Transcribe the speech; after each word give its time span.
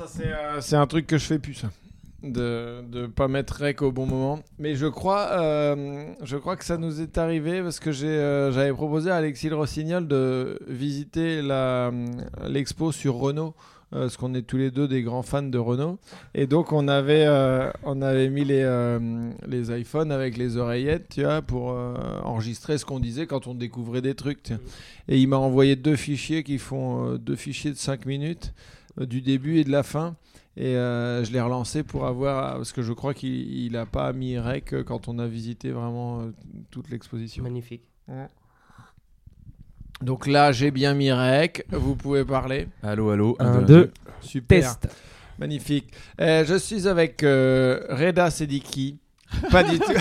ça 0.00 0.06
c'est 0.06 0.32
euh, 0.32 0.60
c'est 0.62 0.76
un 0.76 0.86
truc 0.86 1.06
que 1.06 1.18
je 1.18 1.24
fais 1.24 1.38
plus 1.38 1.54
ça. 1.54 1.70
De 2.22 2.82
de 2.90 3.06
pas 3.06 3.28
mettre 3.28 3.56
rec 3.56 3.82
au 3.82 3.92
bon 3.92 4.06
moment. 4.06 4.40
Mais 4.58 4.74
je 4.74 4.86
crois 4.86 5.28
euh, 5.32 6.06
je 6.22 6.36
crois 6.36 6.56
que 6.56 6.64
ça 6.64 6.78
nous 6.78 7.00
est 7.00 7.18
arrivé 7.18 7.62
parce 7.62 7.80
que 7.80 7.90
euh, 7.90 8.50
j'avais 8.52 8.72
proposé 8.72 9.10
à 9.10 9.16
Alexis 9.16 9.48
Le 9.48 9.56
Rossignol 9.56 10.08
de 10.08 10.58
visiter 10.66 11.42
l'expo 12.46 12.92
sur 12.92 13.14
Renault. 13.16 13.54
parce 13.90 14.16
qu'on 14.16 14.34
est 14.34 14.42
tous 14.42 14.56
les 14.56 14.70
deux 14.70 14.86
des 14.86 15.02
grands 15.02 15.24
fans 15.24 15.42
de 15.42 15.58
Renault 15.58 15.98
et 16.32 16.46
donc 16.46 16.72
on 16.72 16.86
avait 16.88 17.26
on 17.82 18.00
avait 18.00 18.30
mis 18.30 18.44
les 18.44 18.64
les 19.46 19.80
iPhones 19.80 20.12
avec 20.12 20.36
les 20.36 20.56
oreillettes 20.56 21.08
tu 21.10 21.22
vois 21.24 21.42
pour 21.42 21.74
enregistrer 22.24 22.78
ce 22.78 22.84
qu'on 22.84 23.00
disait 23.00 23.26
quand 23.26 23.46
on 23.48 23.54
découvrait 23.54 24.02
des 24.02 24.14
trucs 24.14 24.52
et 25.08 25.18
il 25.18 25.26
m'a 25.26 25.38
envoyé 25.38 25.74
deux 25.74 25.96
fichiers 25.96 26.42
qui 26.44 26.58
font 26.58 27.16
deux 27.16 27.36
fichiers 27.36 27.72
de 27.72 27.78
5 27.78 28.06
minutes 28.06 28.54
du 28.98 29.20
début 29.22 29.58
et 29.58 29.64
de 29.64 29.70
la 29.70 29.82
fin. 29.82 30.16
Et 30.56 30.76
euh, 30.76 31.24
je 31.24 31.32
l'ai 31.32 31.40
relancé 31.40 31.82
pour 31.82 32.06
avoir. 32.06 32.56
Parce 32.56 32.72
que 32.72 32.82
je 32.82 32.92
crois 32.92 33.14
qu'il 33.14 33.72
n'a 33.72 33.86
pas 33.86 34.12
mis 34.12 34.38
rec 34.38 34.72
euh, 34.74 34.82
quand 34.82 35.08
on 35.08 35.18
a 35.18 35.26
visité 35.26 35.70
vraiment 35.70 36.20
euh, 36.20 36.32
toute 36.70 36.90
l'exposition. 36.90 37.42
Magnifique. 37.42 37.82
Donc 40.02 40.26
là, 40.26 40.50
j'ai 40.52 40.70
bien 40.70 40.94
mis 40.94 41.12
rec. 41.12 41.64
Vous 41.70 41.94
pouvez 41.94 42.24
parler. 42.24 42.68
Allô, 42.82 43.10
allô. 43.10 43.36
Un, 43.38 43.62
deux, 43.62 43.92
Super. 44.20 44.78
test. 44.78 44.88
Magnifique. 45.38 45.92
Euh, 46.20 46.44
je 46.44 46.54
suis 46.56 46.86
avec 46.88 47.22
euh, 47.22 47.86
Reda 47.88 48.30
Sediki. 48.30 48.98
Pas 49.50 49.62
du 49.62 49.78
tout. 49.78 49.92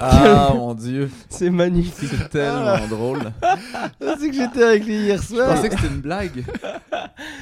Ah 0.00 0.50
mon 0.54 0.74
dieu, 0.74 1.10
C'est 1.28 1.50
magnifique. 1.50 2.08
c'est 2.10 2.28
tellement 2.30 2.86
drôle. 2.88 3.32
C'est 4.18 4.28
que 4.30 4.34
j'étais 4.36 4.62
avec 4.62 4.84
lui 4.86 4.94
hier 4.96 5.20
Je 5.20 5.34
soir. 5.34 5.54
pensais 5.54 5.68
que 5.68 5.76
c'était 5.76 5.94
une 5.94 6.00
blague. 6.00 6.44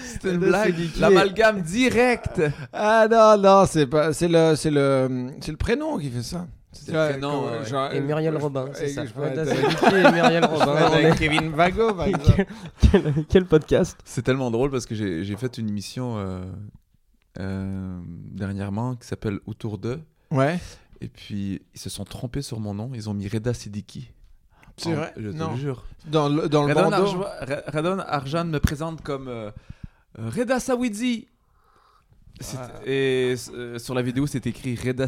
C'était 0.05 0.31
une 0.35 0.39
blague. 0.41 0.75
L'amalgame 0.99 1.63
direct. 1.63 2.41
Ah 2.73 3.07
non, 3.11 3.37
non, 3.41 3.65
c'est 3.67 3.87
pas. 3.87 4.13
C'est 4.13 4.29
le, 4.29 4.55
c'est 4.57 4.71
le, 4.71 5.29
c'est 5.41 5.51
le 5.53 5.57
prénom 5.57 5.99
qui 5.99 6.11
fait 6.11 6.23
ça. 6.23 6.47
C'est 6.73 6.93
le 6.93 7.09
prénom, 7.11 7.47
ouais. 7.47 7.65
genre, 7.65 7.91
Et 7.93 8.01
Muriel 8.03 8.35
je- 8.35 8.39
Robin, 8.43 8.67
c'est 8.75 8.89
ça. 8.89 9.07
je 9.07 9.11
pourrais 9.13 9.31
Reda 9.31 9.43
être- 9.43 9.55
Sediki 9.57 9.95
et 9.95 10.13
Muriel 10.13 10.43
je 10.43 10.49
Robin. 10.49 10.73
on 10.79 10.93
avec 10.93 11.07
est- 11.15 11.19
Kevin 11.19 11.51
Vago, 11.51 11.95
par 11.95 12.07
exemple. 12.07 12.45
quel, 12.93 13.03
quel- 13.03 13.25
quel 13.29 13.45
podcast 13.47 13.97
C'est 14.05 14.23
tellement 14.23 14.51
drôle 14.51 14.71
parce 14.71 14.85
que 14.85 14.95
j'ai 14.95 15.25
j'ai 15.25 15.37
fait 15.37 15.57
une 15.57 15.69
émission 15.71 16.19
euh, 16.19 16.45
euh, 17.41 17.99
dernièrement 18.33 18.95
qui 18.95 19.07
s'appelle 19.07 19.39
Autour 19.47 19.79
d'eux. 19.79 20.01
Ouais. 20.31 20.59
Et 21.01 21.09
puis 21.09 21.63
ils 21.75 21.81
se 21.81 21.91
sont 21.91 22.05
trompés 22.05 22.43
sur 22.43 22.61
mon 22.61 22.75
nom. 22.75 22.91
Ils 22.95 23.09
ont 23.11 23.15
mis 23.15 23.29
Reda 23.29 23.53
Sidiki. 23.55 24.11
C'est 24.79 24.93
vrai? 24.93 25.13
Je 25.17 25.31
te 25.31 25.35
Non. 25.37 25.53
le 25.53 25.57
jure. 25.57 25.85
Dans 26.07 26.29
le, 26.29 26.49
dans 26.49 26.67
le 26.67 26.75
Radon. 26.75 26.91
Arjo- 26.91 27.25
Radon 27.73 27.99
Arjan 28.01 28.45
me 28.45 28.59
présente 28.61 29.01
comme 29.03 29.29
euh, 29.29 29.51
euh, 30.19 30.29
Reda 30.31 30.61
Sawidi. 30.61 31.29
C'est- 32.41 32.59
Ah. 32.61 32.71
Et 32.85 33.35
euh, 33.55 33.79
sur 33.79 33.95
la 33.95 34.03
vidéo, 34.03 34.27
c'est 34.27 34.47
écrit 34.47 34.75
Reda 34.77 35.07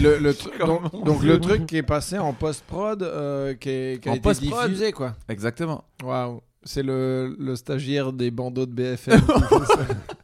le, 0.00 0.18
le 0.18 0.34
Comment 0.58 0.80
donc, 0.80 1.04
donc 1.04 1.22
le 1.22 1.38
truc 1.40 1.66
qui 1.66 1.76
est 1.76 1.82
passé 1.84 2.18
en 2.18 2.32
post-prod, 2.32 3.02
euh, 3.02 3.54
qui, 3.54 3.68
est- 3.70 4.02
qui 4.02 4.08
a 4.08 4.12
En 4.12 4.14
été 4.16 4.32
diffusé, 4.34 4.90
quoi. 4.92 5.14
Exactement. 5.28 5.84
Waouh. 6.02 6.40
C'est 6.64 6.82
le, 6.82 7.36
le 7.38 7.56
stagiaire 7.56 8.12
des 8.12 8.30
bandeaux 8.30 8.66
de 8.66 8.72
BFM. 8.72 9.20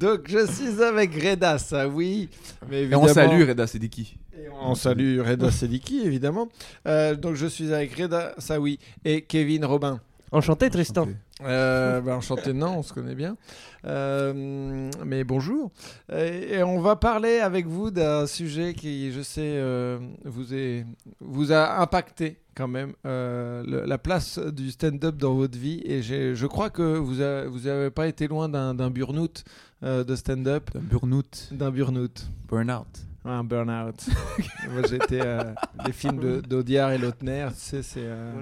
donc 0.00 0.22
je 0.28 0.46
suis 0.46 0.82
avec 0.82 1.14
Reda 1.14 1.56
oui. 1.94 2.28
Mais 2.68 2.82
Et 2.82 2.94
on 2.94 3.04
évidemment- 3.04 3.08
salue 3.08 3.48
Reda 3.48 3.66
Sidiki. 3.66 4.16
Et 4.36 4.48
on 4.62 4.74
salue 4.74 5.20
Reda 5.20 5.50
Sediki, 5.50 6.00
évidemment. 6.04 6.48
Euh, 6.88 7.14
donc 7.14 7.34
je 7.36 7.46
suis 7.46 7.72
avec 7.72 7.94
Reda 7.94 8.32
Saoui 8.38 8.78
et 9.04 9.22
Kevin 9.22 9.64
Robin. 9.64 10.00
Enchanté, 10.32 10.70
Tristan. 10.70 11.08
Euh, 11.42 12.00
bah, 12.00 12.16
enchanté, 12.16 12.52
non, 12.52 12.78
on 12.78 12.82
se 12.82 12.92
connaît 12.92 13.16
bien. 13.16 13.36
Euh, 13.84 14.88
mais 15.04 15.24
bonjour. 15.24 15.72
Et, 16.12 16.54
et 16.54 16.62
on 16.62 16.80
va 16.80 16.94
parler 16.96 17.40
avec 17.40 17.66
vous 17.66 17.90
d'un 17.90 18.26
sujet 18.26 18.74
qui, 18.74 19.10
je 19.12 19.22
sais, 19.22 19.40
euh, 19.42 19.98
vous, 20.24 20.54
est, 20.54 20.86
vous 21.20 21.50
a 21.52 21.80
impacté 21.80 22.36
quand 22.60 22.68
même, 22.68 22.92
euh, 23.06 23.62
le- 23.66 23.84
la 23.86 23.98
place 23.98 24.38
du 24.38 24.70
stand-up 24.70 25.16
dans 25.16 25.34
votre 25.34 25.58
vie. 25.58 25.80
Et 25.84 26.02
je 26.02 26.46
crois 26.46 26.70
que 26.70 26.96
vous 26.98 27.16
n'avez 27.16 27.48
vous 27.48 27.66
avez 27.66 27.90
pas 27.90 28.06
été 28.06 28.28
loin 28.28 28.48
d'un 28.48 28.74
d'un 28.74 28.90
burn-out 28.90 29.44
euh, 29.82 30.04
de 30.04 30.14
stand-up. 30.14 30.70
Un 30.76 30.80
burnout. 30.80 31.48
D'un 31.52 31.70
burn-out. 31.70 32.26
Burnout. 32.48 33.06
Un 33.24 33.44
burn-out. 33.44 34.06
Moi, 34.72 34.82
j'étais 34.88 35.20
euh, 35.24 35.42
les 35.86 35.92
films 35.92 36.18
de- 36.20 36.40
d'Audiard 36.40 36.92
et 36.92 36.98
Lautner, 36.98 37.48
tu 37.50 37.54
sais, 37.60 37.82
c'est. 37.82 38.00
euh, 38.02 38.32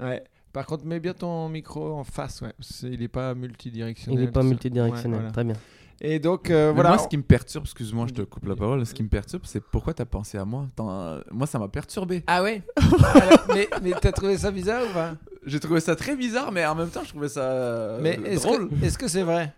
Ouais. 0.00 0.22
Par 0.52 0.66
contre, 0.66 0.84
mets 0.86 1.00
bien 1.00 1.14
ton 1.14 1.48
micro 1.48 1.94
en 1.94 2.04
face, 2.04 2.40
ouais. 2.42 2.52
Il 2.84 3.00
n'est 3.00 3.08
pas 3.08 3.34
multidirectionnel. 3.34 4.20
Il 4.20 4.24
n'est 4.24 4.30
pas 4.30 4.42
ça. 4.42 4.48
multidirectionnel. 4.48 5.10
Ouais, 5.12 5.18
voilà. 5.18 5.32
Très 5.32 5.44
bien. 5.44 5.54
Et 6.00 6.18
donc, 6.18 6.50
euh, 6.50 6.72
voilà. 6.74 6.90
Moi, 6.90 6.98
ce 6.98 7.08
qui 7.08 7.16
me 7.16 7.22
perturbe, 7.22 7.64
excuse-moi, 7.64 8.06
je 8.08 8.14
te 8.14 8.22
coupe 8.22 8.46
la 8.46 8.56
parole, 8.56 8.84
ce 8.84 8.92
qui 8.94 9.02
me 9.02 9.08
perturbe, 9.08 9.42
c'est 9.46 9.60
pourquoi 9.62 9.94
t'as 9.94 10.04
pensé 10.04 10.36
à 10.38 10.44
moi? 10.44 10.66
Euh, 10.80 11.22
Moi, 11.30 11.46
ça 11.46 11.58
m'a 11.58 11.68
perturbé. 11.68 12.24
Ah 12.26 12.42
ouais? 12.42 12.62
Alors, 12.76 13.44
Mais, 13.54 13.68
mais 13.82 13.92
t'as 14.00 14.12
trouvé 14.12 14.36
ça 14.36 14.50
bizarre 14.50 14.82
ou 14.88 14.92
pas? 14.92 15.14
J'ai 15.46 15.60
trouvé 15.60 15.80
ça 15.80 15.94
très 15.96 16.16
bizarre, 16.16 16.52
mais 16.52 16.64
en 16.66 16.74
même 16.74 16.88
temps, 16.88 17.02
je 17.04 17.10
trouvais 17.10 17.28
ça 17.28 17.42
euh, 17.42 18.00
Mais 18.02 18.18
est-ce 18.24 18.42
drôle. 18.46 18.68
que 18.70 18.84
est-ce 18.84 18.98
que 18.98 19.08
c'est 19.08 19.22
vrai? 19.22 19.52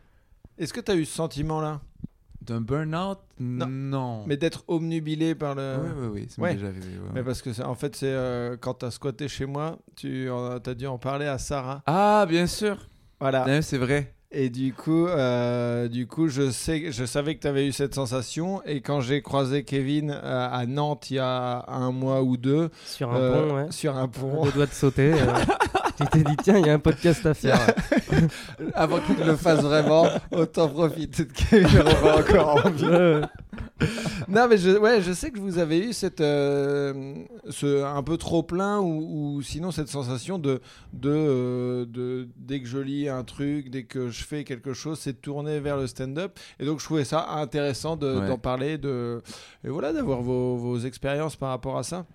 Est-ce 0.58 0.72
que 0.72 0.80
t'as 0.80 0.94
eu 0.94 1.04
ce 1.04 1.14
sentiment-là? 1.14 1.80
D'un 2.42 2.60
burn-out? 2.60 3.18
Non. 3.40 3.66
Non. 3.68 4.24
Mais 4.26 4.36
d'être 4.36 4.64
omnubilé 4.68 5.34
par 5.34 5.54
le. 5.54 5.76
Oui, 5.82 5.90
oui, 5.96 6.08
oui, 6.12 6.26
ça 6.28 6.40
Ouais. 6.42 6.54
déjà 6.54 6.66
arrivé. 6.68 6.86
ouais, 6.86 7.10
Mais 7.14 7.22
parce 7.24 7.42
que 7.42 7.62
en 7.62 7.74
fait, 7.74 7.96
c'est 7.96 8.06
euh, 8.08 8.56
quand 8.60 8.74
t'as 8.74 8.90
squatté 8.90 9.26
chez 9.28 9.46
moi, 9.46 9.78
tu 9.96 10.30
en- 10.30 10.58
t'as 10.60 10.74
dû 10.74 10.86
en 10.86 10.98
parler 10.98 11.26
à 11.26 11.38
Sarah. 11.38 11.82
Ah, 11.86 12.24
bien 12.28 12.46
sûr. 12.46 12.76
Voilà. 13.20 13.44
Ouais, 13.46 13.62
c'est 13.62 13.78
vrai. 13.78 14.14
Et 14.32 14.50
du 14.50 14.72
coup, 14.72 15.06
euh, 15.06 15.86
du 15.88 16.06
coup, 16.06 16.28
je 16.28 16.50
sais, 16.50 16.90
je 16.90 17.04
savais 17.04 17.36
que 17.36 17.42
tu 17.42 17.46
avais 17.46 17.66
eu 17.66 17.72
cette 17.72 17.94
sensation. 17.94 18.60
Et 18.64 18.80
quand 18.80 19.00
j'ai 19.00 19.22
croisé 19.22 19.62
Kevin 19.62 20.10
euh, 20.10 20.48
à 20.50 20.66
Nantes 20.66 21.10
il 21.10 21.16
y 21.16 21.18
a 21.20 21.64
un 21.68 21.92
mois 21.92 22.22
ou 22.22 22.36
deux, 22.36 22.70
Sur 22.84 23.12
un 23.12 23.16
euh, 23.20 23.48
pont, 23.48 23.54
ouais. 23.54 23.66
sur 23.70 23.96
un 23.96 24.08
pont, 24.08 24.44
Deux 24.44 24.52
doigts 24.52 24.66
de 24.66 24.72
sauter. 24.72 25.12
tu 25.96 26.06
t'es 26.06 26.22
dit, 26.22 26.36
tiens, 26.42 26.58
il 26.58 26.66
y 26.66 26.70
a 26.70 26.74
un 26.74 26.78
podcast 26.78 27.24
à 27.26 27.34
faire. 27.34 27.58
avant 28.74 28.98
qu'il 29.00 29.16
le 29.24 29.36
fasse 29.36 29.60
vraiment, 29.62 30.06
autant 30.32 30.68
profiter 30.68 31.24
de 31.24 31.32
Kevin 31.32 31.80
Robin 31.80 32.20
encore 32.20 32.66
en 32.66 32.70
vie. 32.70 33.22
Non, 34.28 34.48
mais 34.48 34.56
je, 34.56 34.76
ouais, 34.78 35.02
je 35.02 35.12
sais 35.12 35.30
que 35.30 35.38
vous 35.38 35.58
avez 35.58 35.78
eu 35.78 35.92
cette, 35.92 36.20
euh, 36.20 37.14
ce, 37.50 37.84
un 37.84 38.02
peu 38.02 38.16
trop 38.16 38.42
plein 38.42 38.78
ou, 38.80 39.36
ou 39.36 39.42
sinon 39.42 39.70
cette 39.70 39.88
sensation 39.88 40.38
de, 40.38 40.60
de, 40.92 41.10
euh, 41.10 41.84
de, 41.86 42.28
dès 42.36 42.60
que 42.60 42.66
je 42.66 42.78
lis 42.78 43.08
un 43.08 43.22
truc, 43.24 43.70
dès 43.70 43.84
que 43.84 44.08
je 44.08 44.24
fais 44.24 44.44
quelque 44.44 44.72
chose, 44.72 44.98
c'est 44.98 45.20
tourner 45.20 45.60
vers 45.60 45.76
le 45.76 45.86
stand-up. 45.86 46.38
Et 46.58 46.64
donc, 46.66 46.80
je 46.80 46.84
trouvais 46.84 47.04
ça 47.04 47.26
intéressant 47.36 47.96
de- 47.96 48.06
Ouais. 48.16 48.28
d'en 48.28 48.38
parler, 48.38 48.78
de, 48.78 49.20
et 49.64 49.68
voilà, 49.68 49.92
d'avoir 49.92 50.22
vos, 50.22 50.56
vos 50.56 50.78
expériences 50.78 51.36
par 51.36 51.50
rapport 51.50 51.76
à 51.76 51.82
ça. 51.82 52.06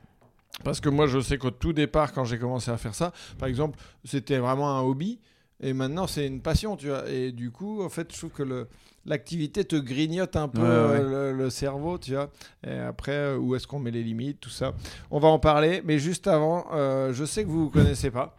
Parce 0.63 0.79
que 0.79 0.89
moi, 0.89 1.07
je 1.07 1.19
sais 1.19 1.37
qu'au 1.37 1.51
tout 1.51 1.73
départ, 1.73 2.13
quand 2.13 2.23
j'ai 2.25 2.37
commencé 2.37 2.69
à 2.71 2.77
faire 2.77 2.93
ça, 2.95 3.11
par 3.39 3.47
exemple, 3.49 3.79
c'était 4.03 4.37
vraiment 4.37 4.77
un 4.77 4.81
hobby. 4.81 5.19
Et 5.63 5.73
maintenant, 5.73 6.07
c'est 6.07 6.25
une 6.25 6.41
passion, 6.41 6.75
tu 6.75 6.87
vois. 6.87 7.07
Et 7.09 7.31
du 7.31 7.51
coup, 7.51 7.83
en 7.83 7.89
fait, 7.89 8.11
je 8.11 8.17
trouve 8.17 8.31
que 8.31 8.67
l'activité 9.05 9.63
te 9.63 9.75
grignote 9.75 10.35
un 10.35 10.47
peu 10.47 10.61
Ouais, 10.61 10.67
ouais. 10.99 11.01
Le, 11.03 11.33
le 11.33 11.49
cerveau, 11.49 11.97
tu 11.97 12.13
vois. 12.13 12.29
Et 12.65 12.73
après, 12.77 13.11
euh, 13.11 13.37
où 13.37 13.55
est-ce 13.55 13.67
qu'on 13.67 13.79
met 13.79 13.91
les 13.91 14.03
limites, 14.03 14.39
tout 14.39 14.49
ça. 14.49 14.73
On 15.11 15.19
va 15.19 15.27
en 15.27 15.39
parler. 15.39 15.81
Mais 15.85 15.99
juste 15.99 16.27
avant, 16.27 16.65
euh, 16.73 17.13
je 17.13 17.25
sais 17.25 17.43
que 17.43 17.49
vous 17.49 17.65
ne 17.65 17.69
connaissez 17.69 18.09
pas. 18.11 18.35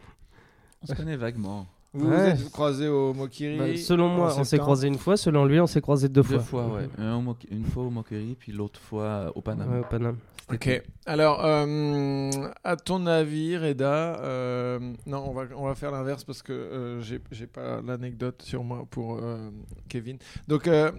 On 0.81 0.87
se 0.87 0.93
connaît 0.93 1.15
vaguement. 1.15 1.65
Vous 1.95 2.09
Ouais. 2.09 2.33
vous 2.33 2.41
êtes 2.45 2.51
croisés 2.51 2.87
au 2.87 3.13
Mokiri. 3.13 3.57
bah, 3.57 3.77
selon 3.77 4.09
moi, 4.09 4.33
on 4.37 4.43
s'est 4.43 4.57
croisés 4.57 4.87
une 4.87 4.97
fois. 4.97 5.15
Selon 5.15 5.45
lui, 5.45 5.59
on 5.59 5.67
s'est 5.67 5.81
croisés 5.81 6.09
deux 6.09 6.23
fois. 6.23 6.37
Deux 6.37 6.43
fois, 6.43 6.65
ouais. 6.67 6.89
Un 6.97 7.17
au 7.17 7.21
Mo- 7.21 7.37
une 7.51 7.65
fois 7.65 7.83
au 7.83 7.89
Moquerie, 7.91 8.35
puis 8.39 8.51
l'autre 8.51 8.79
fois 8.79 9.31
au 9.35 9.41
Panama. 9.41 9.71
Ouais, 9.73 9.79
au 9.81 9.83
Paname. 9.89 10.17
Ok. 10.51 10.81
Alors, 11.05 11.45
euh, 11.45 12.29
à 12.63 12.75
ton 12.75 13.05
avis, 13.05 13.57
Reda, 13.57 14.19
euh, 14.21 14.79
non, 15.05 15.23
on 15.29 15.33
va, 15.33 15.43
on 15.55 15.65
va 15.67 15.75
faire 15.75 15.91
l'inverse 15.91 16.23
parce 16.25 16.41
que 16.41 16.51
euh, 16.51 16.99
j'ai 17.01 17.21
j'ai 17.31 17.47
pas 17.47 17.79
l'anecdote 17.81 18.41
sur 18.41 18.63
moi 18.63 18.85
pour 18.89 19.19
euh, 19.21 19.49
Kevin. 19.87 20.17
Donc, 20.47 20.67
euh, 20.67 20.91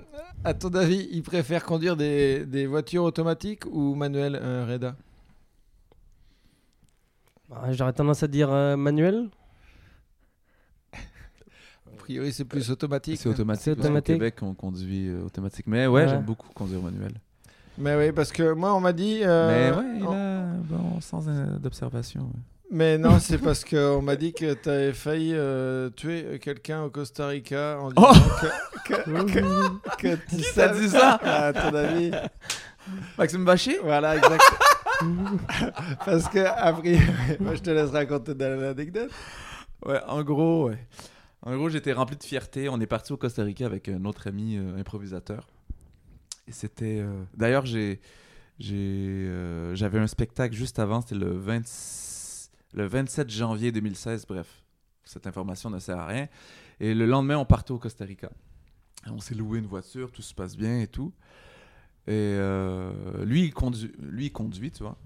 à 0.44 0.54
ton 0.54 0.70
avis, 0.74 1.08
il 1.10 1.22
préfère 1.22 1.64
conduire 1.64 1.96
des, 1.96 2.46
des 2.46 2.66
voitures 2.66 3.02
automatiques 3.04 3.64
ou 3.70 3.94
manuelles, 3.96 4.38
euh, 4.40 4.64
Reda? 4.66 4.94
Bah, 7.50 7.64
J'aurais 7.72 7.92
tendance 7.92 8.22
à 8.22 8.28
dire 8.28 8.50
euh, 8.50 8.76
manuel. 8.76 9.28
A 12.04 12.06
priori, 12.06 12.32
c'est 12.34 12.44
plus 12.44 12.70
automatique. 12.70 13.18
C'est 13.18 13.30
automatique. 13.30 13.64
C'est 13.64 13.70
automatique. 13.70 14.14
Québec, 14.16 14.34
on 14.42 14.52
conduit 14.52 15.08
euh, 15.08 15.24
automatique. 15.24 15.64
Mais 15.66 15.86
ouais, 15.86 16.02
Ouais. 16.02 16.08
j'aime 16.10 16.20
beaucoup 16.22 16.48
conduire 16.54 16.82
manuel. 16.82 17.12
Mais 17.78 17.96
oui, 17.96 18.12
parce 18.12 18.30
que 18.30 18.52
moi, 18.52 18.74
on 18.74 18.80
m'a 18.80 18.92
dit. 18.92 19.20
euh, 19.22 19.72
Mais 19.72 19.78
ouais, 19.78 19.96
il 20.00 20.04
on- 20.04 20.12
a 20.12 20.16
un 20.16 20.54
bon 20.58 21.00
sens 21.00 21.24
euh, 21.26 21.56
d'observation. 21.56 22.20
ouais. 22.24 22.40
Mais 22.70 22.98
non, 22.98 23.18
c'est 23.20 23.38
parce 23.38 23.64
qu'on 23.64 24.02
m'a 24.02 24.16
dit 24.16 24.34
que 24.34 24.52
tu 24.52 24.68
avais 24.68 24.92
failli 24.92 25.32
euh, 25.34 25.88
tuer 25.96 26.38
quelqu'un 26.42 26.82
au 26.82 26.90
Costa 26.90 27.28
Rica 27.28 27.78
en 27.80 27.88
disant 27.88 28.12
que, 28.84 28.92
que, 28.92 29.02
que, 29.32 29.96
que 29.96 30.14
tu 30.28 30.36
Qui 30.36 30.54
t'a 30.54 30.68
dit 30.68 30.88
ça 30.90 31.14
À 31.22 31.52
ton 31.54 31.74
avis 31.74 32.10
Maxime 33.16 33.46
Bachet 33.46 33.78
Voilà, 33.82 34.16
exact. 34.16 34.42
Parce 36.04 36.28
que, 36.28 36.40
a 36.40 36.70
priori, 36.74 37.00
moi 37.40 37.54
je 37.54 37.60
te 37.62 37.70
laisse 37.70 37.90
raconter 37.90 38.34
l'anecdote. 38.34 39.10
Ouais, 39.86 40.00
en 40.06 40.22
gros, 40.22 40.68
ouais. 40.68 40.78
En 41.44 41.54
gros, 41.56 41.68
j'étais 41.68 41.92
rempli 41.92 42.16
de 42.16 42.22
fierté. 42.22 42.68
On 42.68 42.80
est 42.80 42.86
parti 42.86 43.12
au 43.12 43.16
Costa 43.16 43.42
Rica 43.42 43.66
avec 43.66 43.88
un 43.88 44.04
autre 44.04 44.26
ami 44.28 44.56
euh, 44.56 44.78
improvisateur. 44.78 45.46
Et 46.48 46.52
c'était. 46.52 47.00
euh, 47.00 47.22
D'ailleurs, 47.36 47.66
j'ai. 47.66 48.00
euh, 48.72 49.74
J'avais 49.74 49.98
un 49.98 50.06
spectacle 50.06 50.54
juste 50.54 50.78
avant, 50.78 51.00
c'était 51.02 51.16
le, 51.16 51.32
20 51.36 51.62
le 52.74 52.86
27 52.86 53.30
janvier 53.30 53.72
2016. 53.72 54.26
Bref, 54.26 54.64
cette 55.04 55.26
information 55.26 55.68
ne 55.70 55.78
sert 55.78 55.98
à 55.98 56.06
rien. 56.06 56.28
Et 56.80 56.94
le 56.94 57.06
lendemain, 57.06 57.36
on 57.36 57.44
partait 57.44 57.72
au 57.72 57.78
Costa 57.78 58.04
Rica. 58.04 58.30
On 59.10 59.18
s'est 59.20 59.34
loué 59.34 59.58
une 59.58 59.66
voiture, 59.66 60.10
tout 60.12 60.22
se 60.22 60.34
passe 60.34 60.56
bien 60.56 60.80
et 60.80 60.86
tout. 60.86 61.12
Et 62.06 62.12
euh, 62.12 63.24
lui, 63.24 63.44
il 63.44 63.52
conduit, 63.54 63.92
lui, 63.98 64.26
il 64.26 64.32
conduit, 64.32 64.70
tu 64.70 64.82
vois. 64.82 64.96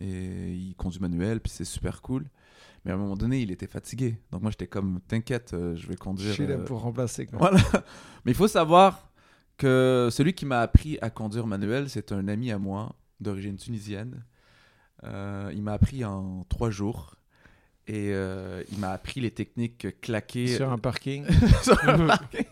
Et 0.00 0.52
il 0.54 0.74
conduit 0.76 1.00
manuel, 1.00 1.40
puis 1.40 1.50
c'est 1.50 1.64
super 1.64 2.00
cool. 2.00 2.26
Mais 2.84 2.90
à 2.90 2.94
un 2.94 2.98
moment 2.98 3.16
donné, 3.16 3.40
il 3.40 3.50
était 3.50 3.66
fatigué. 3.66 4.18
Donc 4.30 4.42
moi, 4.42 4.50
j'étais 4.50 4.66
comme, 4.66 5.00
t'inquiète, 5.06 5.54
euh, 5.54 5.76
je 5.76 5.86
vais 5.86 5.94
Je 5.94 5.98
conduire. 5.98 6.32
suis 6.34 6.46
là 6.46 6.54
euh, 6.54 6.64
pour 6.64 6.80
remplacer. 6.80 7.26
Quoi. 7.26 7.38
Voilà. 7.38 7.60
Mais 8.24 8.32
il 8.32 8.34
faut 8.34 8.48
savoir 8.48 9.12
que 9.56 10.08
celui 10.10 10.32
qui 10.34 10.46
m'a 10.46 10.60
appris 10.60 10.98
à 11.00 11.10
conduire 11.10 11.46
manuel, 11.46 11.88
c'est 11.88 12.10
un 12.12 12.26
ami 12.26 12.50
à 12.50 12.58
moi 12.58 12.96
d'origine 13.20 13.56
tunisienne. 13.56 14.24
Euh, 15.04 15.50
il 15.54 15.62
m'a 15.62 15.74
appris 15.74 16.04
en 16.04 16.44
trois 16.48 16.70
jours. 16.70 17.14
Et 17.88 18.10
euh, 18.12 18.62
il 18.70 18.78
m'a 18.78 18.90
appris 18.92 19.20
les 19.20 19.32
techniques 19.32 20.00
claquées. 20.00 20.46
Sur 20.46 20.70
un 20.72 20.78
parking. 20.78 21.24
sur 21.62 21.74
le 21.84 22.06
parking. 22.06 22.44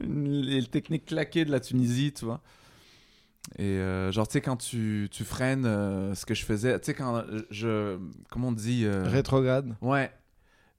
les 0.00 0.62
techniques 0.66 1.06
claquées 1.06 1.44
de 1.44 1.50
la 1.50 1.60
Tunisie, 1.60 2.12
tu 2.12 2.24
vois. 2.26 2.42
Et 3.58 3.62
euh, 3.64 4.10
genre, 4.10 4.26
tu 4.26 4.32
sais, 4.32 4.40
quand 4.40 4.56
tu, 4.56 5.08
tu 5.10 5.22
freines, 5.24 5.66
euh, 5.66 6.14
ce 6.14 6.24
que 6.26 6.34
je 6.34 6.44
faisais, 6.44 6.78
tu 6.80 6.86
sais, 6.86 6.94
quand 6.94 7.22
je. 7.50 7.96
Comment 8.30 8.48
on 8.48 8.52
dit 8.52 8.82
euh, 8.84 9.04
Rétrograde. 9.06 9.74
Ouais. 9.82 10.10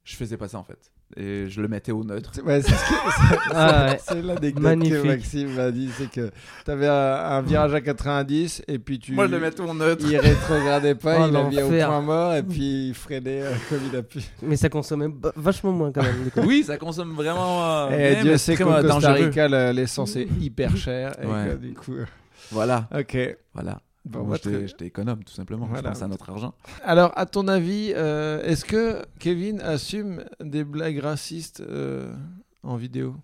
Je 0.03 0.15
faisais 0.15 0.37
pas 0.37 0.47
ça 0.47 0.57
en 0.59 0.63
fait. 0.63 0.77
Et 1.17 1.47
je 1.49 1.61
le 1.61 1.67
mettais 1.67 1.91
au 1.91 2.03
neutre. 2.03 2.31
C'est- 2.33 2.41
Ouais, 2.41 2.61
c'est 2.61 2.71
ce 2.71 2.75
Ah 3.53 3.95
ouais. 4.11 4.21
l'anecdote 4.21 4.79
que 4.89 5.07
Maxime 5.07 5.53
m'a 5.55 5.71
dit. 5.71 5.89
C'est 5.95 6.09
que 6.09 6.31
tu 6.65 6.71
avais 6.71 6.87
un, 6.87 6.93
un 6.93 7.41
virage 7.43 7.73
à 7.75 7.81
90 7.81 8.63
et 8.67 8.79
puis 8.79 8.97
tu. 8.99 9.13
Moi, 9.13 9.27
je 9.27 9.31
le 9.31 9.39
mettais 9.39 9.61
au 9.61 9.73
neutre. 9.73 10.03
Il 10.09 10.17
rétrogradait 10.17 10.95
pas, 10.95 11.17
Oh, 11.21 11.27
il 11.29 11.35
a 11.35 11.43
mis 11.43 11.61
au 11.61 11.69
point 11.69 12.01
mort 12.01 12.33
et 12.35 12.43
puis 12.43 12.89
il 12.89 12.93
freinait 12.95 13.43
euh, 13.43 13.51
comme 13.69 13.79
il 13.91 13.95
a 13.95 14.01
pu. 14.03 14.19
Mais 14.41 14.55
ça 14.57 14.67
consommait 14.69 15.07
vachement 15.35 15.71
moins 15.71 15.91
quand 15.91 16.03
même. 16.03 16.23
du 16.23 16.31
coup. 16.31 16.41
Oui, 16.41 16.63
ça 16.65 16.77
consomme 16.77 17.13
vraiment. 17.13 17.87
euh, 17.87 17.89
Et 17.91 18.17
Eh, 18.19 18.23
Dieu 18.23 18.37
sait 18.37 18.55
qu'au 18.55 18.65
Costa. 18.65 19.13
Rica, 19.13 19.47
le- 19.47 19.71
l'essence 19.71 20.15
est 20.15 20.27
hyper 20.41 20.75
chère. 20.75 21.15
Et 21.23 21.25
Ouais. 21.27 21.49
que, 21.51 21.55
du 21.67 21.73
coup, 21.75 21.93
euh, 21.93 22.05
Voilà, 22.51 22.87
ok. 22.93 23.37
voilà. 23.53 23.81
Bon, 24.05 24.23
Moi, 24.23 24.37
bah, 24.43 24.51
j'étais 24.67 24.85
économe, 24.85 25.23
tout 25.23 25.33
simplement. 25.33 25.65
Voilà. 25.65 25.89
Je 25.89 25.93
pense 25.93 26.03
à 26.03 26.07
notre 26.07 26.29
argent. 26.29 26.53
Alors, 26.83 27.11
à 27.17 27.25
ton 27.25 27.47
avis, 27.47 27.91
euh, 27.95 28.43
est-ce 28.43 28.63
que 28.63 29.03
Kevin 29.17 29.61
assume 29.61 30.23
des 30.39 30.63
blagues 30.63 30.99
racistes 30.99 31.61
euh, 31.61 32.13
en 32.61 32.75
vidéo? 32.75 33.15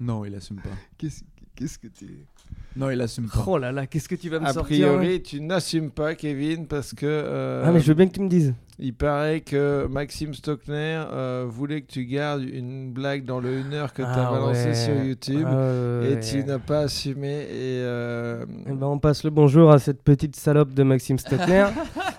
Non, 0.00 0.24
il 0.24 0.34
assume 0.34 0.60
pas. 0.60 0.70
Qu'est-ce 0.98 1.78
que 1.78 1.86
tu. 1.86 2.26
Non, 2.74 2.90
il 2.90 3.00
assume 3.00 3.28
pas. 3.28 3.44
Oh 3.46 3.58
là 3.58 3.70
là, 3.72 3.86
qu'est-ce 3.86 4.08
que 4.08 4.14
tu 4.14 4.28
vas 4.30 4.40
me 4.40 4.46
A 4.46 4.52
sortir 4.52 4.86
là 4.92 4.96
priori, 4.98 5.22
tu 5.22 5.40
n'assumes 5.40 5.90
pas, 5.90 6.14
Kevin, 6.14 6.66
parce 6.66 6.94
que. 6.94 7.04
euh, 7.06 7.62
Ah 7.66 7.70
mais 7.72 7.80
je 7.80 7.86
veux 7.88 7.94
bien 7.94 8.06
que 8.06 8.12
tu 8.14 8.20
me 8.22 8.28
dises. 8.28 8.54
Il 8.78 8.94
paraît 8.94 9.40
que 9.42 9.86
Maxime 9.88 10.32
Stockner 10.34 11.04
euh, 11.12 11.44
voulait 11.46 11.82
que 11.82 11.86
tu 11.92 12.04
gardes 12.06 12.42
une 12.42 12.90
blague 12.92 13.24
dans 13.24 13.38
le 13.40 13.50
1 13.58 13.72
heure 13.74 13.92
que 13.92 14.02
tu 14.02 14.08
as 14.08 14.28
Ah 14.28 14.32
balancé 14.32 14.68
ouais. 14.68 14.74
sur 14.74 14.94
YouTube. 15.04 15.46
Ah 15.46 16.00
Et 16.04 16.14
ouais, 16.14 16.20
tu 16.20 16.42
n'as 16.44 16.58
pas 16.58 16.80
assumé. 16.80 17.42
Et 17.42 17.80
euh, 17.82 18.44
Eh 18.66 18.72
ben, 18.72 18.86
on 18.86 18.98
passe 18.98 19.22
le 19.24 19.30
bonjour 19.30 19.70
à 19.70 19.78
cette 19.78 20.02
petite 20.02 20.34
salope 20.36 20.72
de 20.74 20.82
Maxime 20.82 21.18
Stockner. 21.18 21.66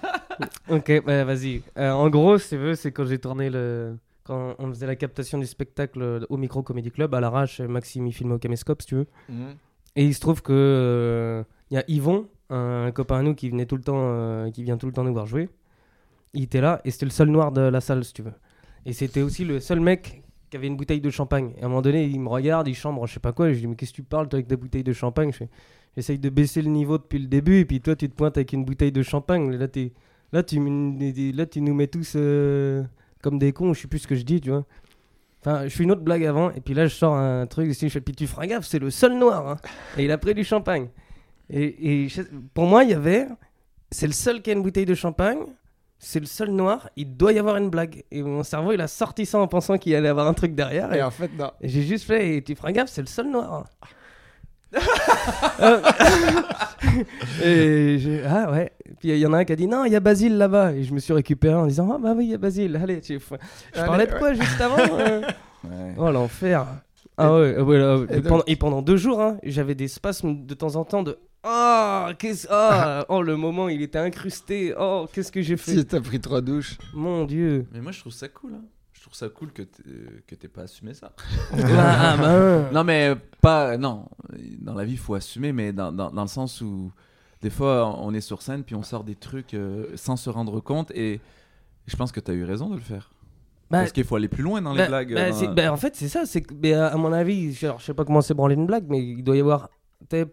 ok, 0.70 1.04
bah, 1.06 1.24
vas-y. 1.24 1.62
Euh, 1.78 1.92
en 1.92 2.10
gros, 2.10 2.38
si 2.38 2.50
tu 2.50 2.58
veux, 2.58 2.76
c'est 2.76 2.92
quand 2.92 3.06
j'ai 3.06 3.20
tourné 3.20 3.50
le. 3.50 3.98
Quand 4.26 4.56
on 4.58 4.70
faisait 4.70 4.88
la 4.88 4.96
captation 4.96 5.38
du 5.38 5.46
spectacle 5.46 6.26
au 6.30 6.38
Micro 6.38 6.64
Comedy 6.64 6.92
Club, 6.92 7.14
à 7.14 7.20
l'arrache, 7.20 7.60
Maxime 7.60 8.08
il 8.08 8.14
filmait 8.14 8.36
au 8.36 8.40
caméscope, 8.40 8.82
si 8.82 8.88
tu 8.88 8.96
veux. 8.96 9.08
mhm. 9.28 9.56
Et 9.96 10.06
il 10.06 10.14
se 10.14 10.20
trouve 10.20 10.42
que 10.42 10.54
euh, 10.54 11.44
y 11.70 11.78
a 11.78 11.84
Yvon, 11.88 12.28
un 12.50 12.92
copain 12.92 13.20
à 13.20 13.22
nous 13.22 13.36
qui 13.36 13.50
venait 13.50 13.66
tout 13.66 13.78
le 13.78 13.84
temps, 13.84 14.00
euh, 14.00 14.50
qui 14.52 14.64
vient 14.64 14.78
tout 14.78 14.88
le 14.88 14.94
temps 14.94 15.04
nous 15.04 15.14
voir 15.14 15.26
jouer. 15.26 15.50
Il 16.34 16.44
était 16.44 16.62
là 16.62 16.82
et 16.84 16.92
c'était 16.92 17.06
le 17.06 17.12
seul 17.12 17.30
noir 17.30 17.52
de 17.52 17.62
la 17.62 17.82
salle, 17.82 18.04
si 18.04 18.14
tu 18.14 18.24
veux. 18.24 18.34
Et 18.86 18.94
c'était 18.94 19.22
aussi 19.22 19.46
le 19.46 19.60
seul 19.60 19.80
mec 19.80 20.24
qui 20.50 20.58
avait 20.58 20.68
une 20.68 20.78
bouteille 20.78 21.02
de 21.02 21.10
champagne. 21.10 21.54
Et 21.58 21.62
à 21.62 21.66
un 21.66 21.70
moment 21.70 21.82
donné, 21.82 22.06
il 22.06 22.20
me 22.20 22.30
regarde, 22.30 22.68
il 22.68 22.76
chambre, 22.76 23.06
je 23.08 23.14
sais 23.14 23.20
pas 23.20 23.34
quoi. 23.34 23.52
Je 23.54 23.60
dis 23.60 23.68
mais 23.68 23.76
qu'est-ce 23.76 23.92
que 23.92 23.98
tu 23.98 24.04
parles 24.04 24.28
toi 24.28 24.38
avec 24.38 24.48
ta 24.48 24.56
bouteille 24.56 24.84
de 24.84 24.94
champagne? 24.94 25.32
J'essaye 25.96 26.18
de 26.18 26.30
baisser 26.30 26.62
le 26.64 26.70
niveau 26.70 26.98
depuis 26.98 27.20
le 27.20 27.28
début 27.28 27.60
et 27.60 27.66
puis 27.66 27.80
toi 27.80 27.96
tu 27.96 28.10
te 28.10 28.16
pointes 28.16 28.38
avec 28.38 28.54
une 28.54 28.66
bouteille 28.66 28.92
de 28.92 29.04
champagne. 29.04 29.52
Là, 29.52 29.68
tu, 29.68 29.92
là 30.32 30.44
tu 30.44 30.60
nous 30.60 31.74
mets 31.76 31.88
tous 31.88 32.14
euh, 32.16 32.84
comme 33.22 33.38
des 33.38 33.54
cons. 33.54 33.74
Je 33.74 33.82
sais 33.82 33.88
plus 33.88 34.00
ce 34.00 34.08
que 34.08 34.16
je 34.16 34.24
dis, 34.24 34.42
tu 34.42 34.50
vois. 34.50 34.66
Enfin, 35.46 35.64
je 35.68 35.76
fais 35.76 35.84
une 35.84 35.92
autre 35.92 36.02
blague 36.02 36.26
avant, 36.26 36.52
et 36.52 36.62
puis 36.62 36.74
là, 36.74 36.86
je 36.88 36.96
sors 36.96 37.16
un 37.16 37.46
truc 37.48 37.70
ici, 37.70 37.88
je 37.90 37.94
fais, 37.94 38.02
puis 38.02 38.16
tu 38.16 38.28
feras 38.28 38.46
gaffe, 38.48 38.66
c'est 38.66 38.80
le 38.80 38.90
seul 38.90 39.18
noir. 39.18 39.48
hein. 39.48 39.58
Et 39.98 40.06
il 40.06 40.12
a 40.12 40.18
pris 40.18 40.34
du 40.34 40.44
champagne. 40.46 40.88
Et, 41.50 42.04
et 42.04 42.10
je- 42.10 42.22
pour 42.54 42.66
moi, 42.66 42.84
il 42.86 42.92
y 42.92 42.94
avait, 42.94 43.28
c'est 43.92 44.08
le 44.08 44.14
seul 44.14 44.42
qui 44.42 44.50
a 44.52 44.54
une 44.54 44.64
bouteille 44.64 44.86
de 44.86 44.96
champagne, 44.96 45.40
c'est 46.00 46.20
le 46.22 46.26
seul 46.26 46.50
noir, 46.52 46.90
il 46.96 47.16
doit 47.18 47.34
y 47.34 47.40
avoir 47.40 47.58
une 47.58 47.70
blague. 47.70 48.04
Et 48.12 48.24
mon 48.24 48.44
cerveau, 48.44 48.72
il 48.72 48.80
a 48.82 48.88
sorti 48.88 49.26
ça 49.26 49.38
en 49.40 49.48
pensant 49.48 49.78
qu'il 49.78 49.94
allait 49.96 50.08
avoir 50.10 50.28
un 50.28 50.34
truc 50.34 50.56
derrière. 50.56 50.94
Et, 50.94 51.00
Et 51.00 51.04
en 51.04 51.12
fait, 51.12 51.30
non. 51.38 51.52
et 51.62 51.68
j'ai 51.70 51.82
juste 51.82 52.06
fait, 52.06 52.36
et 52.38 52.42
tu 52.42 52.56
feras 52.56 52.72
gaffe, 52.72 52.90
c'est 52.90 53.02
le 53.02 53.08
seul 53.08 53.30
noir. 53.30 53.66
Euh, 55.60 55.82
et 57.44 57.98
j'ai, 58.00 58.24
ah 58.26 58.52
ouais. 58.52 58.72
Puis 59.00 59.10
il 59.10 59.18
y 59.18 59.26
en 59.26 59.34
a 59.34 59.38
un 59.40 59.46
qui 59.46 59.54
a 59.54 59.56
dit 59.56 59.68
non, 59.68 59.86
il 59.86 59.92
y 59.92 59.96
a 59.96 60.00
Basile 60.00 60.38
là-bas. 60.38 60.74
Et 60.74 60.84
je 60.84 60.94
me 60.94 61.00
suis 61.00 61.14
récupéré 61.14 61.56
en 61.56 61.68
disant 61.68 61.90
ah 61.94 61.98
bah 62.00 62.14
oui, 62.16 62.26
il 62.26 62.32
y 62.32 62.36
a 62.36 62.38
Basile. 62.38 62.76
Allez, 62.82 63.02
tu... 63.02 63.20
je 63.20 63.36
Allez, 63.80 63.86
parlais 63.88 64.08
de 64.08 64.14
ouais. 64.14 64.20
quoi 64.20 64.34
juste 64.34 64.62
avant 64.62 64.78
euh 65.00 65.22
Ouais. 65.64 65.94
Oh 65.98 66.12
l'enfer. 66.12 66.66
Ah 67.18 67.34
ouais, 67.34 67.58
ouais, 67.60 67.78
là, 67.78 68.00
et 68.10 68.16
et, 68.16 68.20
donc- 68.22 68.28
pendant, 68.28 68.44
et 68.48 68.56
pendant 68.56 68.82
deux 68.82 68.98
jours, 68.98 69.22
hein, 69.22 69.38
j'avais 69.44 69.76
des 69.76 69.88
spasmes 69.88 70.46
de 70.46 70.54
temps 70.56 70.76
en 70.76 70.84
temps 70.84 71.04
de 71.04 71.18
oh 71.46 72.08
qu'est-ce 72.18 72.48
ah 72.50 73.06
oh 73.10 73.22
le 73.22 73.38
moment 73.38 73.70
il 73.70 73.82
était 73.84 74.00
incrusté 74.00 74.74
oh 74.78 75.06
qu'est-ce 75.14 75.32
que 75.32 75.42
j'ai 75.42 75.56
fait? 75.56 75.72
Si 75.74 75.86
t'as 75.86 76.02
pris 76.02 76.20
trois 76.20 76.42
douches. 76.42 76.78
mon 76.94 77.24
dieu 77.26 77.68
Mais 77.72 77.80
moi, 77.82 77.92
je 77.92 78.00
trouve 78.00 78.12
ça 78.14 78.28
cool. 78.28 78.54
hein. 78.56 78.64
Trouve 79.14 79.30
ça 79.30 79.30
cool 79.30 79.52
que 79.54 79.62
t'aies- 79.62 79.84
que 80.26 80.34
t'aies 80.34 80.48
pas 80.48 80.64
assumé 80.64 80.96
ça. 80.96 81.14
ah 81.54 82.18
bah 82.18 82.70
Non, 82.72 82.84
mais 82.84 83.14
pas. 83.42 83.78
Non, 83.78 84.06
dans 84.60 84.74
la 84.74 84.86
vie, 84.86 84.94
il 84.94 84.98
faut 84.98 85.14
assumer, 85.14 85.52
mais 85.54 85.72
dans, 85.72 85.92
dans, 85.92 86.10
dans 86.10 86.24
le 86.24 86.28
sens 86.28 86.62
où 86.62 86.92
des 87.44 87.52
fois, 87.52 87.96
on 88.00 88.12
est 88.16 88.22
sur 88.22 88.42
scène 88.42 88.64
puis 88.64 88.74
on 88.74 88.82
sort 88.82 89.04
des 89.04 89.14
trucs 89.16 89.54
euh, 89.54 89.86
sans 89.96 90.16
se 90.16 90.32
rendre 90.32 90.60
compte 90.62 90.90
et 90.96 91.22
je 91.86 91.96
pense 91.96 92.12
que 92.12 92.20
tu 92.20 92.32
as 92.32 92.34
eu 92.34 92.44
raison 92.44 92.70
de 92.70 92.76
le 92.76 92.82
faire. 92.82 93.12
Bah, 93.70 93.80
Parce 93.82 93.92
qu'il 93.92 94.04
faut 94.04 94.16
aller 94.16 94.28
plus 94.30 94.42
loin 94.42 94.64
dans 94.64 94.72
les 94.72 94.80
bah, 94.80 94.88
blagues. 94.88 95.14
dans- 95.14 95.74
en 95.74 95.78
fait 95.78 95.96
c'est 95.96 96.08
ça 96.08 96.26
c'est 96.26 96.44
à 96.74 96.96
mon 96.98 97.12
avis 97.14 97.54
je- 97.54 97.66
alors, 97.68 97.80
je 97.80 97.86
sais 97.86 97.94
pas 97.94 98.06
comment 98.06 98.22
c'est 98.22 98.34
branler 98.34 98.56
une 98.56 98.66
blague 98.66 98.86
mais 98.88 99.00
il 99.04 99.24
doit 99.24 99.36
y 99.36 99.40
avoir 99.42 99.70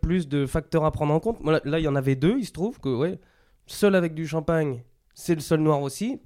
plus 0.03 0.29
de 0.29 0.47
facteurs 0.47 0.85
à 0.85 0.91
prendre 0.91 1.13
en 1.15 1.21
compte 1.21 1.41
Moi, 1.43 1.61
là, 1.65 1.79
il 1.79 1.83
y 1.85 1.89
en 1.89 1.97
avait 1.97 2.17
deux 2.17 2.37
il 2.39 2.45
se 2.47 2.53
trouve 2.53 2.79
que 2.81 2.89
ouais 2.95 3.19
seul 3.67 3.95
avec 3.95 4.15
du 4.15 4.27
champagne 4.27 4.83
c'est 5.15 5.35
le 5.35 5.41
seul 5.41 5.61
noir 5.61 5.81
aussi 5.83 6.19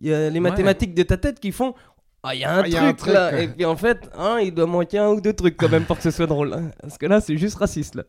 il 0.00 0.08
y 0.08 0.14
a 0.14 0.30
les 0.30 0.40
mathématiques 0.40 0.94
de 0.94 1.02
ta 1.02 1.16
tête 1.16 1.40
qui 1.40 1.52
font 1.52 1.74
ah 2.22 2.34
il 2.34 2.40
y 2.40 2.44
a 2.44 2.54
un 2.54 2.58
Ah, 2.58 2.62
truc 2.62 2.74
a 2.74 2.82
un 2.86 2.92
truc, 2.94 3.12
là 3.14 3.40
et 3.40 3.48
puis 3.48 3.64
en 3.64 3.76
fait 3.76 4.10
hein, 4.16 4.38
il 4.42 4.52
doit 4.54 4.66
manquer 4.66 4.98
un 4.98 5.08
ou 5.08 5.20
deux 5.20 5.32
trucs 5.32 5.56
quand 5.56 5.68
même 5.70 5.84
pour 5.84 5.96
que 5.96 6.02
ce 6.02 6.10
soit 6.10 6.26
drôle 6.26 6.52
hein. 6.52 6.70
parce 6.80 6.98
que 6.98 7.06
là 7.06 7.20
c'est 7.20 7.36
juste 7.36 7.56
raciste 7.58 7.94
là 7.94 8.04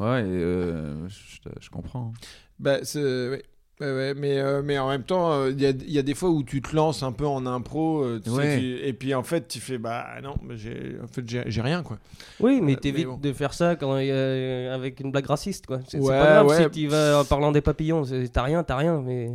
Ouais, 0.00 0.22
et, 0.22 0.24
euh, 0.26 1.06
je, 1.08 1.48
je 1.60 1.70
comprends. 1.70 2.12
Bah, 2.58 2.78
c'est. 2.82 3.00
ouais. 3.00 3.42
Ouais, 3.80 3.92
ouais, 3.92 4.14
mais, 4.14 4.38
euh, 4.38 4.60
mais 4.64 4.76
en 4.78 4.88
même 4.88 5.02
temps, 5.04 5.32
euh, 5.32 5.50
il 5.52 5.60
y, 5.60 5.66
a, 5.66 5.70
il 5.70 5.90
y 5.90 5.98
a 5.98 6.02
des 6.02 6.14
fois 6.14 6.30
où 6.30 6.42
tu 6.44 6.60
te 6.62 6.74
lances 6.74 7.02
un 7.04 7.10
peu 7.12 7.26
en 7.26 7.44
impro, 7.46 8.02
euh, 8.02 8.20
tu 8.22 8.30
sais, 8.30 8.36
Ouais. 8.36 8.58
tu- 8.58 8.78
et 8.86 8.92
puis 8.92 9.14
en 9.14 9.22
fait, 9.24 9.46
tu 9.48 9.58
fais 9.60 9.78
bah 9.78 10.06
non, 10.22 10.34
mais 10.42 10.56
j'ai, 10.56 10.96
en 11.02 11.06
fait, 11.08 11.22
j'ai, 11.28 11.60
rien 11.60 11.82
quoi. 11.84 11.98
oui 12.40 12.60
mais 12.62 12.72
Euh, 12.74 12.76
t'évites 12.76 13.06
bon. 13.06 13.18
de 13.18 13.32
faire 13.32 13.52
ça 13.54 13.74
quand 13.76 13.92
avec 13.94 14.98
une 15.00 15.10
blague 15.12 15.26
raciste 15.26 15.66
quoi 15.66 15.78
c'est 15.88 15.98
pas 16.00 16.06
grave 16.42 16.46
ouais. 16.46 16.62
si 16.64 16.70
tu 16.70 16.86
vas 16.88 17.20
en 17.20 17.24
parlant 17.24 17.50
des 17.52 17.60
papillons 17.60 18.02
t'as 18.32 18.42
rien 18.42 18.62
t'as 18.64 18.76
rien 18.76 19.00
mais 19.04 19.32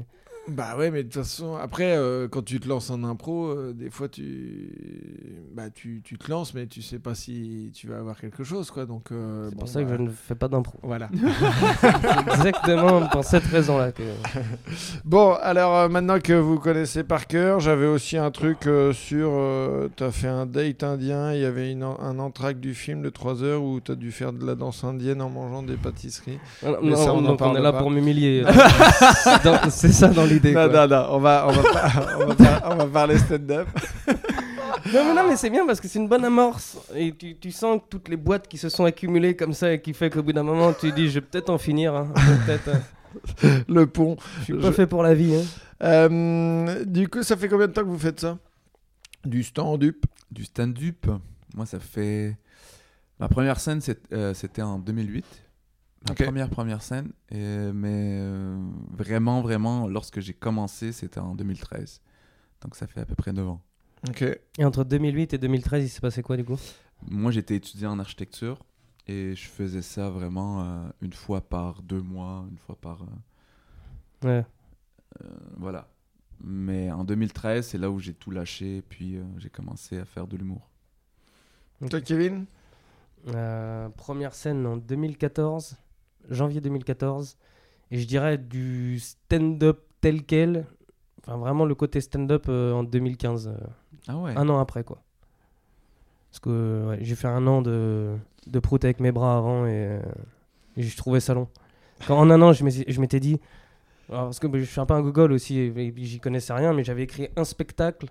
Bah 0.51 0.75
ouais, 0.77 0.91
mais 0.91 1.03
de 1.03 1.09
toute 1.09 1.21
façon, 1.21 1.55
après, 1.55 1.95
euh, 1.95 2.27
quand 2.29 2.43
tu 2.43 2.59
te 2.59 2.67
lances 2.67 2.89
en 2.89 3.03
impro, 3.03 3.47
euh, 3.47 3.73
des 3.73 3.89
fois, 3.89 4.07
tu, 4.09 5.43
bah, 5.53 5.69
tu, 5.73 6.01
tu 6.03 6.17
te 6.17 6.29
lances, 6.29 6.53
mais 6.53 6.67
tu 6.67 6.81
sais 6.81 6.99
pas 6.99 7.15
si 7.15 7.71
tu 7.75 7.87
vas 7.87 7.97
avoir 7.97 8.19
quelque 8.19 8.43
chose, 8.43 8.71
quoi. 8.71 8.85
Donc, 8.85 9.11
euh, 9.11 9.47
c'est 9.49 9.55
bon, 9.55 9.59
pour 9.59 9.67
ça 9.69 9.83
que 9.83 9.89
bah, 9.89 9.95
je 9.97 10.01
ne 10.03 10.09
fais 10.09 10.35
pas 10.35 10.47
d'impro 10.47 10.79
Voilà. 10.83 11.09
Exactement 12.33 13.07
pour 13.07 13.23
cette 13.23 13.43
raison-là 13.45 13.91
que. 13.91 14.03
Bon, 15.05 15.33
alors 15.41 15.89
maintenant 15.89 16.19
que 16.19 16.33
vous 16.33 16.59
connaissez 16.59 17.03
par 17.03 17.27
cœur, 17.27 17.59
j'avais 17.59 17.87
aussi 17.87 18.17
un 18.17 18.31
truc 18.31 18.67
sur. 18.93 19.29
euh, 19.31 19.87
t'as 19.95 20.11
fait 20.11 20.27
un 20.27 20.45
date 20.45 20.83
indien, 20.83 21.33
il 21.33 21.41
y 21.41 21.45
avait 21.45 21.71
une 21.71 21.83
un 21.83 22.19
entracte 22.19 22.59
du 22.59 22.73
film 22.73 23.01
de 23.01 23.09
3 23.09 23.43
heures 23.43 23.63
où 23.63 23.79
t'as 23.79 23.95
dû 23.95 24.11
faire 24.11 24.33
de 24.33 24.45
la 24.45 24.55
danse 24.55 24.83
indienne 24.83 25.21
en 25.21 25.29
mangeant 25.29 25.63
des 25.63 25.75
pâtisseries. 25.75 26.39
Voilà, 26.61 26.79
Mais 26.81 26.91
non, 26.91 26.95
ça, 26.95 27.13
on 27.13 27.19
en 27.19 27.21
donc 27.21 27.41
on 27.41 27.55
est 27.55 27.61
là 27.61 27.71
pas. 27.71 27.79
pour 27.79 27.89
m'humilier. 27.91 28.43
C'est 29.69 29.91
ça 29.91 30.07
dans 30.09 30.25
l'idée. 30.25 30.38
Non, 30.47 30.53
quoi. 30.69 30.87
non, 30.87 30.87
non, 30.87 31.07
on 31.11 31.19
va, 31.19 31.45
on 31.47 31.51
va, 31.51 31.63
pas- 31.73 31.91
on 32.19 32.25
va, 32.27 32.35
pas- 32.35 32.69
on 32.71 32.75
va 32.77 32.85
parler 32.87 33.17
stand-up. 33.17 33.67
Non, 34.93 35.03
mais, 35.03 35.13
non, 35.13 35.27
mais 35.27 35.35
c'est 35.35 35.49
bien 35.49 35.67
parce 35.67 35.79
que 35.81 35.87
c'est 35.87 35.99
une 35.99 36.07
bonne 36.07 36.23
amorce. 36.25 36.77
Et 36.95 37.13
tu, 37.13 37.35
tu 37.35 37.51
sens 37.51 37.79
que 37.79 37.83
toutes 37.89 38.07
les 38.07 38.15
boîtes 38.17 38.47
qui 38.47 38.57
se 38.57 38.69
sont 38.69 38.85
accumulées 38.85 39.35
comme 39.35 39.53
ça 39.53 39.73
et 39.73 39.81
qui 39.81 39.93
fait 39.93 40.09
qu'au 40.09 40.23
bout 40.23 40.31
d'un 40.33 40.41
moment, 40.41 40.73
tu 40.73 40.91
dis, 40.93 41.09
je 41.09 41.15
vais 41.15 41.21
peut-être 41.21 41.49
en 41.49 41.57
finir. 41.57 41.93
hein. 41.93 42.07
Euh. 42.47 43.59
le 43.67 43.85
pont. 43.87 44.15
Je 44.39 44.43
suis 44.45 44.53
Je- 44.53 44.59
pas 44.59 44.71
fait 44.71 44.87
pour 44.87 45.03
la 45.03 45.13
vie. 45.13 45.35
hein. 45.35 45.43
Euh, 45.83 46.85
du 46.85 47.07
coup, 47.07 47.21
ça 47.23 47.35
fait 47.37 47.47
combien 47.49 47.67
de 47.67 47.73
temps 47.73 47.81
que 47.83 47.87
vous 47.89 47.99
faites 47.99 48.19
ça? 48.21 48.37
Du 49.25 49.43
stand-up 49.43 49.97
Du 50.31 50.45
stand-up, 50.45 51.05
moi, 51.55 51.65
ça 51.65 51.79
fait. 51.79 52.35
Ma 53.19 53.27
première 53.27 53.59
scène, 53.59 53.81
c'est- 53.81 54.01
euh, 54.13 54.33
c'était 54.33 54.61
en 54.61 54.79
2008. 54.79 55.25
Ma 56.07 56.15
première, 56.15 56.49
première 56.49 56.81
scène. 56.81 57.11
Et- 57.29 57.71
mais 57.73 58.17
euh, 58.21 58.57
vraiment, 58.91 59.41
vraiment, 59.41 59.87
lorsque 59.87 60.19
j'ai 60.21 60.33
commencé, 60.33 60.91
c'était 60.91 61.19
en 61.19 61.35
2013. 61.35 62.01
Donc, 62.61 62.75
ça 62.75 62.87
fait 62.87 63.01
à 63.01 63.05
peu 63.05 63.15
près 63.15 63.33
9 63.33 63.47
ans. 63.47 63.61
Ok. 64.07 64.23
Et 64.57 64.63
entre 64.65 64.83
2008 64.85 65.33
et 65.33 65.37
2013, 65.37 65.83
il 65.83 65.89
s'est 65.89 65.99
passé 66.01 66.21
quoi 66.23 66.37
du 66.37 66.45
coup? 66.45 66.57
Moi, 67.07 67.31
j'étais 67.31 67.55
étudiant 67.55 67.91
en 67.91 67.99
architecture 67.99 68.63
et 69.07 69.35
je 69.35 69.47
faisais 69.47 69.81
ça 69.81 70.09
vraiment 70.09 70.61
euh, 70.63 70.89
une 71.01 71.13
fois 71.13 71.41
par 71.41 71.81
deux 71.81 72.01
mois, 72.01 72.45
une 72.49 72.57
fois 72.57 72.75
par. 72.79 73.03
euh, 73.03 74.27
Ouais. 74.27 74.45
euh, 75.23 75.27
voilà. 75.57 75.89
Mais 76.41 76.89
en 76.91 77.03
2013, 77.03 77.67
c'est 77.67 77.77
là 77.77 77.89
où 77.91 77.99
j'ai 77.99 78.13
tout 78.13 78.31
lâché, 78.31 78.81
puis 78.87 79.17
euh, 79.17 79.23
j'ai 79.37 79.49
commencé 79.49 79.97
à 79.97 80.05
faire 80.05 80.27
de 80.27 80.37
l'humour. 80.37 80.69
Toi, 81.89 82.01
Kevin? 82.01 82.45
Euh, 83.27 83.89
première 83.89 84.33
scène 84.33 84.65
en 84.65 84.77
2014, 84.77 85.75
janvier 86.29 86.61
2014. 86.61 87.37
Et 87.91 87.97
je 87.99 88.07
dirais 88.07 88.37
du 88.37 88.99
stand-up 88.99 89.79
tel 90.01 90.23
quel. 90.23 90.65
Enfin, 91.25 91.37
vraiment 91.37 91.65
le 91.65 91.75
côté 91.75 92.01
stand-up 92.01 92.45
euh, 92.49 92.73
en 92.73 92.83
2015. 92.83 93.47
euh, 93.47 93.57
Ah 94.07 94.17
ouais 94.17 94.33
Un 94.37 94.47
an 94.49 94.59
après, 94.59 94.83
quoi. 94.83 95.01
Parce 96.31 96.39
que 96.39 96.85
ouais, 96.89 96.97
j'ai 97.01 97.15
fait 97.15 97.27
un 97.27 97.45
an 97.47 97.61
de, 97.61 98.15
de 98.47 98.59
prout 98.59 98.83
avec 98.85 98.99
mes 98.99 99.11
bras 99.11 99.37
avant 99.37 99.65
et, 99.65 99.71
euh, 99.73 100.01
et 100.77 100.83
je 100.83 100.95
trouvais 100.97 101.19
ça 101.19 101.33
long. 101.33 101.47
Quand, 102.07 102.17
en 102.17 102.29
un 102.29 102.41
an, 102.41 102.53
je 102.53 102.63
m'étais 102.63 102.85
je 102.91 103.01
m'étais 103.01 103.19
dit. 103.19 103.39
alors, 104.09 104.25
parce 104.25 104.39
que 104.39 104.47
bah, 104.47 104.59
je 104.59 104.63
suis 104.65 104.79
un 104.79 104.85
peu 104.85 104.93
un 104.93 105.01
gogol 105.01 105.31
aussi, 105.31 105.57
et, 105.57 105.67
et 105.67 105.91
puis 105.91 106.05
j'y 106.05 106.19
connaissais 106.19 106.53
rien, 106.53 106.71
mais 106.73 106.83
j'avais 106.83 107.03
écrit 107.03 107.29
un 107.35 107.43
spectacle 107.43 108.05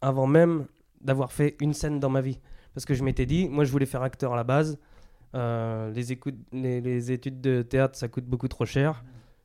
avant 0.00 0.26
même 0.26 0.66
d'avoir 1.00 1.32
fait 1.32 1.56
une 1.60 1.74
scène 1.74 1.98
dans 2.00 2.08
ma 2.10 2.20
vie. 2.20 2.38
Parce 2.74 2.84
que 2.84 2.94
je 2.94 3.02
m'étais 3.02 3.26
dit, 3.26 3.48
moi 3.48 3.64
je 3.64 3.72
voulais 3.72 3.86
faire 3.86 4.02
acteur 4.02 4.32
à 4.32 4.36
la 4.36 4.44
base. 4.44 4.78
Euh, 5.34 5.90
les, 5.92 6.12
écoutes- 6.12 6.34
les, 6.52 6.80
les 6.80 7.12
études 7.12 7.40
de 7.40 7.62
théâtre, 7.62 7.96
ça 7.98 8.08
coûte 8.08 8.24
beaucoup 8.24 8.48
trop 8.48 8.64
cher. 8.64 9.04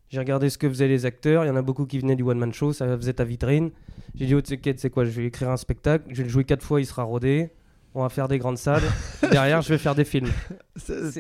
J'ai 0.10 0.20
regardé 0.20 0.50
ce 0.50 0.58
que 0.58 0.68
faisaient 0.70 0.88
les 0.88 1.06
acteurs. 1.06 1.44
Il 1.46 1.48
y 1.48 1.50
en 1.52 1.56
a 1.56 1.62
beaucoup 1.62 1.86
qui 1.86 2.00
venaient 2.00 2.16
du 2.16 2.24
one-man 2.24 2.54
show, 2.54 2.74
ça 2.74 2.98
faisait 2.98 3.14
ta 3.14 3.24
vitrine. 3.24 3.72
J'ai 4.16 4.26
dit, 4.26 4.36
oh, 4.36 4.42
tu 4.42 4.58
sais 4.78 4.90
quoi, 4.90 5.06
je 5.06 5.12
vais 5.12 5.26
écrire 5.28 5.50
un 5.50 5.58
spectacle, 5.58 6.06
je 6.10 6.18
vais 6.18 6.24
le 6.24 6.30
jouer 6.30 6.44
quatre 6.44 6.64
fois, 6.66 6.82
il 6.82 6.86
sera 6.86 7.04
rodé. 7.04 7.52
On 7.94 8.04
va 8.04 8.10
faire 8.10 8.30
des 8.30 8.38
grandes 8.38 8.58
salles. 8.58 8.84
Derrière, 9.32 9.62
je 9.62 9.68
vais 9.70 9.78
faire 9.78 9.96
des 9.96 10.06
films. 10.06 10.30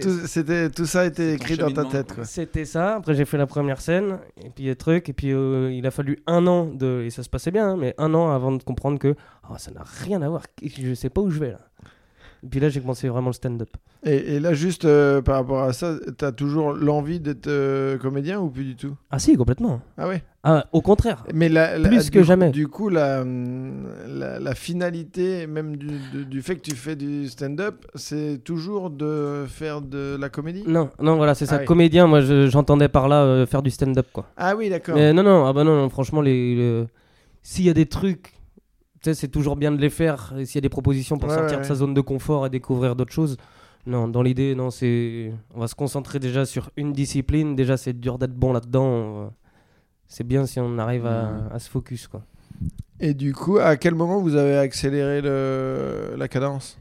Tout, 0.02 0.26
c'était- 0.26 0.70
tout 0.70 0.86
ça 0.86 1.02
a 1.02 1.06
été 1.06 1.34
écrit 1.34 1.58
dans 1.58 1.70
ta 1.74 1.84
tête. 1.86 2.14
C'était 2.24 2.64
ça. 2.64 2.96
Après, 2.96 3.14
j'ai 3.14 3.26
fait 3.26 3.38
la 3.38 3.46
première 3.48 3.82
scène, 3.82 4.20
et 4.42 4.50
puis 4.50 4.64
les 4.66 4.76
trucs, 4.78 5.10
et 5.10 5.14
puis 5.14 5.34
euh, 5.34 5.70
il 5.74 5.86
a 5.86 5.92
fallu 5.92 6.20
un 6.28 6.48
an 6.48 6.66
de, 6.68 7.04
et 7.06 7.10
ça 7.10 7.24
se 7.24 7.30
passait 7.30 7.52
bien, 7.52 7.72
hein, 7.72 7.78
mais 7.78 7.94
un 7.98 8.14
an 8.14 8.32
avant 8.32 8.54
de 8.54 8.64
comprendre 8.64 9.00
que 9.00 9.16
oh, 9.50 9.54
ça 9.58 9.72
n'a 9.72 9.84
rien 9.84 10.22
à 10.22 10.30
voir. 10.30 10.44
Je 10.64 10.94
sais 10.94 11.10
pas 11.10 11.20
où 11.20 11.30
je 11.30 11.40
vais 11.40 11.52
là. 11.52 11.60
Et 12.44 12.48
puis 12.48 12.60
là, 12.60 12.70
j'ai 12.70 12.82
commencé 12.82 13.08
vraiment 13.08 13.28
le 13.30 13.34
stand-up. 13.34 13.70
Et, 14.04 14.36
et 14.36 14.40
là, 14.40 14.54
juste 14.54 14.86
euh, 14.86 15.22
par 15.22 15.36
rapport 15.36 15.62
à 15.62 15.74
ça, 15.74 15.98
t'as 16.18 16.32
toujours 16.32 16.74
l'envie 16.74 17.20
d'être 17.20 17.46
euh, 17.48 18.00
comédien 18.00 18.40
ou 18.40 18.50
plus 18.50 18.64
du 18.64 18.76
tout? 18.76 18.96
Ah 19.12 19.20
si, 19.20 19.36
complètement. 19.38 19.80
Ah 19.96 20.08
ouais? 20.08 20.24
Ah, 20.44 20.66
au 20.72 20.82
contraire. 20.82 21.24
Mais 21.36 21.50
la, 21.50 21.78
la- 21.78 21.88
Plus 21.90 22.06
du 22.06 22.10
que 22.12 22.24
jamais. 22.24 22.50
Du 22.50 22.68
coup, 22.68 22.90
la, 22.90 23.22
hum, 23.22 23.86
la, 24.08 24.40
la 24.40 24.56
finalité 24.56 25.46
même 25.46 25.78
du, 25.78 25.88
du- 26.12 26.26
du 26.26 26.42
fait 26.42 26.56
que 26.56 26.62
tu 26.62 26.76
fais 26.76 26.96
du 26.96 27.28
stand-up, 27.30 27.86
c'est 27.94 28.44
toujours 28.44 28.90
de 28.90 29.46
faire 29.48 29.82
de 29.82 30.18
la 30.20 30.30
comédie? 30.30 30.64
Non, 30.66 30.90
non, 31.00 31.18
voilà, 31.18 31.36
c'est 31.36 31.46
ça. 31.46 31.58
Ah. 31.62 31.64
Comédien, 31.66 32.08
moi, 32.08 32.22
je- 32.22 32.48
j'entendais 32.48 32.90
par 32.90 33.08
là 33.08 33.22
euh, 33.24 33.46
faire 33.46 33.62
du 33.62 33.70
stand-up, 33.70 34.08
quoi. 34.12 34.26
Ah 34.36 34.56
oui, 34.56 34.70
d'accord. 34.70 34.98
Non, 34.98 35.22
non, 35.22 35.46
ah 35.46 35.54
bah 35.54 35.64
non, 35.64 35.76
non, 35.76 35.90
franchement, 35.90 36.22
les, 36.22 36.56
le- 36.56 36.88
s'il 37.44 37.66
y 37.66 37.70
a 37.70 37.74
des 37.76 37.86
trucs, 37.86 38.34
sais, 39.04 39.14
c'est 39.14 39.28
toujours 39.28 39.56
bien 39.56 39.72
de 39.72 39.78
les 39.82 39.90
faire. 39.90 40.34
Et 40.38 40.46
s'il 40.46 40.56
y 40.56 40.58
a 40.60 40.62
des 40.62 40.70
propositions 40.70 41.18
pour 41.18 41.30
Ouais, 41.30 41.36
sortir 41.36 41.58
ouais, 41.58 41.62
de 41.64 41.68
sa 41.68 41.76
zone 41.76 41.94
de 41.94 42.02
confort 42.02 42.46
et 42.46 42.50
découvrir 42.50 42.96
d'autres 42.96 43.14
choses, 43.14 43.38
non, 43.86 44.08
dans 44.08 44.22
l'idée, 44.22 44.54
non, 44.56 44.70
c'est. 44.70 45.34
On 45.56 45.60
va 45.60 45.68
se 45.68 45.76
concentrer 45.76 46.20
déjà 46.20 46.46
sur 46.46 46.70
une 46.78 46.94
discipline. 46.94 47.56
Déjà, 47.56 47.78
c'est 47.78 47.94
dur 48.00 48.18
d'être 48.20 48.36
bon 48.36 48.54
là-dedans. 48.54 49.24
euh, 49.26 49.28
C'est 50.08 50.26
bien 50.28 50.46
si 50.46 50.60
on 50.60 50.78
arrive 50.78 51.06
à, 51.06 51.32
Mhm. 51.32 51.50
à 51.54 51.60
se 51.60 51.70
focus, 51.70 52.08
quoi. 52.08 52.24
Et 53.00 53.14
du 53.16 53.34
coup, 53.34 53.58
à 53.58 53.78
quel 53.78 53.96
moment 53.96 54.20
vous 54.22 54.36
avez 54.36 54.58
accéléré 54.58 55.22
le, 55.22 56.14
la 56.18 56.28
cadence? 56.28 56.78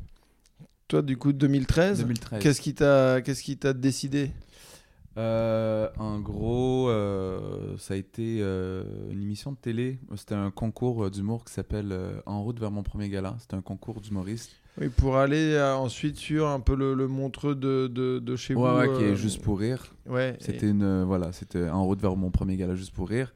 Toi, 0.89 1.01
du 1.03 1.17
coup, 1.17 1.33
2013 1.33 2.01
2013. 2.01 2.43
Qu'est-ce 2.43 2.61
qui 2.61 2.75
t'a 2.75 3.23
qu'est-ce 3.23 3.43
qui 3.43 3.57
t'a 3.57 3.73
décidé? 3.73 4.33
Euh, 5.21 5.89
en 5.99 6.19
gros, 6.21 6.89
euh, 6.89 7.77
ça 7.77 7.93
a 7.95 7.97
été 7.99 8.39
euh, 8.41 8.85
une 9.11 9.21
émission 9.23 9.53
de 9.53 9.57
télé. 9.59 9.99
C'était 10.17 10.35
un 10.35 10.51
concours 10.51 11.05
euh, 11.05 11.11
d'humour 11.11 11.45
qui 11.45 11.53
s'appelle 11.53 11.95
En 12.25 12.43
route 12.43 12.59
vers 12.59 12.71
mon 12.71 12.83
premier 12.83 13.09
gala. 13.11 13.37
C'était 13.39 13.57
un 13.57 13.61
concours 13.61 14.01
d'humoriste. 14.01 14.51
Oui, 14.81 14.89
pour 14.89 15.17
aller 15.17 15.61
ensuite 15.77 16.17
sur 16.17 16.49
un 16.49 16.61
peu 16.61 16.75
le, 16.75 16.95
le 16.95 17.07
montreux 17.07 17.55
de, 17.55 17.87
de, 17.89 18.19
de 18.19 18.37
chez 18.37 18.55
Ouais, 18.55 18.87
vous. 18.87 18.93
ouais, 18.93 18.99
qui 18.99 19.05
est 19.05 19.17
juste 19.17 19.43
pour 19.43 19.59
rire. 19.59 19.95
Ouais. 20.07 20.37
C'était 20.41 20.71
une 20.71 21.03
voilà, 21.03 21.33
c'était 21.33 21.69
en 21.69 21.85
route 21.85 22.01
vers 22.01 22.17
mon 22.17 22.31
premier 22.31 22.57
gala 22.57 22.75
juste 22.75 22.95
pour 22.95 23.09
rire. 23.09 23.35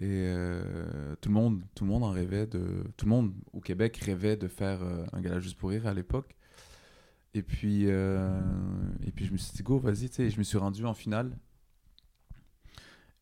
Et 0.00 0.32
tout 1.20 1.28
le 1.28 1.34
monde, 1.34 1.62
tout 1.74 1.84
le 1.84 1.90
monde 1.90 2.04
en 2.04 2.10
rêvait 2.10 2.46
de, 2.46 2.60
tout 2.96 3.06
le 3.06 3.10
monde 3.10 3.32
au 3.52 3.60
Québec 3.60 3.96
rêvait 4.04 4.36
de 4.36 4.46
faire 4.48 4.78
un 5.12 5.20
gala 5.20 5.40
juste 5.40 5.56
pour 5.56 5.70
rire 5.70 5.86
à 5.86 5.94
l'époque. 5.94 6.34
Et 7.34 7.42
puis, 7.42 7.84
euh, 7.86 8.40
et 9.06 9.10
puis 9.10 9.24
je 9.24 9.32
me 9.32 9.38
suis 9.38 9.52
dit 9.54 9.62
go, 9.62 9.78
vas-y, 9.78 10.08
tu 10.10 10.16
sais, 10.16 10.30
je 10.30 10.38
me 10.38 10.42
suis 10.42 10.58
rendu 10.58 10.84
en 10.84 10.94
finale. 10.94 11.36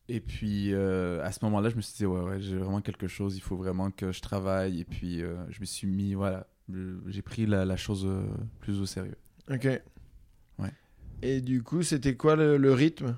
Et 0.09 0.19
puis 0.19 0.73
euh, 0.73 1.23
à 1.23 1.31
ce 1.31 1.39
moment-là, 1.45 1.69
je 1.69 1.75
me 1.77 1.81
suis 1.81 1.95
dit 1.95 2.05
ouais, 2.05 2.19
ouais, 2.21 2.41
j'ai 2.41 2.57
vraiment 2.57 2.81
quelque 2.81 3.07
chose, 3.07 3.37
il 3.37 3.41
faut 3.41 3.55
vraiment 3.55 3.91
que 3.91 4.11
je 4.11 4.19
travaille. 4.21 4.81
Et 4.81 4.85
puis 4.85 5.21
euh, 5.21 5.35
je 5.49 5.61
me 5.61 5.65
suis 5.65 5.87
mis, 5.87 6.13
voilà, 6.13 6.47
j'ai 7.07 7.21
pris 7.21 7.45
la, 7.45 7.63
la 7.63 7.77
chose 7.77 8.07
plus 8.59 8.81
au 8.81 8.85
sérieux. 8.85 9.15
Ok. 9.49 9.65
Ouais. 10.59 10.71
Et 11.21 11.39
du 11.39 11.63
coup, 11.63 11.81
c'était 11.83 12.15
quoi 12.15 12.35
le, 12.35 12.57
le 12.57 12.73
rythme? 12.73 13.15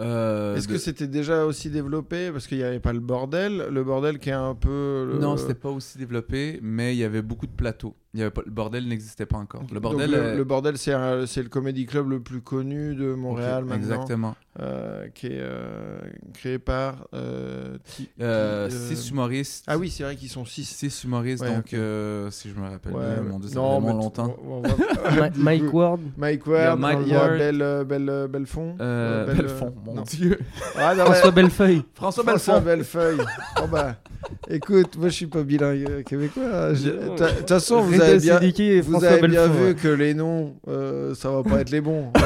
Euh, 0.00 0.56
Est-ce 0.56 0.66
de- 0.66 0.72
que 0.72 0.78
c'était 0.78 1.06
déjà 1.06 1.44
aussi 1.44 1.70
développé? 1.70 2.32
Parce 2.32 2.48
qu'il 2.48 2.58
n'y 2.58 2.64
avait 2.64 2.80
pas 2.80 2.92
le 2.92 2.98
bordel. 3.00 3.68
Le 3.70 3.84
bordel 3.84 4.18
qui 4.18 4.30
est 4.30 4.32
un 4.32 4.56
peu. 4.56 5.06
le- 5.12 5.18
Non, 5.20 5.36
c'était 5.36 5.54
pas 5.54 5.70
aussi 5.70 5.98
développé, 5.98 6.58
mais 6.62 6.96
il 6.96 6.98
y 6.98 7.04
avait 7.04 7.22
beaucoup 7.22 7.46
de 7.46 7.52
plateaux. 7.52 7.94
Il 8.14 8.20
y 8.20 8.22
avait 8.22 8.30
pas, 8.30 8.42
le 8.46 8.52
bordel 8.52 8.86
n'existait 8.86 9.26
pas 9.26 9.38
encore. 9.38 9.62
Le 9.72 9.80
bordel, 9.80 10.10
le, 10.12 10.16
euh, 10.16 10.36
le 10.36 10.44
bordel, 10.44 10.78
c'est 10.78 10.92
un- 10.92 11.26
c'est 11.26 11.42
le 11.42 11.48
comédie 11.48 11.84
club 11.84 12.08
le 12.10 12.20
plus 12.20 12.40
connu 12.40 12.94
de 12.94 13.12
Montréal 13.12 13.64
ok, 13.64 13.70
maintenant. 13.70 13.84
Exactement. 13.84 14.36
euh, 14.60 15.08
qui 15.12 15.26
est 15.26 15.30
euh, 15.40 15.98
créé 16.32 16.60
par. 16.60 17.08
euh, 17.12 17.76
Ti- 17.84 18.08
Euh, 18.20 18.68
euh, 18.68 18.70
Six 18.70 19.10
humoristes. 19.10 19.64
Ah 19.66 19.76
oui, 19.78 19.90
c'est 19.90 20.04
vrai 20.04 20.14
qu'ils 20.14 20.28
sont 20.28 20.44
six. 20.44 20.64
Six 20.64 21.02
humoristes, 21.02 21.42
Ouais, 21.42 21.52
donc 21.56 21.74
euh, 21.74 22.30
si 22.30 22.50
je 22.50 22.54
me 22.54 22.68
rappelle 22.68 22.92
Ouais, 22.92 23.02
bien, 23.14 23.22
mon 23.24 23.40
non, 23.40 23.80
vraiment 23.80 23.98
longtemps. 24.00 24.36
on- 24.48 24.60
va- 24.60 24.68
Mike 25.36 25.72
Ward. 25.74 26.00
Mike 26.16 26.46
Ward, 26.46 26.78
Mike 26.78 26.98
il 27.06 27.08
y 27.08 27.14
a 27.16 27.18
Ward. 27.18 27.36
Belle, 27.38 27.84
Belle, 27.84 28.28
Bellefond. 28.30 28.74
Belle- 28.74 29.34
Bellefond, 29.36 29.74
mon 29.84 29.94
non. 29.94 30.02
dieu. 30.02 30.38
Ah, 30.76 30.94
non, 30.94 31.04
François. 31.06 31.30
Bellefeuille. 31.32 31.82
François. 31.94 32.60
Bellefeuille. 32.60 33.18
oh 33.60 33.66
bah, 33.70 33.96
écoute, 34.48 34.96
moi 34.98 35.08
je 35.08 35.14
suis 35.14 35.26
pas 35.26 35.42
bilingue 35.42 36.04
québécois. 36.04 36.72
De 36.72 37.38
toute 37.38 37.48
façon, 37.48 37.80
vous 37.80 38.00
avez 38.04 38.18
bien, 38.18 38.40
et 38.40 38.80
vous 38.80 39.04
avez 39.04 39.28
bien 39.28 39.46
vu 39.48 39.64
ouais. 39.68 39.74
que 39.74 39.88
les 39.88 40.14
noms, 40.14 40.56
euh, 40.68 41.14
ça 41.14 41.30
va 41.30 41.42
pas 41.42 41.60
être 41.60 41.70
les 41.70 41.80
bons. 41.80 42.10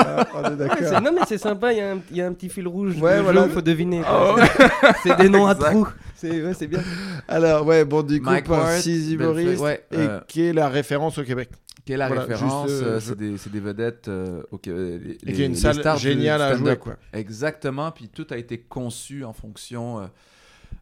Ah, 0.00 0.26
on 0.34 0.38
est 0.42 0.62
Ouais, 0.62 0.68
c'est- 0.78 0.82
d'accord. 0.84 1.02
non 1.02 1.12
mais 1.12 1.20
c'est 1.26 1.38
sympa, 1.38 1.72
il 1.72 1.78
y, 1.78 1.80
a 1.80 1.92
un- 1.92 2.00
il 2.10 2.16
y 2.16 2.22
a 2.22 2.26
un 2.26 2.32
petit 2.32 2.48
fil 2.48 2.66
rouge. 2.68 3.00
Ouais, 3.00 3.20
voilà. 3.20 3.44
jeu, 3.44 3.48
faut 3.50 3.60
deviner. 3.62 4.02
Oh. 4.10 4.36
C'est 5.02 5.16
des 5.16 5.28
noms 5.28 5.46
à 5.46 5.54
trous. 5.54 5.88
C'est 6.14 6.42
ouais, 6.42 6.66
bien. 6.66 6.80
Alors, 7.26 7.66
ouais, 7.66 7.84
bon, 7.84 8.02
du 8.02 8.20
coup, 8.20 8.30
Mike 8.30 8.46
par 8.46 8.60
Ward, 8.64 8.80
six 8.80 9.12
humoristes, 9.12 9.60
ouais, 9.62 9.84
et 9.92 9.96
euh, 9.96 10.20
qui 10.28 10.42
est 10.42 10.52
la 10.52 10.68
référence 10.68 11.18
au 11.18 11.22
Québec. 11.24 11.50
Quelle 11.84 11.94
est 11.94 11.98
la 11.98 12.08
Voilà, 12.08 12.22
référence 12.22 12.70
euh, 12.70 12.98
euh, 12.98 13.00
C'est 13.36 13.50
des, 13.50 13.60
vedettes 13.60 14.08
euh, 14.08 14.42
ok, 14.50 14.68
euh, 14.68 14.98
les, 15.02 15.30
Et 15.30 15.32
qui 15.34 15.42
est 15.42 15.46
une 15.46 15.52
les 15.52 15.58
salle 15.58 15.98
géniale 15.98 16.42
à 16.42 16.54
jouer, 16.54 16.76
quoi. 16.76 16.96
Exactement, 17.12 17.90
puis 17.90 18.08
tout 18.08 18.26
a 18.30 18.36
été 18.36 18.58
conçu 18.58 19.24
en 19.24 19.32
fonction 19.32 20.00
euh, 20.00 20.02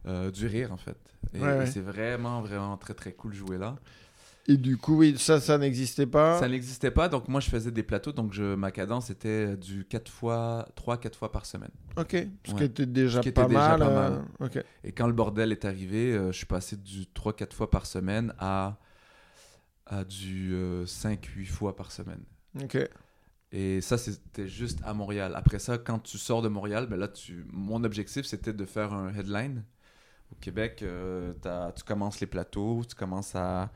euh, 0.07 0.31
du 0.31 0.47
rire, 0.47 0.71
en 0.73 0.77
fait. 0.77 0.97
Et, 1.33 1.39
Ouais, 1.39 1.55
et 1.55 1.59
ouais. 1.59 1.65
c'est 1.65 1.79
vraiment, 1.83 2.41
vraiment 2.41 2.75
très, 2.77 2.93
très 2.93 3.11
cool 3.11 3.31
de 3.31 3.37
jouer 3.37 3.57
là. 3.57 3.75
Et 4.49 4.55
du 4.55 4.77
coup, 4.77 4.97
oui, 4.97 5.15
ça, 5.17 5.41
ça 5.41 5.57
n'existait 5.57 6.05
pas. 6.05 6.39
Ça 6.39 6.47
n'existait 6.47 6.91
pas, 6.91 7.09
donc 7.09 7.27
moi 7.27 7.41
je 7.41 7.49
faisais 7.49 7.71
des 7.71 7.83
plateaux, 7.83 8.13
donc 8.13 8.31
je, 8.31 8.55
ma 8.55 8.71
cadence 8.71 9.09
était 9.09 9.57
du 9.57 9.83
4 9.83 10.09
fois, 10.09 10.65
3-4 10.77 11.15
fois 11.15 11.31
par 11.33 11.45
semaine. 11.45 11.71
Ok, 11.97 12.15
ce 12.45 12.53
qui 12.53 12.63
était 12.63 12.85
déjà 12.85 13.19
était 13.19 13.33
pas 13.33 13.45
déjà 13.45 13.77
mal. 13.77 13.79
pas 13.79 13.85
euh, 13.87 14.09
mal. 14.09 14.23
ok. 14.39 14.63
Et 14.85 14.93
quand 14.93 15.07
le 15.07 15.13
bordel 15.13 15.51
est 15.51 15.65
arrivé, 15.65 16.13
euh, 16.13 16.31
je 16.31 16.37
suis 16.37 16.45
passé 16.45 16.77
du 16.77 17.03
3-4 17.13 17.53
fois 17.53 17.69
par 17.69 17.85
semaine 17.85 18.33
à, 18.39 18.77
à 19.85 20.05
du 20.05 20.55
5-8 20.85 21.45
fois 21.47 21.75
par 21.75 21.91
semaine. 21.91 22.23
Ok. 22.61 22.77
Et 23.51 23.81
ça, 23.81 23.97
c'était 23.97 24.47
juste 24.47 24.79
à 24.83 24.93
Montréal. 24.93 25.33
Après 25.35 25.59
ça, 25.59 25.77
quand 25.77 25.99
tu 25.99 26.17
sors 26.17 26.41
de 26.41 26.49
Montréal, 26.49 26.87
ben 26.87 26.97
là, 26.97 27.09
tu... 27.09 27.45
mon 27.51 27.83
objectif, 27.83 28.25
c'était 28.25 28.53
de 28.53 28.65
faire 28.65 28.93
un 28.93 29.13
headline. 29.13 29.63
Au 30.31 30.35
Québec, 30.35 30.83
euh, 30.83 31.33
tu 31.75 31.83
commences 31.83 32.19
les 32.19 32.27
plateaux, 32.27 32.81
tu 32.87 32.95
commences 32.95 33.35
à, 33.35 33.71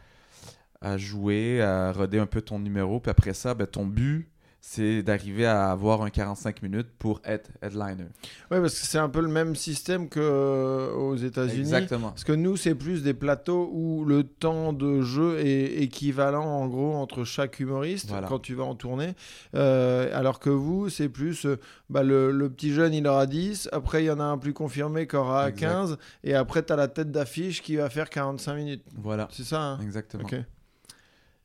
à 0.82 0.98
jouer, 0.98 1.62
à 1.62 1.92
roder 1.92 2.20
un 2.20 2.26
peu 2.26 2.42
ton 2.42 2.60
numéro. 2.60 3.00
Puis 3.00 3.12
après 3.12 3.34
ça, 3.34 3.54
ben, 3.54 3.68
ton 3.68 3.86
but, 3.86 4.28
c'est 4.64 5.02
d'arriver 5.02 5.48
à 5.48 5.72
avoir 5.72 6.04
un 6.04 6.12
45 6.12 6.62
minutes 6.62 6.90
pour 7.00 7.20
être 7.26 7.50
headliner. 7.64 8.04
Ouais, 8.52 8.62
parce 8.62 8.80
que 8.80 8.86
c'est 8.86 9.00
un 9.00 9.10
peu 9.10 9.22
le 9.22 9.28
même 9.28 9.56
système 9.56 10.08
qu'aux 10.08 11.16
États-Unis. 11.16 11.62
Exactement. 11.62 12.10
Parce 12.10 12.24
que 12.24 12.32
nous, 12.34 12.58
c'est 12.58 12.76
plus 12.76 13.02
des 13.02 13.16
plateaux 13.16 13.72
où 13.74 14.06
le 14.06 14.24
temps 14.24 14.72
de 14.72 15.02
jeu 15.02 15.40
est 15.40 15.82
équivalent 15.82 16.46
en 16.46 16.68
gros 16.68 16.94
entre 16.94 17.24
chaque 17.24 17.60
humoriste 17.60 18.10
Voilà. 18.10 18.28
quand 18.28 18.38
tu 18.38 18.54
vas 18.54 18.66
en 18.66 18.76
tournée. 18.76 19.16
Euh, 19.56 20.10
alors 20.18 20.40
que 20.40 20.52
vous, 20.52 20.90
c'est 20.90 21.10
plus 21.10 21.48
euh, 21.48 21.58
bah, 21.90 22.04
le, 22.04 22.32
le 22.32 22.48
petit 22.52 22.72
jeune, 22.72 22.94
il 22.94 23.08
aura 23.08 23.26
10. 23.26 23.70
Après, 23.72 24.04
il 24.04 24.08
y 24.08 24.12
en 24.12 24.20
a 24.20 24.26
un 24.26 24.38
plus 24.38 24.54
confirmé 24.54 25.08
qui 25.08 25.16
aura 25.16 25.50
Exact. 25.50 25.70
15. 25.72 25.98
Et 26.24 26.36
après, 26.36 26.62
tu 26.64 26.72
as 26.72 26.76
la 26.76 26.88
tête 26.88 27.10
d'affiche 27.12 27.64
qui 27.64 27.78
va 27.78 27.90
faire 27.90 28.12
45 28.12 28.54
minutes. 28.54 28.84
Voilà, 28.96 29.28
C'est 29.32 29.44
ça 29.44 29.60
hein? 29.60 29.80
Exactement. 29.82 30.24
Ok. 30.24 30.36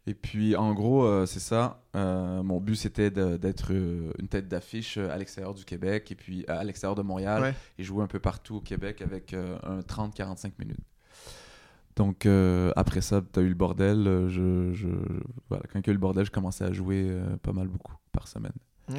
Et 0.08 0.14
puis, 0.14 0.54
en 0.54 0.72
gros, 0.72 1.04
euh, 1.04 1.26
c'est 1.26 1.40
ça. 1.40 1.82
Euh, 1.96 2.42
mon 2.44 2.60
but, 2.60 2.76
c'était 2.76 3.10
d'être 3.10 3.72
euh, 3.72 4.12
une 4.20 4.28
tête 4.28 4.46
d'affiche 4.46 4.98
à 4.98 5.16
l'extérieur 5.16 5.52
du 5.54 5.64
Québec 5.64 6.12
et 6.12 6.14
puis 6.14 6.44
à 6.46 6.62
l'extérieur 6.62 6.94
de 6.94 7.02
Montréal 7.02 7.42
Ouais. 7.42 7.54
et 7.78 7.82
jouer 7.82 8.04
un 8.04 8.06
peu 8.06 8.20
partout 8.20 8.56
au 8.56 8.60
Québec 8.60 9.02
avec 9.02 9.34
un 9.34 9.80
30-45 9.80 10.52
minutes. 10.60 10.78
Donc, 11.96 12.26
après 12.76 13.00
ça, 13.00 13.20
tu 13.32 13.40
as 13.40 13.42
eu 13.42 13.48
le 13.48 13.54
bordel. 13.54 14.26
Je, 14.28 14.72
je- 14.75 14.86
voilà, 15.48 15.64
quand 15.72 15.80
il 15.80 15.86
y 15.86 15.90
a 15.90 15.92
eu 15.92 15.94
le 15.94 15.98
bordel, 16.00 16.25
je 16.25 16.30
commençais 16.30 16.64
à 16.64 16.72
jouer 16.72 17.10
pas 17.42 17.52
mal 17.52 17.66
beaucoup 17.68 17.94
par 18.12 18.28
semaine. 18.28 18.52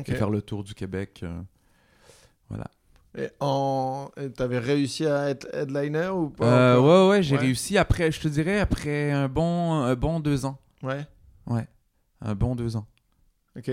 Et 0.06 0.12
faire 0.14 0.30
le 0.30 0.42
tour 0.42 0.64
du 0.64 0.74
Québec. 0.74 1.24
voilà. 2.50 2.66
Et 3.18 3.30
en... 3.40 4.10
t'avais 4.36 4.60
réussi 4.60 5.06
à 5.08 5.30
être 5.30 5.48
headliner 5.54 6.10
ou 6.10 6.30
pas 6.30 6.76
Euh, 6.76 6.80
ouais, 6.82 7.10
ouais, 7.12 7.24
j'ai 7.24 7.36
Ouais. 7.36 7.42
réussi 7.42 7.78
après, 7.78 8.12
je 8.12 8.20
te 8.20 8.28
dirais, 8.28 8.60
après 8.60 9.12
un 9.12 9.28
bon, 9.30 9.74
un 9.74 9.96
bon 9.96 10.20
deux 10.20 10.46
ans. 10.46 10.60
Ouais. 10.84 11.06
Ouais, 11.48 11.68
un 12.22 12.36
bon 12.36 12.56
deux 12.56 12.76
ans. 12.76 12.88
Ok. 13.58 13.72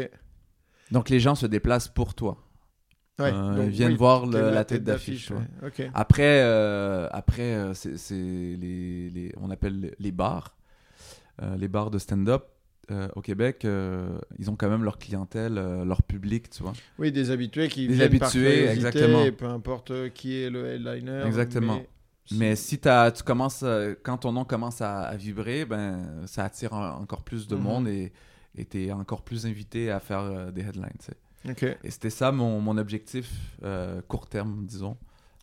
Donc, 0.90 1.08
les 1.10 1.20
gens 1.20 1.34
se 1.34 1.46
déplacent 1.46 1.88
pour 1.88 2.14
toi. 2.14 2.38
Ouais. 3.18 3.30
Euh, 3.32 3.54
donc, 3.56 3.64
ils 3.66 3.70
viennent 3.70 3.92
oui, 3.92 3.96
voir 3.96 4.26
le- 4.26 4.50
la 4.50 4.64
tête 4.64 4.82
d'affiche. 4.84 5.30
ouais. 5.30 5.90
Après, 5.94 6.42
euh, 6.42 7.08
après 7.12 7.54
euh, 7.54 7.74
c'est 7.74 8.14
les, 8.14 9.10
les- 9.10 9.32
on 9.40 9.50
appelle 9.50 9.94
les 9.98 10.12
bars. 10.12 10.56
Euh, 11.42 11.56
les 11.56 11.68
bars 11.68 11.90
de 11.90 11.98
stand-up 11.98 12.44
au 13.16 13.22
Québec, 13.22 13.66
ils 14.38 14.50
ont 14.50 14.56
quand 14.56 14.68
même 14.68 14.84
leur 14.84 14.98
clientèle, 14.98 15.54
leur 15.54 16.02
public, 16.02 16.50
tu 16.50 16.62
vois. 16.62 16.74
Oui, 16.98 17.10
des 17.12 17.30
habitués 17.30 17.68
qui 17.68 17.86
Des 17.88 17.94
viennent 17.94 18.06
habitués, 18.08 18.68
exactement. 18.68 19.24
peu 19.32 19.46
importe 19.46 20.10
qui 20.12 20.36
est 20.42 20.50
le 20.50 20.66
headliner. 20.66 21.22
Exactement. 21.24 21.76
mais- 21.76 21.88
Mais 22.32 22.56
si 22.56 22.78
tu 22.78 22.88
commences, 23.24 23.62
euh, 23.62 23.94
quand 24.02 24.18
ton 24.18 24.32
nom 24.32 24.44
commence 24.44 24.80
à, 24.80 25.00
à 25.02 25.16
vibrer, 25.16 25.64
ben, 25.64 26.26
ça 26.26 26.44
attire 26.44 26.72
un- 26.72 26.92
encore 26.92 27.22
plus 27.22 27.46
de 27.46 27.54
Mhm. 27.56 27.62
monde 27.62 27.88
et 27.88 28.12
et 28.56 28.64
t'es 28.64 28.92
encore 28.92 29.22
plus 29.22 29.46
invité 29.46 29.90
à 29.90 29.98
faire 29.98 30.20
euh, 30.20 30.50
des 30.52 30.60
headlines. 30.62 30.86
tu 31.00 31.06
sais. 31.06 31.16
Et 31.82 31.90
c'était 31.90 32.08
ça 32.08 32.30
mon, 32.30 32.60
mon 32.60 32.78
objectif 32.78 33.28
euh, 33.64 34.00
court 34.06 34.28
terme, 34.28 34.64
disons, 34.64 34.96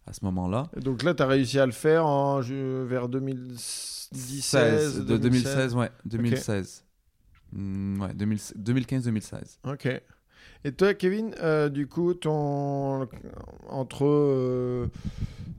à 0.08 0.14
ce 0.14 0.24
moment-là. 0.24 0.70
Donc 0.78 1.04
là, 1.04 1.14
tu 1.14 1.22
as 1.22 1.28
réussi 1.28 1.60
à 1.60 1.66
le 1.66 1.74
faire 1.74 2.06
en, 2.06 2.40
vers 2.40 3.10
2017 3.10 4.42
16, 4.42 5.06
de 5.06 5.18
2016, 5.18 5.76
ouais, 5.76 5.92
2016. 6.06 6.86
Mm, 7.52 8.02
ouais, 8.02 8.14
2015-2016. 8.14 9.60
Ok. 9.66 10.02
Et 10.64 10.72
toi, 10.72 10.94
Kevin, 10.94 11.34
euh, 11.42 11.70
du 11.70 11.88
coup, 11.88 12.14
ton 12.14 13.08
entre 13.70 14.06
euh, 14.06 14.88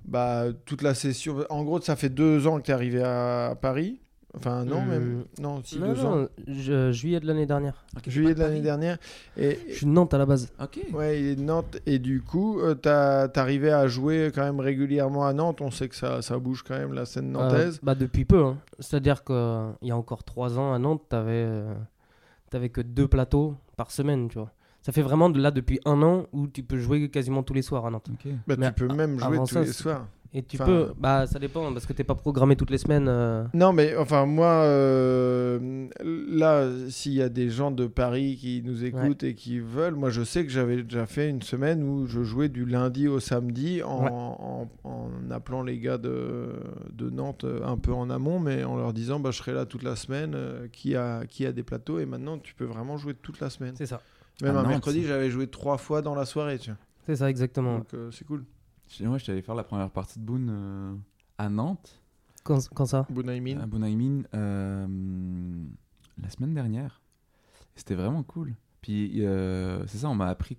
bah, 0.05 0.45
toute 0.65 0.83
la 0.83 0.95
session, 0.95 1.39
en 1.51 1.65
gros, 1.65 1.81
ça 1.81 1.97
fait 1.97 2.09
deux 2.09 2.47
ans 2.47 2.59
que 2.59 2.67
tu 2.67 2.71
es 2.71 2.75
arrivé 2.75 3.03
à 3.03 3.57
Paris. 3.61 3.99
Enfin, 4.35 4.65
non, 4.65 4.79
Euh, 4.81 4.87
même. 4.87 5.25
Non, 5.41 5.61
si, 5.63 5.79
Non, 5.79 5.93
deux 5.93 6.05
ans. 6.07 6.27
je- 6.49 6.91
juillet 6.91 7.21
de 7.21 7.27
l'année 7.27 7.45
dernière. 7.45 7.85
Juillet 8.07 8.33
de 8.33 8.39
l'année 8.41 8.63
dernière. 8.63 8.97
Et, 9.37 9.59
Je 9.69 9.75
suis 9.75 9.87
de 9.87 9.91
Nantes 9.91 10.15
à 10.15 10.19
la 10.19 10.25
base. 10.25 10.51
Ok. 10.62 10.79
Ouais, 10.95 11.21
il 11.21 11.27
est 11.27 11.37
de 11.37 11.43
Nantes. 11.43 11.77
Et 11.85 11.99
du 11.99 12.23
coup, 12.23 12.59
euh, 12.61 12.75
t'as- 12.75 13.29
t'arrivais 13.29 13.73
à 13.73 13.88
jouer 13.88 14.31
quand 14.35 14.41
même 14.43 14.59
régulièrement 14.61 15.27
à 15.27 15.35
Nantes. 15.35 15.61
On 15.61 15.71
sait 15.71 15.87
que 15.87 15.95
ça, 15.97 16.23
ça 16.23 16.38
bouge 16.38 16.62
quand 16.62 16.79
même 16.79 16.95
la 16.95 17.05
scène 17.05 17.31
nantaise. 17.33 17.75
Euh, 17.77 17.81
bah 17.83 17.95
depuis 17.95 18.25
peu. 18.25 18.43
hein. 18.43 18.57
C'est-à-dire 18.79 19.23
qu'il 19.23 19.37
y 19.83 19.91
a 19.91 19.97
encore 19.99 20.25
trois 20.25 20.59
ans 20.59 20.73
à 20.73 20.79
Nantes, 20.79 21.03
t'avais 21.11 21.45
euh, 21.45 21.75
t'avais 22.49 22.71
que 22.71 22.81
deux 22.81 23.09
plateaux 23.09 23.57
par 23.77 23.91
semaine, 23.91 24.29
tu 24.29 24.38
vois. 24.38 24.51
Ça 24.83 24.90
fait 24.92 25.03
vraiment 25.03 25.31
de 25.31 25.40
là 25.40 25.51
depuis 25.51 25.79
un 25.85 26.03
an 26.03 26.27
où 26.33 26.49
tu 26.49 26.62
peux 26.62 26.79
jouer 26.79 27.09
quasiment 27.09 27.42
tous 27.42 27.55
les 27.55 27.62
soirs 27.62 27.87
à 27.87 27.90
Nantes. 27.90 28.11
Bah, 28.47 28.57
mais 28.59 28.66
tu 28.68 28.73
peux 28.87 28.92
même 28.95 29.18
jouer 29.18 29.38
tous 29.38 29.47
ça, 29.47 29.61
les 29.61 29.73
soirs. 29.73 30.07
Et 30.35 30.42
tu 30.42 30.57
Enfin, 30.57 30.64
peux, 30.64 30.92
bah 30.99 31.27
ça 31.27 31.38
dépend 31.38 31.71
parce 31.75 31.85
que 31.85 31.92
t'es 31.92 32.05
pas 32.05 32.14
programmé 32.14 32.57
toutes 32.57 32.71
les 32.71 32.79
semaines. 32.79 33.07
euh. 33.07 33.45
Non, 33.53 33.75
mais 33.75 33.95
enfin, 33.99 34.25
moi, 34.25 34.47
euh, 34.47 35.88
là, 36.03 36.68
s'il 36.88 37.12
y 37.12 37.21
a 37.23 37.29
des 37.29 37.51
gens 37.51 37.71
de 37.71 37.87
Paris 37.87 38.38
qui 38.40 38.62
nous 38.64 38.83
écoutent 38.85 39.23
et 39.25 39.35
qui 39.35 39.59
veulent, 39.61 39.95
moi, 39.95 40.11
je 40.11 40.23
sais 40.23 40.45
que 40.45 40.51
j'avais 40.51 40.83
déjà 40.83 41.05
fait 41.07 41.29
une 41.29 41.42
semaine 41.42 41.83
où 41.83 42.07
je 42.07 42.23
jouais 42.23 42.49
du 42.49 42.64
lundi 42.64 43.09
au 43.09 43.21
samedi 43.21 43.83
en, 43.83 44.05
Ouais. 44.05 44.11
en- 44.11 44.68
en 44.85 45.11
appelant 45.31 45.62
les 45.62 45.79
gars 45.79 45.99
de, 45.99 46.49
de 46.92 47.11
Nantes 47.11 47.45
euh, 47.45 47.61
un 47.66 47.77
peu 47.77 47.92
en 47.92 48.09
amont, 48.11 48.40
mais 48.40 48.64
en 48.64 48.77
leur 48.77 48.92
disant, 48.95 49.21
bah, 49.21 49.31
je 49.33 49.38
serai 49.38 49.53
là 49.53 49.66
toute 49.66 49.83
la 49.83 49.97
semaine, 49.97 50.33
euh, 50.35 50.66
qui, 50.73 50.97
a, 50.97 51.27
qui 51.27 51.45
a 51.47 51.53
des 51.53 51.62
plateaux, 51.62 51.99
et 51.99 52.07
maintenant, 52.07 52.38
tu 52.38 52.55
peux 52.55 52.64
vraiment 52.64 52.97
jouer 52.97 53.12
toute 53.14 53.38
la 53.40 53.51
semaine. 53.51 53.75
C'est 53.77 53.87
ça. 53.87 54.01
Même 54.40 54.57
À 54.57 54.61
un 54.61 54.66
mercredi, 54.66 55.05
j'avais 55.05 55.31
joué 55.31 55.47
trois 55.47 55.77
fois 55.79 56.03
dans 56.03 56.14
la 56.14 56.25
soirée, 56.25 56.59
tu 56.59 56.71
vois. 56.71 56.79
C'est 57.05 57.16
ça 57.16 57.29
exactement. 57.29 57.79
Donc, 57.79 57.95
euh, 57.95 58.11
c'est 58.11 58.25
cool. 58.25 58.45
Je- 58.88 59.05
Ouais, 59.07 59.18
j'étais 59.18 59.33
allé 59.33 59.42
faire 59.42 59.55
la 59.55 59.64
première 59.64 59.90
partie 59.90 60.18
de 60.18 60.25
Boone 60.25 60.49
euh, 60.51 60.95
à 61.38 61.49
Nantes, 61.49 62.01
Quand, 62.45 62.59
quand 62.75 62.87
ça? 62.87 63.07
Bunaimin. 63.11 63.59
à 63.61 63.66
Boone 63.66 64.25
euh, 64.35 64.87
la 66.21 66.31
semaine 66.31 66.55
dernière. 66.55 67.01
C'était 67.75 67.95
vraiment 67.95 68.23
cool. 68.23 68.55
Puis 68.81 69.25
euh, 69.25 69.87
c'est 69.87 69.99
ça, 69.99 70.09
on 70.09 70.14
m'a 70.14 70.27
appris, 70.29 70.59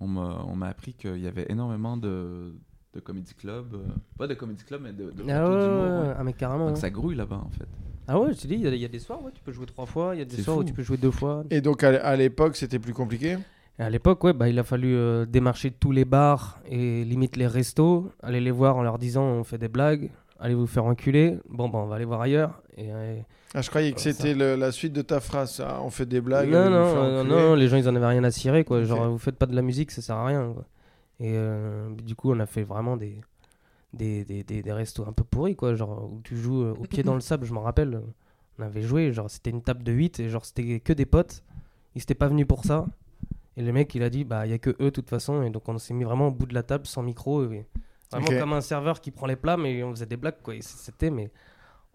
on 0.00 0.08
m'a, 0.08 0.44
on 0.46 0.56
m'a 0.56 0.68
appris 0.68 0.92
qu'il 0.94 1.18
y 1.20 1.26
avait 1.26 1.46
énormément 1.48 1.96
de, 1.96 2.54
de 2.94 3.00
comedy 3.00 3.32
club, 3.34 3.74
euh, 3.74 3.86
pas 4.18 4.26
de 4.26 4.34
comedy 4.34 4.64
club, 4.64 4.82
mais 4.82 4.92
de, 4.92 5.10
de 5.10 5.22
Ah 5.22 5.24
plateaux 5.24 5.52
ouais, 5.54 5.62
d'humour, 5.64 5.82
ouais, 6.02 6.08
ouais. 6.08 6.14
ah 6.18 6.24
mais 6.24 6.32
carrément. 6.32 6.66
Donc 6.66 6.74
ouais. 6.74 6.80
ça 6.80 6.90
grouille 6.90 7.14
là-bas 7.16 7.42
en 7.44 7.50
fait. 7.50 7.68
Ah 8.12 8.18
ouais, 8.18 8.34
je 8.34 8.40
te 8.40 8.46
dis, 8.48 8.54
il 8.54 8.62
y, 8.62 8.66
a- 8.66 8.70
il 8.74 8.80
y 8.80 8.84
a 8.84 8.88
des 8.88 8.98
soirs 8.98 9.20
où 9.24 9.30
tu 9.30 9.40
peux 9.40 9.52
jouer 9.52 9.66
trois 9.66 9.86
fois, 9.86 10.16
il 10.16 10.18
y 10.18 10.22
a 10.22 10.24
des 10.24 10.42
soirs 10.42 10.56
où 10.56 10.64
tu 10.64 10.72
peux 10.72 10.82
jouer 10.82 10.96
deux 10.96 11.12
fois. 11.12 11.44
Et 11.48 11.60
donc, 11.60 11.84
à 11.84 12.16
l'époque, 12.16 12.56
c'était 12.56 12.80
plus 12.80 12.92
compliqué? 12.92 13.38
À 13.78 13.88
l'époque, 13.88 14.24
ouais, 14.24 14.32
bah, 14.32 14.48
il 14.48 14.58
a 14.58 14.64
fallu 14.64 14.94
euh, 14.96 15.24
démarcher 15.26 15.70
tous 15.70 15.92
les 15.92 16.04
bars 16.04 16.58
et 16.68 17.04
limite 17.04 17.36
les 17.36 17.46
restos, 17.46 18.10
aller 18.20 18.40
les 18.40 18.50
voir 18.50 18.76
en 18.76 18.82
leur 18.82 18.98
disant 18.98 19.22
on 19.22 19.44
fait 19.44 19.58
des 19.58 19.68
blagues, 19.68 20.10
allez 20.40 20.54
vous 20.54 20.66
faire 20.66 20.84
enculer, 20.86 21.38
bon 21.48 21.68
bah 21.68 21.78
on 21.78 21.86
va 21.86 21.96
aller 21.96 22.04
voir 22.04 22.20
ailleurs. 22.20 22.60
Et, 22.76 22.90
Ah, 23.54 23.62
je 23.62 23.70
croyais 23.70 23.92
que 23.92 24.00
c'était 24.00 24.34
la 24.34 24.72
suite 24.72 24.92
de 24.92 25.02
ta 25.02 25.20
phrase, 25.20 25.52
ça. 25.54 25.80
On 25.82 25.88
fait 25.90 26.04
des 26.04 26.20
blagues. 26.20 26.50
non, 26.50 26.68
non, 26.68 26.94
euh, 26.96 27.24
non, 27.24 27.54
les 27.54 27.68
gens 27.68 27.76
ils 27.78 27.88
en 27.88 27.94
avaient 27.96 28.06
rien 28.06 28.24
à 28.24 28.30
cirer 28.30 28.64
quoi. 28.64 28.80
Ok. 28.80 28.84
Genre 28.86 29.08
vous 29.08 29.18
faites 29.18 29.36
pas 29.36 29.46
de 29.46 29.54
la 29.54 29.62
musique, 29.62 29.92
ça 29.92 30.02
sert 30.02 30.16
à 30.16 30.26
rien. 30.26 30.52
Quoi. 30.52 30.64
Et 31.20 31.32
euh, 31.36 31.88
du 32.04 32.14
coup, 32.16 32.32
on 32.32 32.40
a 32.40 32.46
fait 32.46 32.64
vraiment 32.64 32.96
des, 32.98 33.20
des, 33.92 34.24
des, 34.24 34.44
des, 34.44 34.62
des 34.62 34.72
restos 34.72 35.04
un 35.06 35.12
peu 35.12 35.24
pourris 35.24 35.56
quoi. 35.56 35.74
Genre 35.74 36.10
où 36.12 36.20
tu 36.22 36.36
joues 36.36 36.62
euh, 36.62 36.74
au 36.78 36.84
pied 36.84 37.02
dans 37.02 37.14
le 37.14 37.20
sable, 37.20 37.46
je 37.46 37.52
m'en 37.52 37.62
rappelle. 37.62 38.00
On 38.58 38.62
avait 38.62 38.82
joué, 38.82 39.12
genre 39.12 39.30
c'était 39.30 39.50
une 39.50 39.62
table 39.62 39.82
de 39.82 39.92
8 39.92 40.20
et 40.20 40.28
genre 40.28 40.44
c'était 40.44 40.80
que 40.80 40.92
des 40.92 41.06
potes. 41.06 41.42
Ils 41.94 42.02
étaient 42.02 42.14
pas 42.14 42.28
venus 42.28 42.46
pour 42.46 42.64
ça. 42.64 42.86
Et 43.56 43.62
le 43.62 43.72
mec 43.72 43.94
il 43.94 44.02
a 44.02 44.10
dit 44.10 44.24
bah 44.24 44.46
il 44.46 44.50
y 44.50 44.54
a 44.54 44.58
que 44.58 44.70
eux 44.70 44.84
de 44.86 44.90
toute 44.90 45.08
façon. 45.10 45.42
Et 45.42 45.50
donc 45.50 45.68
on 45.68 45.78
s'est 45.78 45.94
mis 45.94 46.04
vraiment 46.04 46.28
au 46.28 46.30
bout 46.30 46.46
de 46.46 46.54
la 46.54 46.62
table 46.62 46.86
sans 46.86 47.02
micro. 47.02 47.42
Et 47.50 47.66
vraiment 48.12 48.38
comme 48.40 48.52
un 48.52 48.60
serveur 48.60 49.00
qui 49.00 49.10
prend 49.10 49.26
les 49.26 49.36
plats, 49.36 49.56
mais 49.56 49.82
on 49.82 49.90
faisait 49.92 50.06
des 50.06 50.16
blagues 50.16 50.42
quoi. 50.42 50.54
C'était 50.60 51.10
mais. 51.10 51.30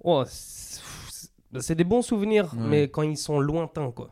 Oh, 0.03 0.23
c'est 0.27 0.81
c'est 1.59 1.75
des 1.75 1.85
bons 1.85 2.01
souvenirs, 2.01 2.53
Ouais. 2.53 2.67
mais 2.67 2.83
quand 2.89 3.03
ils 3.03 3.15
sont 3.17 3.39
lointains 3.39 3.91
quoi. 3.91 4.09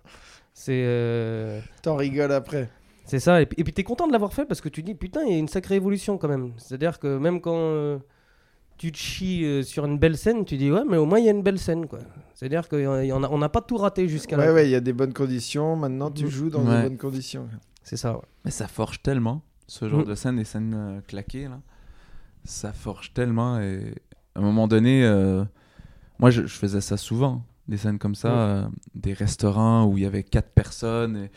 C'est. 0.54 0.84
euh, 0.86 1.60
T'en 1.82 1.96
rigoles 1.98 2.32
après. 2.32 2.70
C'est 3.06 3.20
ça, 3.20 3.42
et 3.42 3.46
puis 3.46 3.56
et 3.60 3.64
puis 3.64 3.74
t'es 3.74 3.84
content 3.84 4.08
de 4.08 4.12
l'avoir 4.12 4.34
fait 4.34 4.46
parce 4.46 4.62
que 4.62 4.70
tu 4.70 4.82
dis 4.84 4.96
putain, 4.96 5.22
il 5.24 5.32
y 5.32 5.36
a 5.36 5.38
une 5.40 5.48
sacrée 5.48 5.76
évolution 5.76 6.18
quand 6.18 6.28
même. 6.30 6.54
C'est-à-dire 6.58 7.00
que 7.00 7.18
même 7.18 7.42
quand 7.42 7.54
euh, 7.56 7.98
tu 8.78 8.92
te 8.92 8.98
chies 8.98 9.46
euh, 9.46 9.62
sur 9.64 9.86
une 9.86 9.98
belle 10.00 10.18
scène, 10.18 10.46
tu 10.46 10.58
dis 10.58 10.72
ouais, 10.72 10.84
mais 10.90 10.98
au 10.98 11.06
moins 11.06 11.20
il 11.20 11.26
y 11.26 11.30
a 11.30 11.32
une 11.32 11.44
belle 11.44 11.60
scène 11.60 11.88
quoi. 11.88 12.00
C'est-à-dire 12.34 12.68
qu'on 12.68 13.38
n'a 13.38 13.50
pas 13.50 13.62
tout 13.62 13.78
raté 13.78 14.08
jusqu'à 14.08 14.38
Ouais, 14.38 14.46
là. 14.48 14.54
ouais, 14.54 14.68
il 14.68 14.72
y 14.72 14.76
a 14.76 14.80
des 14.82 14.94
bonnes 14.94 15.14
conditions. 15.14 15.76
Maintenant, 15.76 16.12
tu 16.12 16.24
Mhm. 16.26 16.30
joues 16.30 16.50
dans 16.50 16.66
Ouais. 16.66 16.84
des 16.84 16.90
bonnes 16.90 16.98
conditions. 16.98 17.48
C'est 17.84 17.98
ça, 17.98 18.14
ouais. 18.16 18.22
Mais 18.46 18.52
ça 18.52 18.68
forge 18.68 19.02
tellement, 19.02 19.42
ce 19.68 19.88
genre 19.88 20.02
Mm. 20.02 20.06
de 20.06 20.16
scène, 20.16 20.36
des 20.38 20.44
scènes 20.46 20.74
euh, 20.76 21.02
claquées, 21.08 21.46
là. 21.48 21.60
Ça 22.46 22.74
forge 22.74 23.14
tellement. 23.14 23.60
Et 23.60 23.94
à 24.36 24.40
un 24.40 24.42
moment 24.42 24.68
donné, 24.68 25.06
euh, 25.06 25.46
moi, 26.20 26.30
je, 26.32 26.42
je 26.46 26.56
faisais 26.56 26.82
ça 26.82 26.98
souvent, 26.98 27.44
des 27.68 27.78
scènes 27.78 28.00
comme 28.00 28.16
ça, 28.16 28.30
Mm. 28.30 28.34
euh, 28.38 28.64
des 28.96 29.14
restaurants 29.14 29.86
où 29.86 29.98
il 29.98 30.04
y 30.04 30.06
avait 30.08 30.24
quatre 30.24 30.50
personnes 30.50 31.16
et 31.18 31.32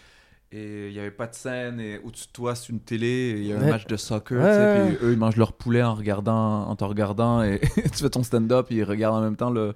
et 0.52 0.88
il 0.88 0.92
n'y 0.92 0.98
avait 1.00 1.10
pas 1.10 1.26
de 1.26 1.34
scène, 1.34 1.80
et 1.80 1.98
au-dessus 1.98 2.26
de 2.28 2.32
toi, 2.32 2.54
c'est 2.54 2.68
une 2.70 2.80
télé, 2.80 3.34
il 3.38 3.46
y 3.46 3.52
a 3.52 3.58
un 3.58 3.66
match 3.68 3.86
de 3.86 3.96
soccer, 3.96 4.38
Ouais, 4.42 4.50
tu 4.50 4.56
sais, 4.56 4.62
ouais, 4.90 4.96
puis 4.96 5.06
eux, 5.06 5.12
ils 5.12 5.18
mangent 5.18 5.36
leur 5.36 5.52
poulet 5.52 5.82
en, 5.82 5.94
regardant, 5.94 6.66
en 6.68 6.76
te 6.76 6.84
regardant, 6.84 7.42
et 7.42 7.60
tu 7.74 7.98
fais 8.02 8.10
ton 8.10 8.22
stand-up, 8.22 8.66
et 8.70 8.76
ils 8.76 8.84
regardent 8.84 9.16
en 9.16 9.20
même 9.22 9.36
temps 9.36 9.50
le, 9.50 9.74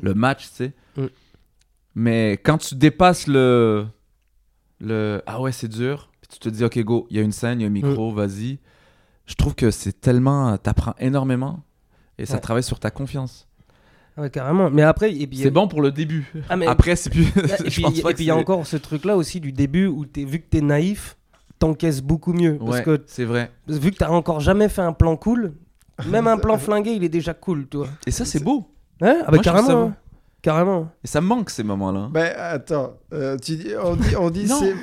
le 0.00 0.14
match, 0.14 0.48
tu 0.48 0.54
sais. 0.54 0.72
Mm. 0.96 1.06
Mais 1.96 2.32
quand 2.44 2.58
tu 2.58 2.74
dépasses 2.74 3.26
le, 3.26 3.86
le 4.80 5.22
ah 5.26 5.40
ouais, 5.40 5.52
c'est 5.52 5.68
dur, 5.68 6.10
puis 6.20 6.28
tu 6.30 6.38
te 6.38 6.48
dis, 6.48 6.64
ok, 6.64 6.78
go, 6.80 7.06
il 7.10 7.16
y 7.16 7.20
a 7.20 7.22
une 7.22 7.32
scène, 7.32 7.60
il 7.60 7.62
y 7.62 7.64
a 7.64 7.68
un 7.68 7.70
micro, 7.70 8.12
Mm. 8.12 8.14
vas-y. 8.14 8.58
Je 9.26 9.34
trouve 9.34 9.54
que 9.56 9.70
c'est 9.72 10.00
tellement. 10.00 10.56
T'apprends 10.58 10.94
énormément 11.00 11.64
et 12.18 12.26
ça 12.26 12.34
Ouais. 12.34 12.40
travaille 12.40 12.62
sur 12.62 12.78
ta 12.78 12.90
confiance. 12.92 13.48
Ah 14.16 14.22
ouais, 14.22 14.30
carrément. 14.30 14.70
Mais 14.70 14.82
après, 14.82 15.12
et 15.14 15.26
puis, 15.26 15.38
C'est 15.38 15.50
bon 15.50 15.68
pour 15.68 15.82
le 15.82 15.92
début. 15.92 16.32
Ah, 16.48 16.56
mais- 16.56 16.66
Après, 16.66 16.96
c'est 16.96 17.10
plus. 17.10 17.24
et 17.64 17.70
puis 17.70 17.84
et 17.84 18.14
il 18.18 18.24
y 18.24 18.30
a 18.30 18.36
encore 18.36 18.66
ce 18.66 18.76
truc-là 18.76 19.16
aussi 19.16 19.40
du 19.40 19.52
début 19.52 19.86
où 19.86 20.06
t'es, 20.06 20.24
vu 20.24 20.40
que 20.40 20.46
t'es 20.48 20.60
naïf, 20.62 21.16
t'encaisses 21.58 22.00
beaucoup 22.02 22.32
mieux. 22.32 22.56
Parce 22.58 22.78
Ouais, 22.78 22.82
que 22.82 23.02
c'est 23.06 23.24
vrai. 23.24 23.50
vu 23.68 23.90
que 23.90 23.96
t'as 23.96 24.08
encore 24.10 24.40
jamais 24.40 24.68
fait 24.68 24.82
un 24.82 24.92
plan 24.92 25.16
cool, 25.16 25.52
même 26.06 26.26
un 26.26 26.38
plan 26.38 26.56
flingué, 26.58 26.92
il 26.92 27.04
est 27.04 27.08
déjà 27.10 27.34
cool, 27.34 27.66
tu 27.68 27.76
vois. 27.78 27.88
Et 28.06 28.10
ça, 28.10 28.24
c'est 28.24 28.42
beau. 28.42 28.70
Ouais, 29.00 29.16
ah 29.20 29.24
bah 29.30 29.32
Moi, 29.34 29.36
ça 29.38 29.42
carrément. 29.52 29.82
hein. 29.88 29.96
Carrément. 30.42 30.88
Et 31.02 31.06
ça 31.08 31.20
me 31.20 31.26
manque 31.26 31.50
ces 31.50 31.62
moments-là. 31.64 32.08
Ben 32.12 32.32
attends, 32.38 32.94
euh, 33.12 33.36
tu 33.36 33.56
dis, 33.56 33.70
on 33.82 33.96
dit, 33.96 34.16
on 34.16 34.30
dit 34.30 34.46
c'est. 34.48 34.74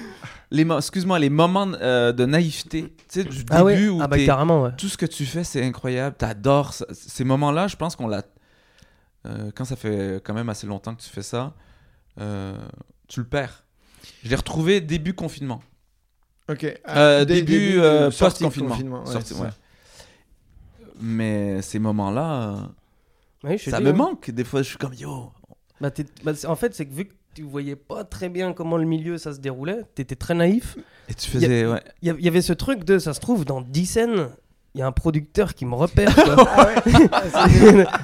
Les 0.52 0.66
mo- 0.66 0.78
Excuse-moi, 0.78 1.18
les 1.18 1.30
moments 1.32 1.72
euh, 1.82 2.12
de 2.12 2.26
naïveté, 2.26 2.94
tu 3.10 3.22
sais, 3.22 3.24
du 3.24 3.44
Ah 3.50 3.64
ouais. 3.64 3.76
début 3.76 3.90
où 3.90 4.00
Ah 4.02 4.08
bah 4.08 4.18
carrément, 4.24 4.64
ouais. 4.64 4.70
tout 4.78 4.88
ce 4.90 4.98
que 4.98 5.06
tu 5.08 5.26
fais, 5.26 5.44
c'est 5.44 5.64
incroyable. 5.66 6.16
T'adores 6.18 6.74
ça. 6.74 6.86
ces 6.92 7.24
moments-là. 7.24 7.68
Je 7.68 7.76
pense 7.76 7.96
qu'on 7.96 8.08
l'a. 8.08 8.22
Euh, 9.26 9.52
quand 9.56 9.66
ça 9.66 9.76
fait 9.76 10.22
quand 10.24 10.34
même 10.34 10.50
assez 10.50 10.68
longtemps 10.68 10.94
que 10.96 11.02
tu 11.02 11.10
fais 11.10 11.22
ça, 11.24 11.54
euh, 12.20 12.58
tu 13.08 13.20
le 13.22 13.26
perds. 13.26 13.64
Je 14.24 14.30
l'ai 14.30 14.36
retrouvé 14.36 14.82
début 14.82 15.14
confinement. 15.14 15.62
Ok. 16.50 16.64
Euh, 16.66 16.76
Ah, 17.22 17.26
dé- 17.26 17.42
début, 17.42 17.80
euh, 17.80 18.12
sortie 18.12 18.44
de 18.44 18.50
post-confinement. 18.50 19.04
ouais, 19.06 19.16
ouais. 19.42 19.50
Mais 21.02 21.62
ces 21.62 21.80
moments-là, 21.80 22.70
ça 23.58 23.78
dis, 23.80 23.84
me 23.84 23.90
hein. 23.90 23.94
manque. 23.94 24.30
Des 24.32 24.44
fois, 24.44 24.62
je 24.62 24.70
suis 24.70 24.78
comme 24.78 24.94
yo. 24.94 25.32
Bah, 25.82 25.90
bah, 26.24 26.32
en 26.48 26.56
fait, 26.56 26.74
c'est 26.76 26.86
que 26.86 26.94
vu 26.94 27.06
que 27.06 27.14
tu 27.34 27.44
voyais 27.44 27.76
pas 27.76 28.04
très 28.04 28.30
bien 28.30 28.54
comment 28.54 28.78
le 28.78 28.86
milieu 28.86 29.18
ça 29.18 29.34
se 29.34 29.40
déroulait, 29.40 29.82
t'étais 29.96 30.16
très 30.16 30.36
naïf. 30.36 30.78
Et 31.10 31.14
tu 31.14 31.30
faisais. 31.30 31.66
Ouais. 31.66 31.82
Il 32.02 32.08
y, 32.08 32.12
a- 32.12 32.16
y 32.20 32.28
avait 32.28 32.42
ce 32.42 32.54
truc 32.54 32.84
de, 32.84 33.00
ça 33.00 33.14
se 33.14 33.20
trouve, 33.20 33.44
dans 33.44 33.62
10 33.62 33.86
scènes, 33.86 34.30
il 34.76 34.80
y 34.80 34.82
a 34.82 34.88
un 34.88 34.92
producteur 34.92 35.54
qui 35.54 35.66
me 35.66 35.76
repère. 35.76 36.14
quoi. 36.16 36.70
Ah 37.34 37.48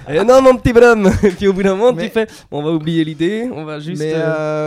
ouais 0.08 0.24
non, 0.26 0.42
mon 0.42 0.56
petit 0.58 0.74
bonhomme 0.74 1.10
Puis 1.38 1.48
au 1.48 1.54
bout 1.54 1.64
d'un 1.64 1.76
moment, 1.76 1.94
Mais- 1.94 2.08
tu 2.08 2.14
fais, 2.14 2.28
on 2.52 2.62
va 2.62 2.72
oublier 2.72 3.04
l'idée, 3.04 3.50
on 3.52 3.66
va 3.66 3.80
juste. 3.80 4.02
Mais 4.02 4.14
euh, 4.14 4.20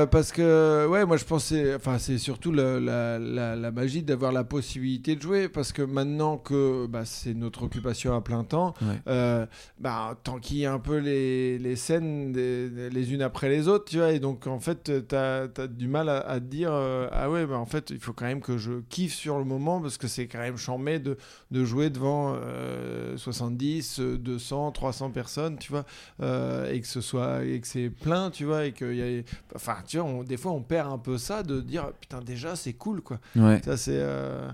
euh, 0.03 0.07
parce 0.07 0.33
que 0.33 0.87
ouais, 0.89 1.05
moi 1.05 1.17
je 1.17 1.25
pensais, 1.25 1.75
enfin 1.75 1.99
c'est 1.99 2.19
surtout 2.19 2.53
la, 2.53 2.79
la, 2.81 3.19
la 3.57 3.71
magie 3.71 4.03
d'avoir 4.03 4.33
la 4.33 4.45
possibilité 4.45 5.17
de 5.17 5.23
jouer 5.23 5.49
parce 5.49 5.73
que 5.73 5.83
maintenant 5.83 6.37
que 6.39 6.87
bah, 6.87 7.03
c'est 7.05 7.35
notre 7.35 7.63
occupation 7.65 8.15
à 8.17 8.21
plein 8.21 8.45
temps, 8.45 8.75
Ouais. 8.83 9.01
euh, 9.09 9.47
bah, 9.79 10.17
tant 10.25 10.39
qu'il 10.39 10.59
y 10.59 10.67
a 10.67 10.73
un 10.73 10.79
peu 10.79 10.97
les, 10.97 11.59
les 11.59 11.77
scènes 11.77 12.33
des- 12.33 12.69
les 12.91 13.13
unes 13.15 13.23
après 13.23 13.49
les 13.49 13.69
autres, 13.69 13.85
tu 13.87 13.99
vois, 13.99 14.11
et 14.13 14.19
donc 14.19 14.47
en 14.47 14.59
fait 14.61 14.91
tu 15.09 15.15
as, 15.17 15.47
du 15.69 15.87
mal 15.89 16.09
à, 16.09 16.19
à 16.19 16.41
te 16.41 16.45
dire 16.47 16.71
euh, 16.73 17.07
ah 17.13 17.31
ouais, 17.31 17.47
bah, 17.47 17.59
en 17.59 17.67
fait 17.67 17.91
il 17.91 17.99
faut 17.99 18.13
quand 18.13 18.25
même 18.27 18.41
que 18.41 18.59
je 18.59 18.73
kiffe 18.89 19.15
sur 19.15 19.39
le 19.39 19.45
moment 19.45 19.81
parce 19.81 19.99
que 19.99 20.09
c'est 20.09 20.27
quand 20.27 20.41
même 20.41 20.57
chambé 20.57 20.99
de, 20.99 21.17
de 21.51 21.65
jouer 21.65 21.91
devant 21.93 22.35
euh, 22.37 23.17
70, 23.17 24.01
euh, 24.01 24.19
200, 24.19 24.73
300 24.73 25.11
personnes, 25.11 25.59
tu 25.59 25.71
vois, 25.71 25.85
euh, 26.21 26.71
et 26.73 26.81
que 26.81 26.87
ce 26.87 27.01
soit 27.01 27.45
et 27.45 27.61
que 27.61 27.67
c'est 27.67 27.91
plein, 27.91 28.31
tu 28.31 28.45
vois, 28.45 28.65
et 28.67 28.73
qu'il 28.73 28.95
y 28.97 29.21
a 29.21 29.23
enfin 29.55 29.77
tu 29.87 29.99
vois 29.99 30.07
on- 30.07 30.23
des 30.25 30.37
fois 30.37 30.53
on 30.53 30.63
perd 30.63 30.91
un 30.93 30.99
peu 30.99 31.19
ça 31.19 31.43
de 31.43 31.61
dire 31.61 31.93
putain 32.01 32.21
déjà 32.21 32.57
c'est 32.57 32.73
cool 32.73 33.01
quoi 33.03 33.19
Ouais. 33.37 33.61
ça 33.65 33.77
c'est 33.77 33.99
euh, 33.99 34.49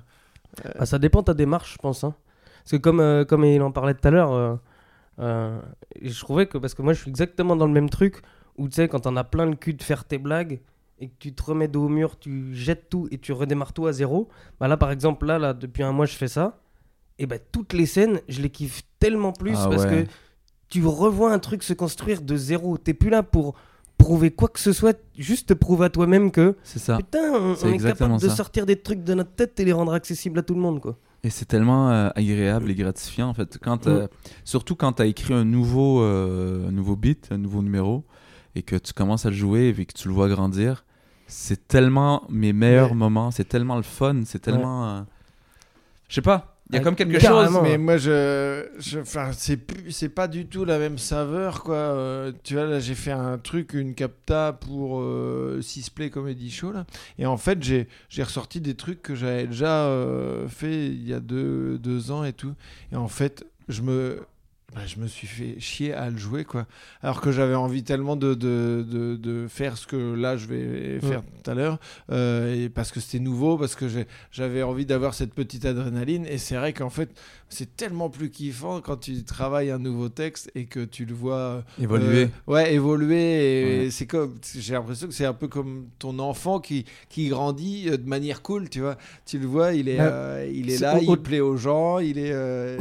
bah, 0.78 0.86
ça 0.86 0.98
dépend 0.98 1.20
de 1.20 1.26
ta 1.26 1.34
démarche, 1.34 1.74
je 1.74 1.78
pense. 1.78 2.04
hein. 2.04 2.14
Parce 2.64 2.72
que 2.72 2.76
comme, 2.76 3.00
euh, 3.00 3.24
comme 3.24 3.44
il 3.44 3.62
en 3.62 3.70
parlait 3.72 3.94
tout 3.94 4.06
à 4.06 4.10
l'heure, 4.10 4.32
euh, 4.32 4.56
euh, 5.20 5.58
je 6.02 6.18
trouvais 6.20 6.46
que, 6.46 6.58
parce 6.58 6.74
que 6.74 6.82
moi 6.82 6.92
je 6.92 7.00
suis 7.00 7.10
exactement 7.10 7.56
dans 7.56 7.66
le 7.66 7.72
même 7.72 7.88
truc, 7.90 8.22
où 8.56 8.68
tu 8.68 8.74
sais, 8.74 8.88
quand 8.88 9.06
on 9.06 9.16
a 9.16 9.24
plein 9.24 9.46
le 9.46 9.54
cul 9.56 9.74
de 9.74 9.82
faire 9.82 10.04
tes 10.04 10.18
blagues, 10.18 10.60
et 11.00 11.06
que 11.08 11.14
tu 11.20 11.32
te 11.32 11.42
remets 11.44 11.68
dos 11.68 11.84
au 11.84 11.88
mur, 11.88 12.18
tu 12.18 12.54
jettes 12.56 12.88
tout 12.90 13.06
et 13.12 13.18
tu 13.18 13.32
redémarres 13.32 13.72
tout 13.72 13.86
à 13.86 13.92
zéro. 13.92 14.28
Bah 14.58 14.66
là, 14.66 14.76
par 14.76 14.90
exemple, 14.90 15.26
là, 15.26 15.38
là 15.38 15.54
depuis 15.54 15.84
un 15.84 15.92
mois, 15.92 16.06
je 16.06 16.16
fais 16.16 16.26
ça. 16.26 16.58
Et 17.18 17.26
bah 17.26 17.38
toutes 17.38 17.72
les 17.72 17.86
scènes, 17.86 18.20
je 18.28 18.40
les 18.42 18.50
kiffe 18.50 18.82
tellement 19.00 19.32
plus 19.32 19.54
Ah 19.56 19.68
parce 19.70 19.84
ouais. 19.84 20.04
que 20.04 20.10
tu 20.68 20.84
revois 20.84 21.32
un 21.32 21.38
truc 21.38 21.62
se 21.62 21.72
construire 21.72 22.22
de 22.22 22.36
zéro. 22.36 22.78
T'es 22.78 22.94
plus 22.94 23.10
là 23.10 23.22
pour 23.22 23.54
prouver 23.96 24.30
quoi 24.30 24.48
que 24.48 24.60
ce 24.60 24.72
soit, 24.72 24.96
juste 25.16 25.48
te 25.48 25.54
prouver 25.54 25.86
à 25.86 25.90
toi-même 25.90 26.30
que 26.30 26.56
C'est 26.62 26.78
ça. 26.78 26.96
putain, 26.98 27.32
on, 27.32 27.54
est 27.72 27.78
capable 27.78 28.14
de 28.20 28.28
ça. 28.28 28.36
sortir 28.36 28.64
des 28.64 28.76
trucs 28.76 29.02
de 29.02 29.14
notre 29.14 29.32
tête 29.32 29.58
et 29.58 29.64
les 29.64 29.72
rendre 29.72 29.92
accessibles 29.92 30.38
à 30.38 30.42
tout 30.42 30.54
le 30.54 30.60
monde, 30.60 30.80
quoi. 30.80 30.96
Et 31.24 31.30
c'est 31.30 31.46
tellement 31.46 31.90
euh, 31.90 32.10
agréable 32.14 32.70
et 32.70 32.76
gratifiant 32.76 33.28
en 33.28 33.34
fait. 33.34 33.58
Quand, 33.60 33.86
Mm. 33.86 33.90
euh, 33.90 34.06
Surtout 34.44 34.76
quand 34.76 34.92
tu 34.92 35.02
as 35.02 35.06
écrit 35.06 35.34
un 35.34 35.44
nouveau, 35.44 36.00
euh, 36.02 36.68
un 36.68 36.70
nouveau 36.70 36.94
beat, 36.94 37.26
un 37.32 37.38
nouveau 37.38 37.60
numéro, 37.60 38.04
et 38.54 38.62
que 38.62 38.76
tu 38.76 38.92
commences 38.92 39.26
à 39.26 39.30
le 39.30 39.36
jouer 39.36 39.74
et 39.76 39.84
que 39.84 39.92
tu 39.92 40.06
le 40.06 40.14
vois 40.14 40.28
grandir. 40.28 40.84
C'est 41.26 41.66
tellement 41.66 42.22
mes 42.30 42.52
meilleurs 42.52 42.90
Ouais. 42.90 42.96
moments, 42.96 43.32
c'est 43.32 43.48
tellement 43.48 43.76
le 43.76 43.82
fun, 43.82 44.22
c'est 44.26 44.38
tellement. 44.38 44.88
euh, 44.88 45.00
Je 46.08 46.14
sais 46.14 46.22
pas, 46.22 46.57
il 46.70 46.76
y 46.76 46.78
a 46.78 46.82
comme 46.82 46.96
quelque 46.96 47.18
chose. 47.18 47.58
mais 47.62 47.78
moi 47.78 47.96
je, 47.96 48.66
je 48.78 48.98
enfin 49.00 49.30
c'est 49.32 49.58
c'est 49.90 50.08
pas 50.08 50.28
du 50.28 50.46
tout 50.46 50.64
la 50.64 50.78
même 50.78 50.98
saveur 50.98 51.62
quoi. 51.62 51.76
Euh, 51.76 52.32
tu 52.42 52.54
vois 52.54 52.64
là 52.64 52.78
j'ai 52.78 52.94
fait 52.94 53.10
un 53.10 53.38
truc 53.38 53.72
une 53.72 53.94
capta 53.94 54.52
pour 54.52 55.00
euh, 55.00 55.60
Sisplay 55.62 56.10
Comedy 56.10 56.50
Show 56.50 56.72
là. 56.72 56.84
Et 57.18 57.26
en 57.26 57.36
fait 57.36 57.62
j'ai 57.62 57.88
j'ai 58.08 58.22
ressorti 58.22 58.60
des 58.60 58.74
trucs 58.74 59.00
que 59.02 59.14
j'avais 59.14 59.46
déjà 59.46 59.84
euh, 59.84 60.46
fait 60.48 60.88
il 60.88 61.08
y 61.08 61.14
a 61.14 61.20
deux, 61.20 61.78
deux 61.78 62.10
ans 62.10 62.24
et 62.24 62.32
tout. 62.32 62.54
Et 62.92 62.96
en 62.96 63.08
fait 63.08 63.46
je 63.68 63.82
me 63.82 64.20
bah, 64.74 64.82
je 64.86 65.00
me 65.00 65.06
suis 65.06 65.26
fait 65.26 65.58
chier 65.60 65.94
à 65.94 66.10
le 66.10 66.18
jouer 66.18 66.44
quoi. 66.44 66.66
Alors 67.02 67.22
que 67.22 67.32
j'avais 67.32 67.54
envie 67.54 67.82
tellement 67.84 68.16
de, 68.16 68.34
de, 68.34 68.84
de, 68.86 69.16
de 69.16 69.46
faire 69.48 69.78
ce 69.78 69.86
que 69.86 69.96
là 70.14 70.36
je 70.36 70.46
vais 70.46 71.00
faire 71.00 71.22
tout 71.22 71.50
à 71.50 71.54
l'heure 71.54 71.78
euh, 72.12 72.54
et 72.66 72.68
parce 72.68 72.92
que 72.92 73.00
c'était 73.00 73.18
nouveau 73.18 73.56
parce 73.56 73.74
que 73.74 73.86
j'avais 74.30 74.62
envie 74.62 74.84
d'avoir 74.84 75.14
cette 75.14 75.32
petite 75.32 75.64
adrénaline. 75.64 76.26
Et 76.26 76.36
c'est 76.36 76.56
vrai 76.56 76.74
qu'en 76.74 76.90
fait 76.90 77.08
c'est 77.48 77.76
tellement 77.78 78.10
plus 78.10 78.28
kiffant 78.30 78.82
quand 78.82 78.98
tu 78.98 79.24
travailles 79.24 79.70
un 79.70 79.78
nouveau 79.78 80.10
texte 80.10 80.50
et 80.54 80.66
que 80.66 80.84
tu 80.84 81.06
le 81.06 81.14
vois 81.14 81.36
euh, 81.38 81.60
Évoluer. 81.80 82.28
ouais 82.46 82.74
évoluer. 82.74 83.84
Ouais. 83.84 83.90
c'est 83.90 84.04
comme 84.06 84.34
j'ai 84.54 84.74
l'impression 84.74 85.06
que 85.08 85.14
c'est 85.14 85.24
un 85.24 85.32
peu 85.32 85.48
comme 85.48 85.86
ton 85.98 86.18
enfant 86.18 86.60
qui 86.60 86.84
qui 87.08 87.28
grandit 87.28 87.86
euh, 87.88 87.96
de 87.96 88.06
manière 88.06 88.42
cool 88.42 88.68
tu 88.68 88.80
vois. 88.80 88.98
Tu 89.24 89.38
le 89.38 89.46
vois 89.46 89.72
il 89.72 89.88
est 89.88 89.96
Bah, 89.96 90.04
euh, 90.12 90.50
il 90.52 90.70
est 90.70 90.78
là 90.78 90.98
il 91.00 91.16
plaît 91.16 91.40
aux 91.40 91.56
gens 91.56 92.00
il 92.00 92.18
est 92.18 92.34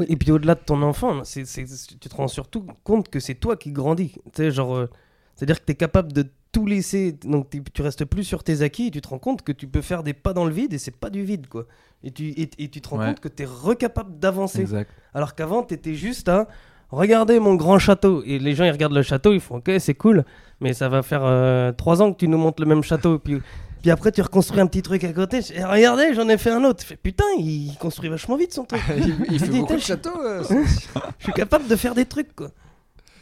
et 0.10 0.16
puis 0.18 0.32
au-delà 0.34 0.56
de 0.56 0.60
ton 0.66 0.82
enfant, 0.82 1.24
c'est- 1.24 1.46
tu 1.86 2.10
te 2.10 2.16
rends 2.16 2.28
surtout 2.28 2.66
compte 2.84 3.10
que 3.10 3.20
c'est 3.20 3.36
toi 3.36 3.56
qui 3.56 3.72
grandis. 3.72 4.12
Tu 4.14 4.22
sais, 4.36 4.52
genre, 4.52 4.76
euh, 4.76 4.90
c'est-à-dire 5.36 5.60
que 5.60 5.66
tu 5.66 5.72
es 5.74 5.76
capable 5.76 6.12
de 6.14 6.26
tout 6.52 6.66
laisser, 6.66 7.12
donc 7.12 7.48
tu 7.74 7.82
restes 7.82 8.06
plus 8.06 8.24
sur 8.24 8.44
tes 8.44 8.62
acquis 8.62 8.88
et 8.88 8.92
tu 8.92 9.02
te 9.02 9.08
rends 9.10 9.20
compte 9.20 9.44
que 9.44 9.52
tu 9.52 9.68
peux 9.68 9.82
faire 9.82 10.02
des 10.04 10.14
pas 10.14 10.34
dans 10.34 10.46
le 10.46 10.52
vide 10.52 10.74
et 10.74 10.78
c'est 10.78 10.96
pas 10.96 11.10
du 11.10 11.24
vide, 11.24 11.48
quoi. 11.48 11.66
Et 12.04 12.12
tu, 12.12 12.30
et, 12.30 12.50
et 12.58 12.70
tu 12.70 12.82
te 12.82 12.90
rends 12.90 13.00
Ouais. 13.00 13.08
compte 13.08 13.20
que 13.20 13.28
tu 13.28 13.44
es 13.44 13.46
recapable 13.46 14.18
d'avancer. 14.20 14.66
Alors 15.14 15.36
qu'avant, 15.36 15.64
tu 15.64 15.74
étais 15.74 15.94
juste 15.94 16.30
à 16.30 16.48
regarder 16.90 17.40
mon 17.40 17.56
grand 17.56 17.80
château. 17.80 18.24
Et 18.26 18.40
les 18.40 18.56
gens, 18.56 18.64
ils 18.64 18.72
regardent 18.72 18.94
le 18.96 19.02
château, 19.04 19.34
ils 19.34 19.40
font 19.42 19.58
ok, 19.58 19.72
c'est 19.80 19.94
cool, 19.96 20.24
mais 20.62 20.74
ça 20.74 20.88
va 20.90 21.04
faire 21.04 21.22
euh, 21.26 21.72
trois 21.74 22.02
ans 22.02 22.14
que 22.14 22.18
tu 22.18 22.28
nous 22.28 22.38
montres 22.38 22.62
le 22.62 22.68
même 22.68 22.82
château. 22.84 23.20
Puis, 23.20 23.40
puis 23.82 23.92
après, 23.92 24.12
tu 24.12 24.22
reconstruis 24.22 24.60
un 24.62 24.68
petit 24.68 24.82
truc 24.82 25.04
à 25.04 25.14
côté. 25.14 25.40
Eh, 25.54 25.64
regardez, 25.64 26.14
j'en 26.14 26.28
ai 26.30 26.38
fait 26.38 26.52
un 26.52 26.64
autre. 26.64 26.84
Putain, 27.02 27.24
il 27.40 27.76
construit 27.80 28.10
vachement 28.10 28.36
vite 28.38 28.54
son 28.54 28.66
truc. 28.66 28.82
il, 28.98 29.16
il 29.32 29.40
fait 29.40 29.48
beaucoup 29.52 29.74
de 29.74 29.80
je- 29.80 29.86
châteaux 29.86 30.22
euh, 30.22 30.44
Je 31.20 31.24
suis 31.24 31.34
capable 31.34 31.68
de 31.68 31.76
faire 31.76 31.96
des 31.96 32.06
trucs, 32.06 32.36
quoi. 32.36 32.50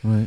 Ouais. 0.04 0.26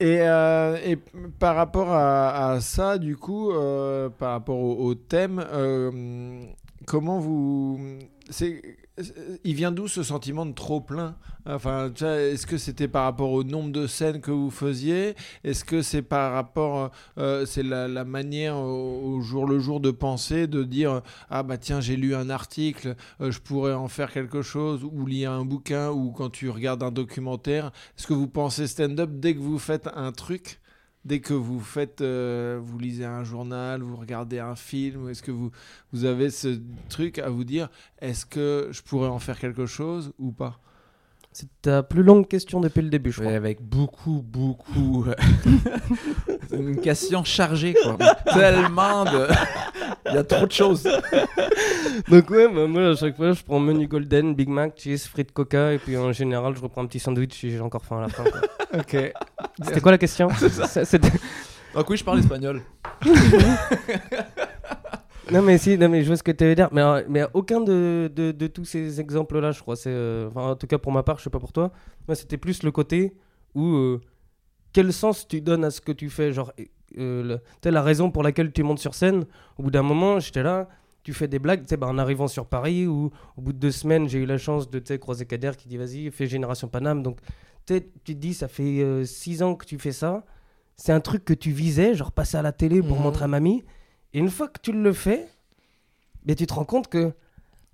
Et, 0.00 0.18
euh, 0.22 0.78
et 0.84 0.96
par 1.38 1.56
rapport 1.56 1.92
à, 1.92 2.52
à 2.52 2.60
ça, 2.60 2.96
du 2.96 3.16
coup, 3.16 3.50
euh, 3.52 4.08
par 4.08 4.32
rapport 4.32 4.58
au, 4.58 4.86
au 4.86 4.94
thème, 4.94 5.44
euh, 5.52 6.42
comment 6.86 7.18
vous. 7.18 7.78
C'est, 9.02 9.40
il 9.44 9.54
vient 9.54 9.72
d'où 9.72 9.88
ce 9.88 10.02
sentiment 10.02 10.46
de 10.46 10.52
trop 10.52 10.80
plein? 10.80 11.16
Enfin, 11.46 11.92
est-ce 11.92 12.46
que 12.46 12.58
c'était 12.58 12.88
par 12.88 13.04
rapport 13.04 13.32
au 13.32 13.42
nombre 13.42 13.70
de 13.70 13.86
scènes 13.86 14.20
que 14.20 14.30
vous 14.30 14.50
faisiez? 14.50 15.14
Est-ce 15.44 15.64
que 15.64 15.82
c'est 15.82 16.02
par 16.02 16.32
rapport, 16.32 16.90
euh, 17.18 17.46
c'est 17.46 17.62
la, 17.62 18.04
manière 18.04 18.56
au, 18.56 19.16
au 19.16 19.20
jour 19.20 19.46
le 19.46 19.58
jour 19.58 19.80
de 19.80 19.90
penser, 19.90 20.46
de 20.46 20.62
dire 20.62 21.02
ah 21.30 21.42
bah 21.42 21.58
tiens 21.58 21.80
j'ai 21.80 21.96
lu 21.96 22.14
un 22.14 22.30
article, 22.30 22.94
euh, 23.20 23.30
je 23.30 23.40
pourrais 23.40 23.72
en 23.72 23.88
faire 23.88 24.12
quelque 24.12 24.42
chose, 24.42 24.84
ou 24.84 25.06
lire 25.06 25.32
un 25.32 25.44
bouquin, 25.44 25.90
ou 25.90 26.10
quand 26.10 26.30
tu 26.30 26.50
regardes 26.50 26.82
un 26.82 26.90
documentaire, 26.90 27.72
est-ce 27.98 28.06
que 28.06 28.14
vous 28.14 28.28
pensez 28.28 28.66
stand-up 28.66 29.10
dès 29.14 29.34
que 29.34 29.40
vous 29.40 29.58
faites 29.58 29.88
un 29.94 30.12
truc? 30.12 30.59
Dès 31.04 31.20
que 31.20 31.32
vous 31.32 31.60
faites, 31.60 32.02
euh, 32.02 32.60
vous 32.62 32.78
lisez 32.78 33.06
un 33.06 33.24
journal, 33.24 33.80
vous 33.82 33.96
regardez 33.96 34.38
un 34.38 34.54
film, 34.54 35.08
est-ce 35.08 35.22
que 35.22 35.30
vous, 35.30 35.50
vous 35.92 36.04
avez 36.04 36.30
ce 36.30 36.60
truc 36.90 37.18
à 37.18 37.30
vous 37.30 37.44
dire, 37.44 37.70
est-ce 38.00 38.26
que 38.26 38.68
je 38.70 38.82
pourrais 38.82 39.08
en 39.08 39.18
faire 39.18 39.38
quelque 39.38 39.64
chose 39.64 40.12
ou 40.18 40.30
pas? 40.30 40.60
C'est 41.32 41.48
ta 41.62 41.84
plus 41.84 42.02
longue 42.02 42.26
question 42.26 42.60
depuis 42.60 42.82
le 42.82 42.88
début, 42.88 43.12
je 43.12 43.20
crois. 43.20 43.32
avec 43.32 43.62
beaucoup, 43.62 44.20
beaucoup. 44.26 45.04
euh, 45.06 45.14
c'est 46.48 46.56
une 46.58 46.80
question 46.80 47.22
chargée, 47.22 47.74
quoi. 47.80 47.96
Tellement 48.34 49.04
de. 49.04 49.28
Il 50.06 50.14
y 50.14 50.18
a 50.18 50.24
trop 50.24 50.44
de 50.46 50.50
choses. 50.52 50.88
Donc 52.08 52.30
ouais, 52.30 52.48
bah, 52.48 52.66
moi 52.66 52.88
à 52.88 52.96
chaque 52.96 53.16
fois, 53.16 53.32
je 53.32 53.42
prends 53.44 53.60
menu 53.60 53.86
golden, 53.86 54.34
Big 54.34 54.48
Mac, 54.48 54.72
cheese, 54.76 55.06
frites, 55.08 55.30
coca, 55.30 55.72
et 55.72 55.78
puis 55.78 55.96
en 55.96 56.10
général, 56.12 56.56
je 56.56 56.62
reprends 56.62 56.82
un 56.82 56.86
petit 56.86 56.98
sandwich 56.98 57.32
si 57.38 57.50
j'ai 57.52 57.60
encore 57.60 57.84
faim 57.84 57.98
à 57.98 58.02
la 58.02 58.08
fin. 58.08 58.24
quoi. 58.24 58.40
Ok. 58.80 58.96
C'était 59.64 59.80
quoi 59.80 59.90
la 59.92 59.98
question? 59.98 60.28
Ça, 60.30 60.84
c'était- 60.84 61.10
Donc 61.74 61.88
oui, 61.90 61.96
je 61.96 62.04
parle 62.04 62.18
espagnol. 62.20 62.62
Non 65.32 65.42
mais 65.42 65.58
si, 65.58 65.78
non 65.78 65.88
mais 65.88 66.02
je 66.02 66.06
vois 66.08 66.16
ce 66.16 66.22
que 66.22 66.32
tu 66.32 66.44
veux 66.44 66.54
dire, 66.54 66.68
mais, 66.72 66.80
euh, 66.82 67.02
mais 67.08 67.22
aucun 67.34 67.60
de, 67.60 68.10
de, 68.14 68.32
de 68.32 68.46
tous 68.46 68.64
ces 68.64 69.00
exemples-là, 69.00 69.52
je 69.52 69.60
crois, 69.60 69.76
c'est, 69.76 69.90
euh, 69.90 70.28
en 70.34 70.56
tout 70.56 70.66
cas 70.66 70.78
pour 70.78 70.92
ma 70.92 71.02
part, 71.02 71.18
je 71.18 71.24
sais 71.24 71.30
pas 71.30 71.38
pour 71.38 71.52
toi, 71.52 71.70
moi 72.08 72.14
c'était 72.14 72.36
plus 72.36 72.62
le 72.62 72.70
côté 72.72 73.14
où 73.54 73.64
euh, 73.66 74.00
quel 74.72 74.92
sens 74.92 75.26
tu 75.28 75.40
donnes 75.40 75.64
à 75.64 75.70
ce 75.70 75.80
que 75.80 75.92
tu 75.92 76.08
fais? 76.10 76.32
Genre, 76.32 76.52
euh, 76.98 77.38
la 77.64 77.82
raison 77.82 78.10
pour 78.10 78.22
laquelle 78.22 78.52
tu 78.52 78.62
montes 78.62 78.78
sur 78.80 78.94
scène, 78.94 79.24
au 79.58 79.62
bout 79.64 79.70
d'un 79.70 79.82
moment, 79.82 80.18
j'étais 80.20 80.42
là, 80.42 80.68
tu 81.02 81.12
fais 81.12 81.28
des 81.28 81.38
blagues, 81.38 81.64
tu 81.66 81.76
bah, 81.76 81.86
en 81.86 81.98
arrivant 81.98 82.28
sur 82.28 82.46
Paris, 82.46 82.86
ou 82.86 83.10
au 83.36 83.40
bout 83.40 83.52
de 83.52 83.58
deux 83.58 83.70
semaines, 83.70 84.08
j'ai 84.08 84.18
eu 84.18 84.26
la 84.26 84.38
chance 84.38 84.68
de 84.70 84.96
croiser 84.96 85.26
Kader 85.26 85.52
qui 85.56 85.68
dit 85.68 85.76
vas-y, 85.76 86.10
fais 86.10 86.26
Génération 86.26 86.68
Paname. 86.68 87.02
Donc, 87.02 87.18
tu 87.66 87.80
te 87.82 88.12
dis, 88.12 88.34
ça 88.34 88.48
fait 88.48 88.80
euh, 88.82 89.04
six 89.04 89.42
ans 89.42 89.54
que 89.54 89.64
tu 89.64 89.78
fais 89.78 89.92
ça. 89.92 90.24
C'est 90.76 90.92
un 90.92 91.00
truc 91.00 91.24
que 91.24 91.34
tu 91.34 91.50
visais, 91.52 91.94
genre 91.94 92.10
passer 92.12 92.36
à 92.36 92.42
la 92.42 92.52
télé 92.52 92.82
pour 92.82 92.96
Mhm. 92.96 93.02
montrer 93.04 93.24
à 93.24 93.28
mamie. 93.28 93.62
Et 94.12 94.18
une 94.18 94.30
fois 94.30 94.48
que 94.48 94.60
tu 94.60 94.72
le 94.72 94.92
fais, 94.92 95.28
mais 96.26 96.34
tu 96.34 96.46
te 96.46 96.54
rends 96.54 96.64
compte 96.64 96.88
que, 96.88 97.12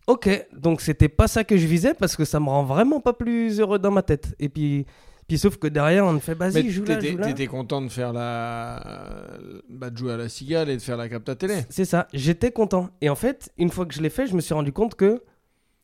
ok, 0.06 0.46
donc 0.52 0.80
c'était 0.80 1.08
pas 1.08 1.28
ça 1.28 1.44
que 1.44 1.56
je 1.56 1.66
visais 1.66 1.94
parce 1.94 2.16
que 2.16 2.24
ça 2.24 2.40
me 2.40 2.48
rend 2.48 2.64
vraiment 2.64 3.00
pas 3.00 3.12
plus 3.12 3.60
heureux 3.60 3.78
dans 3.78 3.90
ma 3.90 4.02
tête. 4.02 4.34
Et 4.38 4.48
puis, 4.48 4.86
puis 5.26 5.38
sauf 5.38 5.56
que 5.56 5.66
derrière, 5.66 6.04
on 6.04 6.12
me 6.12 6.18
fait, 6.20 6.34
vas-y, 6.34 6.70
joue 6.70 6.84
là, 6.84 6.96
t'étais 6.96 7.12
joue 7.12 7.18
là. 7.18 7.26
t'étais 7.26 7.46
content 7.46 7.82
de 7.82 7.88
faire 7.88 8.12
la. 8.12 9.28
Bah, 9.68 9.90
de 9.90 9.96
jouer 9.96 10.12
à 10.12 10.16
la 10.16 10.28
cigale 10.28 10.70
et 10.70 10.76
de 10.76 10.82
faire 10.82 10.96
la 10.96 11.08
capta 11.08 11.34
télé. 11.34 11.64
C'est 11.68 11.84
ça, 11.84 12.06
j'étais 12.12 12.52
content. 12.52 12.90
Et 13.00 13.08
en 13.08 13.16
fait, 13.16 13.50
une 13.58 13.70
fois 13.70 13.86
que 13.86 13.94
je 13.94 14.02
l'ai 14.02 14.10
fait, 14.10 14.26
je 14.26 14.34
me 14.34 14.40
suis 14.40 14.54
rendu 14.54 14.72
compte 14.72 14.94
que 14.94 15.22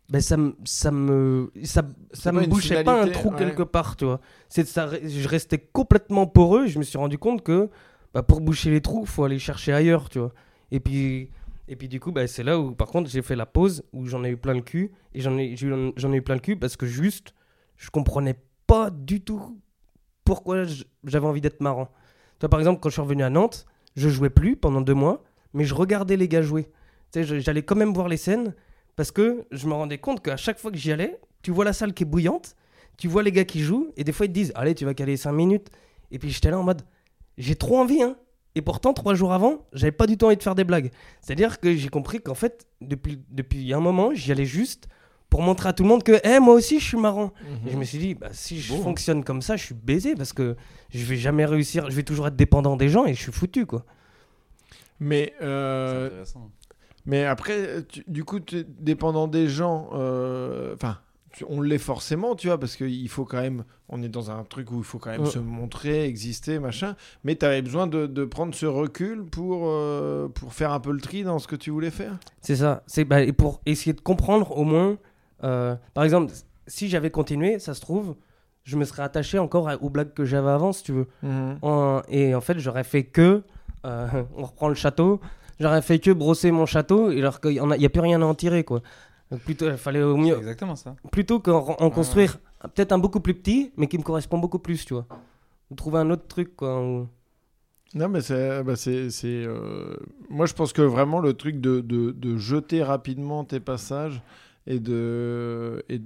ben, 0.08 0.20
ça 0.20 0.36
me 0.36 0.54
ça 0.64 0.90
me 0.90 1.50
ça, 1.64 1.82
ça 2.12 2.32
me 2.32 2.46
bouchait 2.46 2.84
pas 2.84 3.02
un 3.02 3.08
trou 3.08 3.30
ouais. 3.30 3.38
quelque 3.38 3.62
part, 3.62 3.96
tu 3.96 4.04
vois. 4.04 4.20
C'est 4.48 4.68
ça 4.68 4.90
je 5.02 5.26
restais 5.28 5.58
complètement 5.58 6.26
poreux, 6.26 6.66
je 6.66 6.78
me 6.78 6.84
suis 6.84 6.98
rendu 6.98 7.18
compte 7.18 7.42
que 7.42 7.68
bah, 8.14 8.22
pour 8.22 8.40
boucher 8.40 8.70
les 8.70 8.80
trous, 8.80 9.06
faut 9.06 9.24
aller 9.24 9.38
chercher 9.38 9.72
ailleurs, 9.72 10.08
tu 10.08 10.18
vois. 10.18 10.32
Et 10.70 10.80
puis 10.80 11.30
et 11.68 11.76
puis 11.76 11.88
du 11.88 12.00
coup, 12.00 12.12
bah, 12.12 12.26
c'est 12.26 12.42
là 12.42 12.58
où 12.58 12.72
par 12.72 12.88
contre, 12.88 13.08
j'ai 13.08 13.22
fait 13.22 13.36
la 13.36 13.46
pause 13.46 13.84
où 13.92 14.06
j'en 14.06 14.24
ai 14.24 14.30
eu 14.30 14.36
plein 14.36 14.54
le 14.54 14.60
cul 14.62 14.92
et 15.14 15.20
j'en 15.20 15.38
ai 15.38 15.54
ai 15.54 16.16
eu 16.16 16.22
plein 16.22 16.34
le 16.34 16.40
cul 16.40 16.56
parce 16.56 16.76
que 16.76 16.86
juste 16.86 17.34
je 17.76 17.90
comprenais 17.90 18.36
pas 18.66 18.90
du 18.90 19.20
tout 19.20 19.58
pourquoi 20.24 20.64
j'avais 21.04 21.26
envie 21.26 21.40
d'être 21.40 21.60
marrant. 21.60 21.88
Toi, 22.38 22.48
par 22.48 22.60
exemple, 22.60 22.80
quand 22.80 22.88
je 22.88 22.94
suis 22.94 23.02
revenu 23.02 23.22
à 23.22 23.30
Nantes, 23.30 23.66
je 23.96 24.08
jouais 24.08 24.30
plus 24.30 24.56
pendant 24.56 24.80
deux 24.80 24.94
mois, 24.94 25.22
mais 25.52 25.64
je 25.64 25.74
regardais 25.74 26.16
les 26.16 26.28
gars 26.28 26.42
jouer. 26.42 26.70
Tu 27.12 27.24
sais, 27.24 27.40
j'allais 27.40 27.62
quand 27.62 27.76
même 27.76 27.92
voir 27.92 28.08
les 28.08 28.16
scènes 28.16 28.54
parce 28.96 29.10
que 29.10 29.46
je 29.50 29.66
me 29.66 29.72
rendais 29.72 29.98
compte 29.98 30.22
qu'à 30.22 30.36
chaque 30.36 30.58
fois 30.58 30.70
que 30.70 30.78
j'y 30.78 30.92
allais, 30.92 31.20
tu 31.42 31.50
vois 31.50 31.64
la 31.64 31.72
salle 31.72 31.92
qui 31.92 32.04
est 32.04 32.06
bouillante, 32.06 32.56
tu 32.96 33.08
vois 33.08 33.22
les 33.22 33.32
gars 33.32 33.44
qui 33.44 33.60
jouent, 33.60 33.92
et 33.96 34.04
des 34.04 34.12
fois 34.12 34.26
ils 34.26 34.30
te 34.30 34.34
disent 34.34 34.52
Allez, 34.54 34.74
tu 34.74 34.84
vas 34.84 34.94
caler 34.94 35.16
5 35.16 35.32
minutes. 35.32 35.70
Et 36.10 36.18
puis 36.18 36.30
j'étais 36.30 36.50
là 36.50 36.58
en 36.58 36.62
mode 36.62 36.82
J'ai 37.38 37.54
trop 37.56 37.78
envie, 37.78 38.02
hein. 38.02 38.16
Et 38.54 38.60
pourtant, 38.60 38.92
trois 38.92 39.14
jours 39.14 39.32
avant, 39.32 39.64
j'avais 39.72 39.92
pas 39.92 40.06
du 40.06 40.18
tout 40.18 40.26
envie 40.26 40.36
de 40.36 40.42
faire 40.42 40.54
des 40.54 40.64
blagues. 40.64 40.90
C'est-à-dire 41.22 41.58
que 41.58 41.74
j'ai 41.74 41.88
compris 41.88 42.20
qu'en 42.20 42.34
fait, 42.34 42.66
depuis, 42.82 43.18
depuis 43.30 43.72
un 43.72 43.80
moment, 43.80 44.12
j'y 44.12 44.30
allais 44.30 44.44
juste 44.44 44.88
pour 45.30 45.40
montrer 45.40 45.70
à 45.70 45.72
tout 45.72 45.82
le 45.84 45.88
monde 45.88 46.02
que 46.02 46.20
Eh, 46.24 46.38
moi 46.40 46.52
aussi 46.52 46.78
je 46.78 46.84
suis 46.86 46.98
marrant. 46.98 47.32
Et 47.66 47.70
je 47.70 47.76
me 47.78 47.84
suis 47.84 47.96
dit, 47.96 48.12
bah, 48.14 48.28
si 48.32 48.60
je 48.60 48.74
fonctionne 48.74 49.24
comme 49.24 49.40
ça, 49.40 49.56
je 49.56 49.64
suis 49.64 49.74
baisé 49.74 50.14
parce 50.14 50.34
que 50.34 50.56
je 50.90 51.02
vais 51.06 51.16
jamais 51.16 51.46
réussir, 51.46 51.88
je 51.88 51.96
vais 51.96 52.02
toujours 52.02 52.26
être 52.26 52.36
dépendant 52.36 52.76
des 52.76 52.90
gens 52.90 53.06
et 53.06 53.14
je 53.14 53.22
suis 53.22 53.32
foutu 53.32 53.64
quoi. 53.64 53.86
Mais, 55.00 55.32
C'est 55.38 55.44
euh, 55.46 56.06
intéressant. 56.08 56.50
mais 57.06 57.24
après, 57.24 57.82
tu- 57.88 58.04
du 58.06 58.24
coup, 58.24 58.40
tu 58.40 58.58
es 58.58 58.64
dépendant 58.64 59.26
des 59.26 59.48
gens. 59.48 59.88
euh, 59.94 60.74
Enfin, 60.74 60.98
tu- 61.32 61.44
on 61.48 61.60
l'est 61.60 61.78
forcément, 61.78 62.34
tu 62.36 62.46
vois, 62.48 62.58
parce 62.58 62.76
qu'il 62.76 63.08
faut 63.08 63.24
quand 63.24 63.40
même. 63.40 63.64
On 63.88 64.02
est 64.02 64.08
dans 64.08 64.30
un 64.30 64.44
truc 64.44 64.70
où 64.70 64.78
il 64.78 64.84
faut 64.84 64.98
quand 64.98 65.10
même 65.10 65.22
Ouais. 65.22 65.26
se 65.30 65.38
montrer, 65.38 66.04
exister, 66.04 66.58
machin. 66.58 66.96
Mais 67.24 67.36
tu 67.36 67.44
avais 67.44 67.62
besoin 67.62 67.86
de, 67.86 68.06
de 68.06 68.24
prendre 68.24 68.54
ce 68.54 68.66
recul 68.66 69.24
pour, 69.24 69.64
euh, 69.68 70.28
pour 70.28 70.54
faire 70.54 70.72
un 70.72 70.80
peu 70.80 70.92
le 70.92 71.00
tri 71.00 71.24
dans 71.24 71.38
ce 71.38 71.46
que 71.46 71.56
tu 71.56 71.70
voulais 71.70 71.90
faire? 71.90 72.18
C'est 72.40 72.56
ça. 72.56 72.82
C'est 72.86 73.04
bah, 73.04 73.20
et 73.22 73.32
pour 73.32 73.60
essayer 73.66 73.92
de 73.92 74.00
comprendre 74.00 74.56
au 74.56 74.64
moins. 74.64 74.96
euh, 75.44 75.74
par 75.94 76.04
exemple, 76.04 76.32
si 76.68 76.88
j'avais 76.88 77.10
continué, 77.10 77.58
ça 77.58 77.74
se 77.74 77.80
trouve, 77.80 78.14
je 78.64 78.76
me 78.76 78.84
serais 78.84 79.02
attaché 79.02 79.38
encore 79.40 79.68
à- 79.68 79.76
aux 79.82 79.90
blagues 79.90 80.14
que 80.14 80.24
j'avais 80.24 80.50
avant, 80.50 80.72
si 80.72 80.84
tu 80.84 80.92
veux. 80.92 81.06
En- 81.62 82.00
et 82.08 82.34
en 82.34 82.40
fait, 82.40 82.58
j'aurais 82.58 82.84
fait 82.84 83.04
que. 83.04 83.42
euh, 83.84 84.06
on 84.36 84.44
reprend 84.44 84.68
le 84.68 84.74
château. 84.76 85.20
J'aurais 85.60 85.82
fait 85.82 85.98
que 85.98 86.10
brosser 86.12 86.50
mon 86.50 86.66
château, 86.66 87.10
et 87.10 87.18
alors 87.18 87.40
qu'il 87.40 87.60
n'y 87.62 87.84
a, 87.86 87.88
plus 87.90 88.00
rien 88.00 88.22
à 88.22 88.24
en 88.24 88.34
tirer 88.34 88.64
quoi. 88.64 88.80
Donc 89.32 89.40
plutôt, 89.40 89.68
il 89.68 89.76
fallait 89.76 90.02
au 90.02 90.16
mieux, 90.16 90.36
exactement 90.36 90.76
ça. 90.76 90.94
plutôt 91.10 91.40
qu'en 91.40 91.74
en 91.80 91.90
construire 91.90 92.38
peut-être 92.74 92.92
un 92.92 92.98
beaucoup 92.98 93.18
plus 93.20 93.34
petit, 93.34 93.72
mais 93.76 93.88
qui 93.88 93.98
me 93.98 94.02
correspond 94.04 94.38
beaucoup 94.38 94.58
plus, 94.60 94.84
tu 94.84 94.94
vois. 94.94 95.06
Ou 95.70 95.74
trouver 95.74 95.98
un 95.98 96.10
autre 96.10 96.26
truc, 96.28 96.54
quoi. 96.54 96.80
Non, 97.94 98.08
mais 98.08 98.20
c'est. 98.20 98.62
Bah 98.62 98.76
c'est, 98.76 99.10
c'est, 99.10 99.44
euh, 99.46 99.96
Moi, 100.30 100.46
je 100.46 100.54
pense 100.54 100.72
que 100.72 100.82
vraiment 100.82 101.18
le 101.20 101.32
truc 101.34 101.60
de, 101.60 101.80
de, 101.80 102.10
de 102.12 102.36
jeter 102.36 102.82
rapidement 102.82 103.44
tes 103.44 103.58
passages 103.60 104.22
et 104.66 104.78
de 104.80 105.82
et 105.88 106.00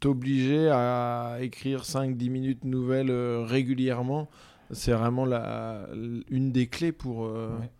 t'obliger 0.00 0.68
à 0.70 1.38
écrire 1.40 1.82
5-10 1.84 2.28
minutes 2.30 2.64
nouvelles 2.64 3.10
euh, 3.10 3.44
régulièrement, 3.44 4.28
c'est 4.70 4.92
vraiment 4.92 5.24
la, 5.24 5.86
une 6.30 6.52
des 6.52 6.66
clés 6.66 6.92
pour. 6.92 7.24
euh, 7.26 7.48
Ouais. 7.60 7.70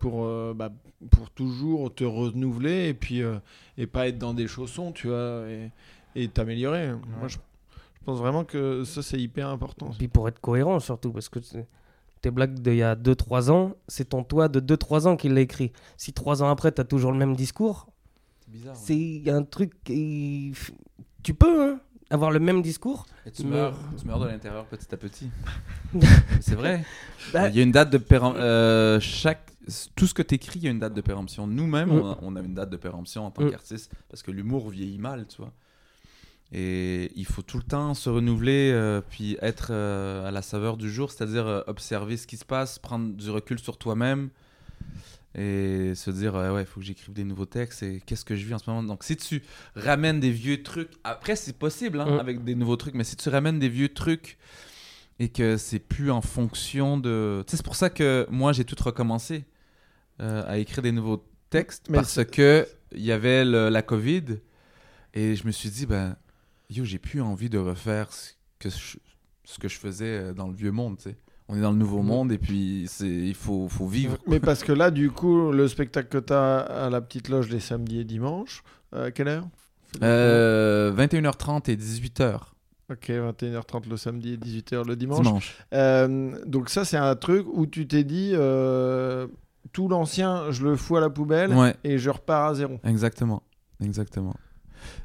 Pour, 0.00 0.24
euh, 0.24 0.54
bah, 0.56 0.70
pour 1.10 1.30
toujours 1.30 1.94
te 1.94 2.02
renouveler 2.02 2.88
et 2.88 2.94
puis 2.94 3.22
euh, 3.22 3.38
et 3.76 3.86
pas 3.86 4.08
être 4.08 4.18
dans 4.18 4.34
des 4.34 4.48
chaussons 4.48 4.90
tu 4.90 5.06
vois 5.06 5.44
et 5.48 5.70
et 6.16 6.26
t'améliorer 6.28 6.92
moi 7.18 7.28
je, 7.28 7.36
je 7.36 8.04
pense 8.04 8.18
vraiment 8.18 8.44
que 8.44 8.82
ça 8.84 9.02
c'est 9.02 9.20
hyper 9.20 9.48
important 9.48 9.90
Puis 9.96 10.08
pour 10.08 10.26
être 10.28 10.40
cohérent 10.40 10.80
surtout, 10.80 11.12
parce 11.12 11.28
que 11.28 11.38
tes 12.20 12.30
blagues 12.32 12.54
d'il 12.58 12.74
y 12.74 12.82
a 12.82 12.96
2-3 12.96 13.50
ans, 13.50 13.74
c'est 13.86 14.08
ton 14.08 14.24
toi 14.24 14.48
de 14.48 14.58
2-3 14.58 15.06
ans 15.06 15.16
qui 15.16 15.28
l'a 15.28 15.40
écrit. 15.40 15.70
Si 15.96 16.12
3 16.12 16.42
ans 16.42 16.48
après, 16.50 16.72
tu 16.72 16.80
as 16.80 16.84
toujours 16.84 17.12
le 17.12 17.18
même 17.18 17.36
discours, 17.36 17.86
C'est 18.40 18.50
bizarre. 18.50 18.74
ouais. 18.74 18.80
c'est 19.22 19.30
un 19.30 19.42
truc 19.44 19.72
qui... 19.84 20.52
Tu 21.22 21.34
peux 21.34 21.62
hein, 21.74 21.80
avoir 22.10 22.30
le 22.30 22.38
même 22.40 22.62
discours. 22.62 23.06
Et 23.26 23.30
tu 23.30 23.44
Mais- 23.44 23.50
meurs, 23.56 23.78
tu 23.98 24.06
meurs 24.06 24.20
de 24.20 24.26
l'intérieur 24.26 24.64
petit 24.66 24.92
à 24.92 24.96
petit. 24.96 25.30
c'est 26.40 26.54
vrai. 26.54 26.84
Bah- 27.32 27.48
Il 27.48 27.56
y 27.56 27.60
a 27.60 27.62
une 27.62 27.72
date 27.72 27.90
de 27.90 27.98
péremption. 27.98 28.40
chaque 29.00 29.50
tout 29.96 30.06
ce 30.06 30.14
que 30.14 30.22
tu 30.22 30.36
écris, 30.36 30.60
il 30.60 30.64
y 30.64 30.68
a 30.68 30.70
une 30.70 30.78
date 30.78 30.94
de 30.94 31.02
péremption. 31.02 31.46
Nous-mêmes, 31.46 31.90
Mm. 31.90 32.00
on, 32.00 32.10
a, 32.12 32.18
on 32.22 32.36
a 32.36 32.40
une 32.40 32.54
date 32.54 32.70
de 32.70 32.78
péremption 32.78 33.26
en 33.26 33.30
tant 33.30 33.42
Mm. 33.44 33.50
qu'artiste 33.50 33.92
parce 34.08 34.22
que 34.22 34.30
l'humour 34.30 34.70
vieillit 34.70 34.98
mal, 34.98 35.26
tu 35.28 35.36
vois. 35.42 35.52
Et 36.50 37.12
il 37.16 37.26
faut 37.26 37.42
tout 37.42 37.58
le 37.58 37.62
temps 37.62 37.92
se 37.92 38.08
renouveler, 38.08 38.70
euh, 38.72 39.02
puis 39.06 39.36
être 39.42 39.68
euh, 39.70 40.26
à 40.26 40.30
la 40.30 40.40
saveur 40.40 40.78
du 40.78 40.90
jour, 40.90 41.10
c'est-à-dire 41.10 41.46
euh, 41.46 41.60
observer 41.66 42.16
ce 42.16 42.26
qui 42.26 42.38
se 42.38 42.46
passe, 42.46 42.78
prendre 42.78 43.12
du 43.12 43.28
recul 43.28 43.58
sur 43.58 43.76
toi-même 43.76 44.30
et 45.40 45.94
se 45.94 46.10
dire 46.10 46.34
euh, 46.34 46.54
ouais, 46.54 46.62
il 46.62 46.66
faut 46.66 46.80
que 46.80 46.86
j'écrive 46.86 47.12
des 47.14 47.24
nouveaux 47.24 47.46
textes 47.46 47.82
et 47.82 48.00
qu'est-ce 48.04 48.24
que 48.24 48.34
je 48.34 48.44
vis 48.44 48.54
en 48.54 48.58
ce 48.58 48.68
moment. 48.68 48.82
Donc 48.82 49.04
si 49.04 49.16
tu 49.16 49.42
ramènes 49.76 50.18
des 50.20 50.30
vieux 50.32 50.62
trucs, 50.62 50.90
après 51.04 51.36
c'est 51.36 51.56
possible 51.56 52.00
hein, 52.00 52.16
Mm. 52.16 52.20
avec 52.20 52.44
des 52.44 52.54
nouveaux 52.54 52.76
trucs, 52.76 52.94
mais 52.94 53.04
si 53.04 53.16
tu 53.16 53.28
ramènes 53.28 53.58
des 53.58 53.68
vieux 53.68 53.88
trucs 53.90 54.36
et 55.20 55.28
que 55.28 55.56
c'est 55.56 55.78
plus 55.78 56.10
en 56.10 56.20
fonction 56.22 56.98
de. 56.98 57.44
Tu 57.46 57.52
sais, 57.52 57.56
c'est 57.58 57.64
pour 57.64 57.76
ça 57.76 57.90
que 57.90 58.26
moi 58.30 58.52
j'ai 58.52 58.64
tout 58.64 58.76
recommencé 58.82 59.44
euh, 60.20 60.42
à 60.46 60.58
écrire 60.58 60.82
des 60.82 60.92
nouveaux 60.92 61.24
textes 61.50 61.86
Mais 61.88 61.98
parce 61.98 62.24
que 62.24 62.66
il 62.92 63.02
y 63.02 63.12
avait 63.12 63.44
le- 63.44 63.68
la 63.68 63.82
Covid 63.82 64.24
et 65.14 65.36
je 65.36 65.46
me 65.46 65.52
suis 65.52 65.70
dit 65.70 65.86
ben 65.86 66.16
yo 66.70 66.84
j'ai 66.84 66.98
plus 66.98 67.20
envie 67.20 67.48
de 67.50 67.58
refaire 67.58 68.12
ce 68.12 68.32
que 68.58 68.70
je, 68.70 68.96
ce 69.44 69.58
que 69.58 69.68
je 69.68 69.78
faisais 69.78 70.18
euh, 70.18 70.32
dans 70.34 70.48
le 70.48 70.54
vieux 70.54 70.72
monde. 70.72 70.96
Tu 70.98 71.04
sais. 71.10 71.16
On 71.48 71.56
est 71.56 71.60
dans 71.62 71.70
le 71.70 71.78
nouveau 71.78 72.02
monde 72.02 72.30
et 72.30 72.38
puis 72.38 72.84
c'est 72.88 73.08
il 73.08 73.34
faut 73.34 73.68
faut 73.68 73.86
vivre. 73.86 74.18
Mais 74.26 74.38
parce 74.40 74.62
que 74.62 74.72
là, 74.72 74.90
du 74.90 75.10
coup, 75.10 75.50
le 75.50 75.66
spectacle 75.68 76.08
que 76.08 76.18
tu 76.18 76.32
as 76.32 76.58
à 76.58 76.90
la 76.90 77.00
petite 77.00 77.28
loge 77.30 77.48
les 77.48 77.60
samedis 77.60 78.00
et 78.00 78.04
dimanches, 78.04 78.62
euh, 78.94 79.06
à 79.06 79.10
quelle 79.10 79.28
heure? 79.28 79.48
Euh, 80.02 80.92
21h30 80.94 81.70
et 81.70 81.76
18h 81.76 82.40
Ok, 82.90 83.08
21h30 83.10 83.88
le 83.90 83.96
samedi 83.98 84.34
et 84.34 84.36
18h 84.36 84.86
le 84.86 84.96
dimanche. 84.96 85.24
dimanche. 85.26 85.56
Euh, 85.74 86.38
donc 86.46 86.70
ça, 86.70 86.84
c'est 86.86 86.96
un 86.96 87.14
truc 87.16 87.46
où 87.52 87.66
tu 87.66 87.86
t'es 87.86 88.02
dit, 88.04 88.32
euh, 88.34 89.26
tout 89.72 89.88
l'ancien, 89.88 90.50
je 90.50 90.64
le 90.64 90.74
fous 90.76 90.96
à 90.96 91.00
la 91.00 91.10
poubelle 91.10 91.52
Ouais. 91.54 91.74
et 91.84 91.98
je 91.98 92.08
repars 92.08 92.46
à 92.46 92.54
zéro. 92.54 92.78
Exactement, 92.84 93.42
exactement. 93.84 94.34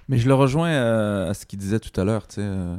Mais 0.07 0.17
je 0.17 0.27
le 0.29 0.33
rejoins 0.33 0.69
euh, 0.69 1.29
à 1.29 1.33
ce 1.33 1.45
qu'il 1.45 1.59
disait 1.59 1.79
tout 1.79 1.99
à 1.99 2.05
l'heure. 2.05 2.27
Tu 2.27 2.35
sais, 2.35 2.41
euh, 2.43 2.75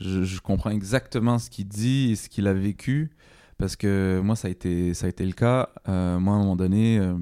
je, 0.00 0.22
je 0.24 0.40
comprends 0.40 0.70
exactement 0.70 1.38
ce 1.38 1.50
qu'il 1.50 1.66
dit 1.68 2.12
et 2.12 2.16
ce 2.16 2.28
qu'il 2.28 2.46
a 2.46 2.54
vécu 2.54 3.10
parce 3.56 3.74
que 3.76 4.20
moi, 4.22 4.36
ça 4.36 4.48
a 4.48 4.50
été, 4.50 4.94
ça 4.94 5.06
a 5.06 5.08
été 5.08 5.26
le 5.26 5.32
cas. 5.32 5.68
Euh, 5.88 6.18
moi, 6.20 6.34
à 6.34 6.36
un 6.36 6.40
moment 6.40 6.56
donné, 6.56 6.98
euh, 6.98 7.14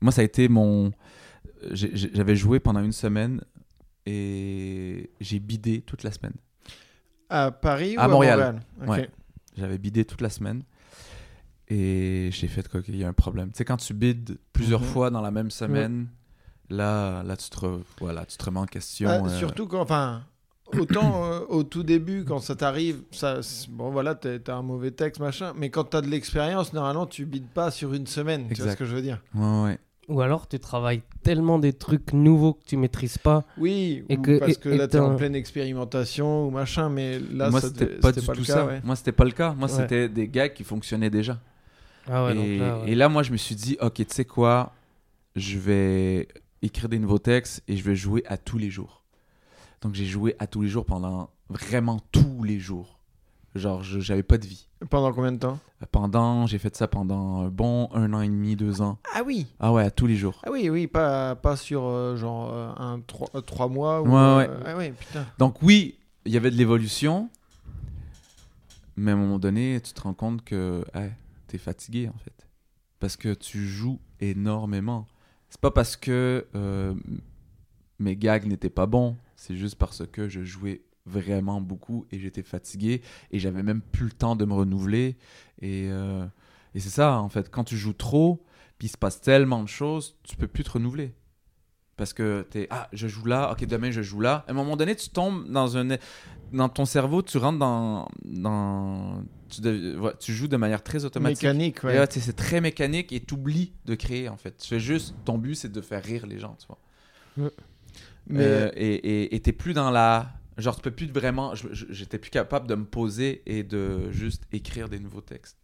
moi, 0.00 0.10
ça 0.12 0.20
a 0.22 0.24
été 0.24 0.48
mon. 0.48 0.90
J'avais 1.72 2.36
joué 2.36 2.58
pendant 2.60 2.80
une 2.82 2.92
semaine 2.92 3.40
et 4.04 5.10
j'ai 5.20 5.38
bidé 5.38 5.80
toute 5.82 6.02
la 6.02 6.10
semaine. 6.12 6.34
À 7.28 7.50
Paris 7.50 7.96
ou 7.96 8.00
À 8.00 8.04
à 8.04 8.08
Montréal. 8.08 8.38
Montréal, 8.38 8.62
Ok. 8.82 8.88
Ouais. 8.88 9.10
J'avais 9.56 9.78
bidé 9.78 10.04
toute 10.04 10.20
la 10.20 10.30
semaine. 10.30 10.62
Et 11.68 12.28
j'ai 12.32 12.46
fait 12.46 12.68
quoi 12.68 12.82
qu'il 12.82 12.94
y 12.96 13.04
a 13.04 13.08
un 13.08 13.12
problème. 13.12 13.50
Tu 13.50 13.58
sais, 13.58 13.64
quand 13.64 13.76
tu 13.78 13.92
bides 13.94 14.38
plusieurs 14.52 14.80
Mhm. 14.82 14.86
fois 14.86 15.10
dans 15.10 15.20
la 15.20 15.32
même 15.32 15.50
semaine, 15.50 16.06
là, 16.70 17.22
là, 17.24 17.36
tu 17.36 17.50
te, 17.50 17.56
re- 17.56 17.82
voilà, 18.00 18.24
tu 18.26 18.36
te 18.36 18.44
remets 18.44 18.60
en 18.60 18.66
question. 18.66 19.08
Ah, 19.10 19.26
euh, 19.26 19.38
Surtout 19.38 19.66
quand, 19.66 19.80
enfin, 19.80 20.22
autant 20.78 21.24
euh, 21.24 21.40
au 21.48 21.62
tout 21.62 21.82
début, 21.82 22.24
quand 22.24 22.38
ça 22.40 22.54
t'arrive, 22.56 23.02
ça, 23.10 23.40
bon 23.70 23.90
voilà, 23.90 24.14
t'as 24.14 24.54
un 24.54 24.62
mauvais 24.62 24.90
texte, 24.90 25.20
machin, 25.20 25.52
mais 25.56 25.70
quand 25.70 25.84
t'as 25.84 26.00
de 26.00 26.08
l'expérience, 26.08 26.72
normalement, 26.72 27.06
tu 27.06 27.24
bides 27.26 27.48
pas 27.48 27.70
sur 27.70 27.94
une 27.94 28.06
semaine, 28.06 28.42
tu 28.48 28.54
vois 28.54 28.64
Exact. 28.66 28.72
ce 28.72 28.76
que 28.76 28.84
je 28.84 28.94
veux 28.94 29.02
dire 29.02 29.22
Ouais, 29.34 29.62
ouais. 29.64 29.78
Ou 30.08 30.20
alors 30.20 30.46
tu 30.46 30.60
travailles 30.60 31.02
tellement 31.24 31.58
des 31.58 31.72
trucs 31.72 32.12
nouveaux 32.12 32.52
que 32.52 32.62
tu 32.64 32.76
maîtrises 32.76 33.18
pas. 33.18 33.42
Oui, 33.58 34.04
Et 34.08 34.16
ou 34.16 34.22
que- 34.22 34.38
parce 34.38 34.56
que 34.56 34.68
et 34.68 34.76
là, 34.76 34.86
t'es 34.86 35.00
en 35.00 35.10
t'as- 35.10 35.16
pleine 35.16 35.34
expérimentation 35.34 36.46
ou 36.46 36.50
machin, 36.50 36.88
mais 36.88 37.18
là, 37.18 37.50
moi, 37.50 37.60
ça 37.60 37.68
c'était 37.68 37.86
pas 37.86 38.12
du 38.12 38.20
c'était 38.20 38.32
tout 38.32 38.38
le 38.38 38.44
ça. 38.44 38.54
cas, 38.54 38.66
ouais. 38.66 38.80
Moi, 38.84 38.94
c'était 38.94 39.10
pas 39.12 39.24
le 39.24 39.32
cas. 39.32 39.52
Moi, 39.54 39.68
Ouais. 39.68 39.74
c'était 39.74 40.08
des 40.08 40.28
gags 40.28 40.52
qui 40.52 40.62
fonctionnaient 40.62 41.10
déjà. 41.10 41.40
Ah 42.08 42.24
ouais, 42.26 42.32
et, 42.32 42.58
donc 42.58 42.68
là, 42.68 42.78
ouais. 42.84 42.90
et 42.90 42.94
là, 42.94 43.08
moi, 43.08 43.24
je 43.24 43.32
me 43.32 43.36
suis 43.36 43.56
dit, 43.56 43.76
ok, 43.80 43.94
tu 43.94 44.04
sais 44.10 44.24
quoi, 44.24 44.72
je 45.34 45.58
vais 45.58 46.28
écrire 46.62 46.88
des 46.88 47.00
nouveaux 47.00 47.18
textes 47.18 47.64
et 47.66 47.76
je 47.76 47.82
vais 47.82 47.96
jouer 47.96 48.22
à 48.26 48.36
tous 48.36 48.58
les 48.58 48.70
jours. 48.70 49.02
Donc, 49.82 49.94
j'ai 49.94 50.06
joué 50.06 50.34
à 50.38 50.46
tous 50.46 50.62
les 50.62 50.68
jours 50.68 50.84
pendant 50.84 51.30
vraiment 51.48 52.00
tous 52.12 52.42
les 52.42 52.58
jours. 52.58 52.98
Genre, 53.54 53.82
j'avais 53.82 54.22
pas 54.22 54.36
de 54.36 54.46
vie. 54.46 54.68
Pendant 54.90 55.12
combien 55.14 55.32
de 55.32 55.38
temps? 55.38 55.58
Pendant, 55.90 56.46
j'ai 56.46 56.58
fait 56.58 56.74
ça 56.76 56.88
pendant 56.88 57.40
un 57.42 57.48
bon 57.48 57.88
un 57.94 58.12
an 58.12 58.20
et 58.20 58.28
demi, 58.28 58.54
deux 58.56 58.82
ans. 58.82 58.98
Ah 59.14 59.22
oui 59.24 59.46
Ah 59.60 59.72
ouais, 59.72 59.82
à 59.84 59.90
tous 59.90 60.06
les 60.06 60.16
jours. 60.16 60.42
Ah 60.44 60.50
oui, 60.52 60.68
oui, 60.68 60.86
pas, 60.86 61.34
pas 61.36 61.56
sur 61.56 61.84
euh, 61.84 62.16
genre 62.16 62.50
euh, 62.52 62.72
un, 62.76 63.00
trois, 63.00 63.28
euh, 63.34 63.40
trois 63.40 63.68
mois. 63.68 64.02
Ou, 64.02 64.08
Ouais, 64.08 64.12
euh, 64.14 64.36
ouais. 64.36 64.50
Ah 64.66 64.76
oui, 64.76 64.90
putain. 64.92 65.24
Donc 65.38 65.62
oui, 65.62 65.98
il 66.26 66.32
y 66.32 66.36
avait 66.36 66.50
de 66.50 66.56
l'évolution, 66.56 67.30
mais 68.96 69.12
à 69.12 69.14
un 69.14 69.18
moment 69.18 69.38
donné, 69.38 69.80
tu 69.82 69.92
te 69.94 70.00
rends 70.02 70.14
compte 70.14 70.44
que 70.44 70.84
hey, 70.94 71.12
t'es 71.46 71.56
fatigué 71.58 72.10
en 72.14 72.18
fait, 72.18 72.46
parce 73.00 73.16
que 73.16 73.32
tu 73.32 73.66
joues 73.66 74.00
énormément. 74.20 75.06
C'est 75.48 75.60
pas 75.60 75.70
parce 75.70 75.96
que 75.96 76.46
euh, 76.54 76.94
mes 77.98 78.16
gags 78.16 78.46
n'étaient 78.46 78.68
pas 78.68 78.86
bons, 78.86 79.16
c'est 79.36 79.56
juste 79.56 79.76
parce 79.76 80.02
que 80.06 80.28
je 80.28 80.42
jouais 80.42 80.82
vraiment 81.04 81.60
beaucoup 81.60 82.06
et 82.10 82.18
j'étais 82.18 82.42
fatigué 82.42 83.00
et 83.30 83.38
j'avais 83.38 83.62
même 83.62 83.80
plus 83.80 84.06
le 84.06 84.12
temps 84.12 84.34
de 84.36 84.44
me 84.44 84.52
renouveler 84.54 85.16
et, 85.62 85.88
euh, 85.88 86.26
et 86.74 86.80
c'est 86.80 86.90
ça 86.90 87.18
en 87.18 87.28
fait. 87.28 87.50
Quand 87.50 87.64
tu 87.64 87.76
joues 87.76 87.92
trop, 87.92 88.44
puis 88.78 88.88
il 88.88 88.90
se 88.90 88.98
passe 88.98 89.20
tellement 89.20 89.62
de 89.62 89.68
choses, 89.68 90.16
tu 90.24 90.36
peux 90.36 90.48
plus 90.48 90.64
te 90.64 90.72
renouveler. 90.72 91.14
Parce 91.96 92.12
que 92.12 92.46
t'es 92.50 92.66
ah 92.70 92.88
je 92.92 93.08
joue 93.08 93.24
là, 93.24 93.50
ok 93.52 93.64
demain 93.64 93.90
je 93.90 94.02
joue 94.02 94.20
là. 94.20 94.44
À 94.46 94.50
un 94.50 94.54
moment 94.54 94.76
donné, 94.76 94.94
tu 94.94 95.08
tombes 95.08 95.50
dans 95.50 95.78
un 95.78 95.96
dans 96.52 96.68
ton 96.68 96.84
cerveau, 96.84 97.22
tu 97.22 97.38
rentres 97.38 97.58
dans 97.58 98.08
dans 98.22 99.24
tu, 99.48 99.96
ouais, 99.96 100.12
tu 100.20 100.34
joues 100.34 100.48
de 100.48 100.58
manière 100.58 100.82
très 100.82 101.06
automatique. 101.06 101.44
Mécanique, 101.44 101.84
ouais. 101.84 102.06
tu 102.08 102.20
c'est 102.20 102.34
très 102.34 102.60
mécanique 102.60 103.12
et 103.12 103.20
t'oublies 103.20 103.72
de 103.86 103.94
créer 103.94 104.28
en 104.28 104.36
fait. 104.36 104.58
Tu 104.58 104.68
fais 104.68 104.80
juste 104.80 105.14
ton 105.24 105.38
but 105.38 105.54
c'est 105.54 105.72
de 105.72 105.80
faire 105.80 106.02
rire 106.02 106.26
les 106.26 106.38
gens, 106.38 106.56
tu 106.60 106.66
vois. 106.66 107.50
Mais 108.28 108.40
Euh, 108.40 108.70
et 108.76 109.40
t'es 109.42 109.52
plus 109.52 109.72
dans 109.74 109.90
la 109.90 110.32
genre 110.58 110.76
tu 110.76 110.82
peux 110.82 110.90
plus 110.90 111.08
vraiment 111.08 111.54
j'étais 111.54 112.18
plus 112.18 112.30
capable 112.30 112.66
de 112.66 112.74
me 112.74 112.84
poser 112.84 113.42
et 113.46 113.62
de 113.62 114.10
juste 114.10 114.44
écrire 114.52 114.88
des 114.88 114.98
nouveaux 114.98 115.20
textes. 115.20 115.58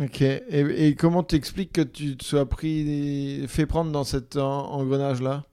Ok. 0.00 0.22
Et, 0.22 0.88
et 0.88 0.94
comment 0.96 1.22
t'expliques 1.22 1.72
que 1.72 1.80
tu 1.80 2.16
te 2.16 2.24
sois 2.24 2.48
pris, 2.48 3.44
fait 3.48 3.66
prendre 3.66 3.92
dans 3.92 4.04
cet 4.04 4.36
en- 4.36 4.72
engrenage-là? 4.72 5.44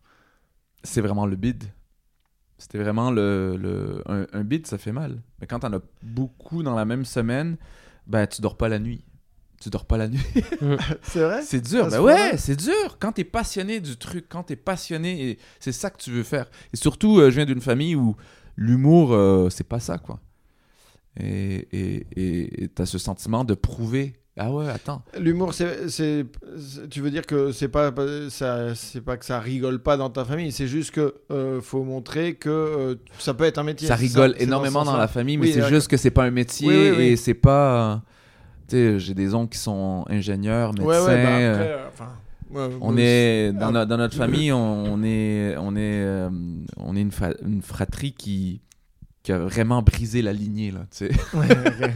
C'est 0.84 1.02
vraiment 1.02 1.26
le 1.26 1.36
bid. 1.36 1.64
C'était 2.58 2.80
vraiment 2.80 3.12
le, 3.12 3.58
le 3.58 4.04
un, 4.08 4.28
un 4.34 4.44
bid 4.44 4.68
ça 4.68 4.78
fait 4.78 4.92
mal. 4.92 5.22
Mais 5.40 5.48
quand 5.48 5.60
t'en 5.60 5.74
as 5.74 5.82
beaucoup 6.04 6.64
dans 6.64 6.76
la 6.76 6.86
même 6.86 7.06
semaine, 7.06 7.58
ben 8.08 8.28
tu 8.28 8.42
dors 8.42 8.58
pas 8.58 8.70
la 8.70 8.80
nuit. 8.80 9.04
Tu 9.62 9.70
dors 9.70 9.86
pas 9.86 9.98
la 9.98 10.08
nuit. 10.08 10.20
C'est 11.04 11.22
vrai? 11.22 11.42
C'est 11.44 11.62
dur, 11.62 11.88
ben 11.88 12.02
ouais, 12.02 12.38
c'est 12.38 12.56
dur. 12.56 12.98
Quand 13.00 13.12
t'es 13.12 13.24
passionné 13.24 13.80
du 13.80 13.96
truc, 13.96 14.26
quand 14.28 14.44
t'es 14.44 14.56
passionné, 14.56 15.30
et 15.30 15.40
c'est 15.60 15.72
ça 15.72 15.90
que 15.90 15.98
tu 16.02 16.12
veux 16.12 16.24
faire. 16.24 16.48
Et 16.74 16.78
surtout, 16.78 17.20
euh, 17.20 17.30
je 17.30 17.36
viens 17.36 17.46
d'une 17.46 17.62
famille 17.62 17.96
où 17.96 18.16
l'humour, 18.58 19.14
euh, 19.14 19.50
c'est 19.50 19.68
pas 19.68 19.80
ça, 19.80 20.00
quoi. 20.00 20.20
Et 21.20 21.68
et 22.18 22.68
t'as 22.70 22.86
ce 22.86 22.98
sentiment 22.98 23.44
de 23.44 23.54
prouver. 23.54 24.22
Ah 24.38 24.50
ouais, 24.50 24.70
attends. 24.70 25.04
L'humour, 25.20 25.54
c'est, 25.54 26.26
tu 26.90 27.02
veux 27.02 27.12
dire 27.12 27.26
que 27.26 27.52
c'est 27.52 27.68
pas, 27.68 27.92
pas- 27.92 28.30
ça, 28.30 28.74
c'est 28.76 29.02
pas 29.02 29.18
que 29.18 29.26
ça 29.26 29.40
rigole 29.40 29.80
pas 29.80 29.98
dans 29.98 30.10
ta 30.10 30.24
famille, 30.24 30.54
c'est 30.54 30.68
juste 30.68 30.92
que 30.92 31.16
euh, 31.32 31.60
faut 31.60 31.84
montrer 31.84 32.36
que 32.36 32.50
euh, 32.50 32.96
ça 33.20 33.34
peut 33.34 33.44
être 33.44 33.58
un 33.58 33.64
métier. 33.64 33.90
ça 33.90 33.96
rigole 33.96 34.36
énormément 34.40 34.86
dans, 34.86 34.96
la 34.96 35.10
famille, 35.10 35.38
mais 35.38 35.48
Oui, 35.48 35.54
c'est 35.54 35.68
juste 35.68 35.90
que 35.90 35.98
c'est 35.98 36.12
pas 36.12 36.24
un 36.24 36.32
métier 36.32 36.68
Oui, 36.68 36.76
oui, 36.76 36.92
oui. 36.98 37.04
et 37.08 37.16
c'est 37.18 37.34
pas. 37.34 38.04
Euh, 38.78 38.94
Tu 38.98 39.00
j'ai 39.00 39.14
des 39.14 39.34
oncles 39.34 39.54
qui 39.54 39.60
sont 39.60 40.06
ingénieurs, 40.10 40.74
médecins. 40.74 40.86
Ouais, 40.88 41.00
ouais, 41.00 41.24
bah 41.24 41.38
euh, 41.38 41.54
après, 41.54 41.72
euh, 41.72 41.88
enfin, 41.88 42.10
ouais, 42.52 42.78
On 42.82 42.98
est 42.98 43.52
dans, 43.54 43.68
Ah. 43.68 43.72
no- 43.72 43.86
dans 43.86 43.98
notre 43.98 44.16
famille, 44.16 44.52
on, 44.52 44.84
on 44.94 45.04
est 45.04 45.56
on 45.58 45.76
est 45.76 46.02
euh, 46.04 46.30
on 46.78 46.96
est 46.96 47.02
une, 47.02 47.12
fra- 47.12 47.34
une 47.46 47.62
fratrie 47.62 48.14
qui 48.14 48.62
qui 49.24 49.32
a 49.32 49.38
vraiment 49.38 49.82
brisé 49.84 50.22
la 50.22 50.34
lignée 50.34 50.72
là. 50.72 50.82
Tu 50.92 51.08
sais. 51.08 51.12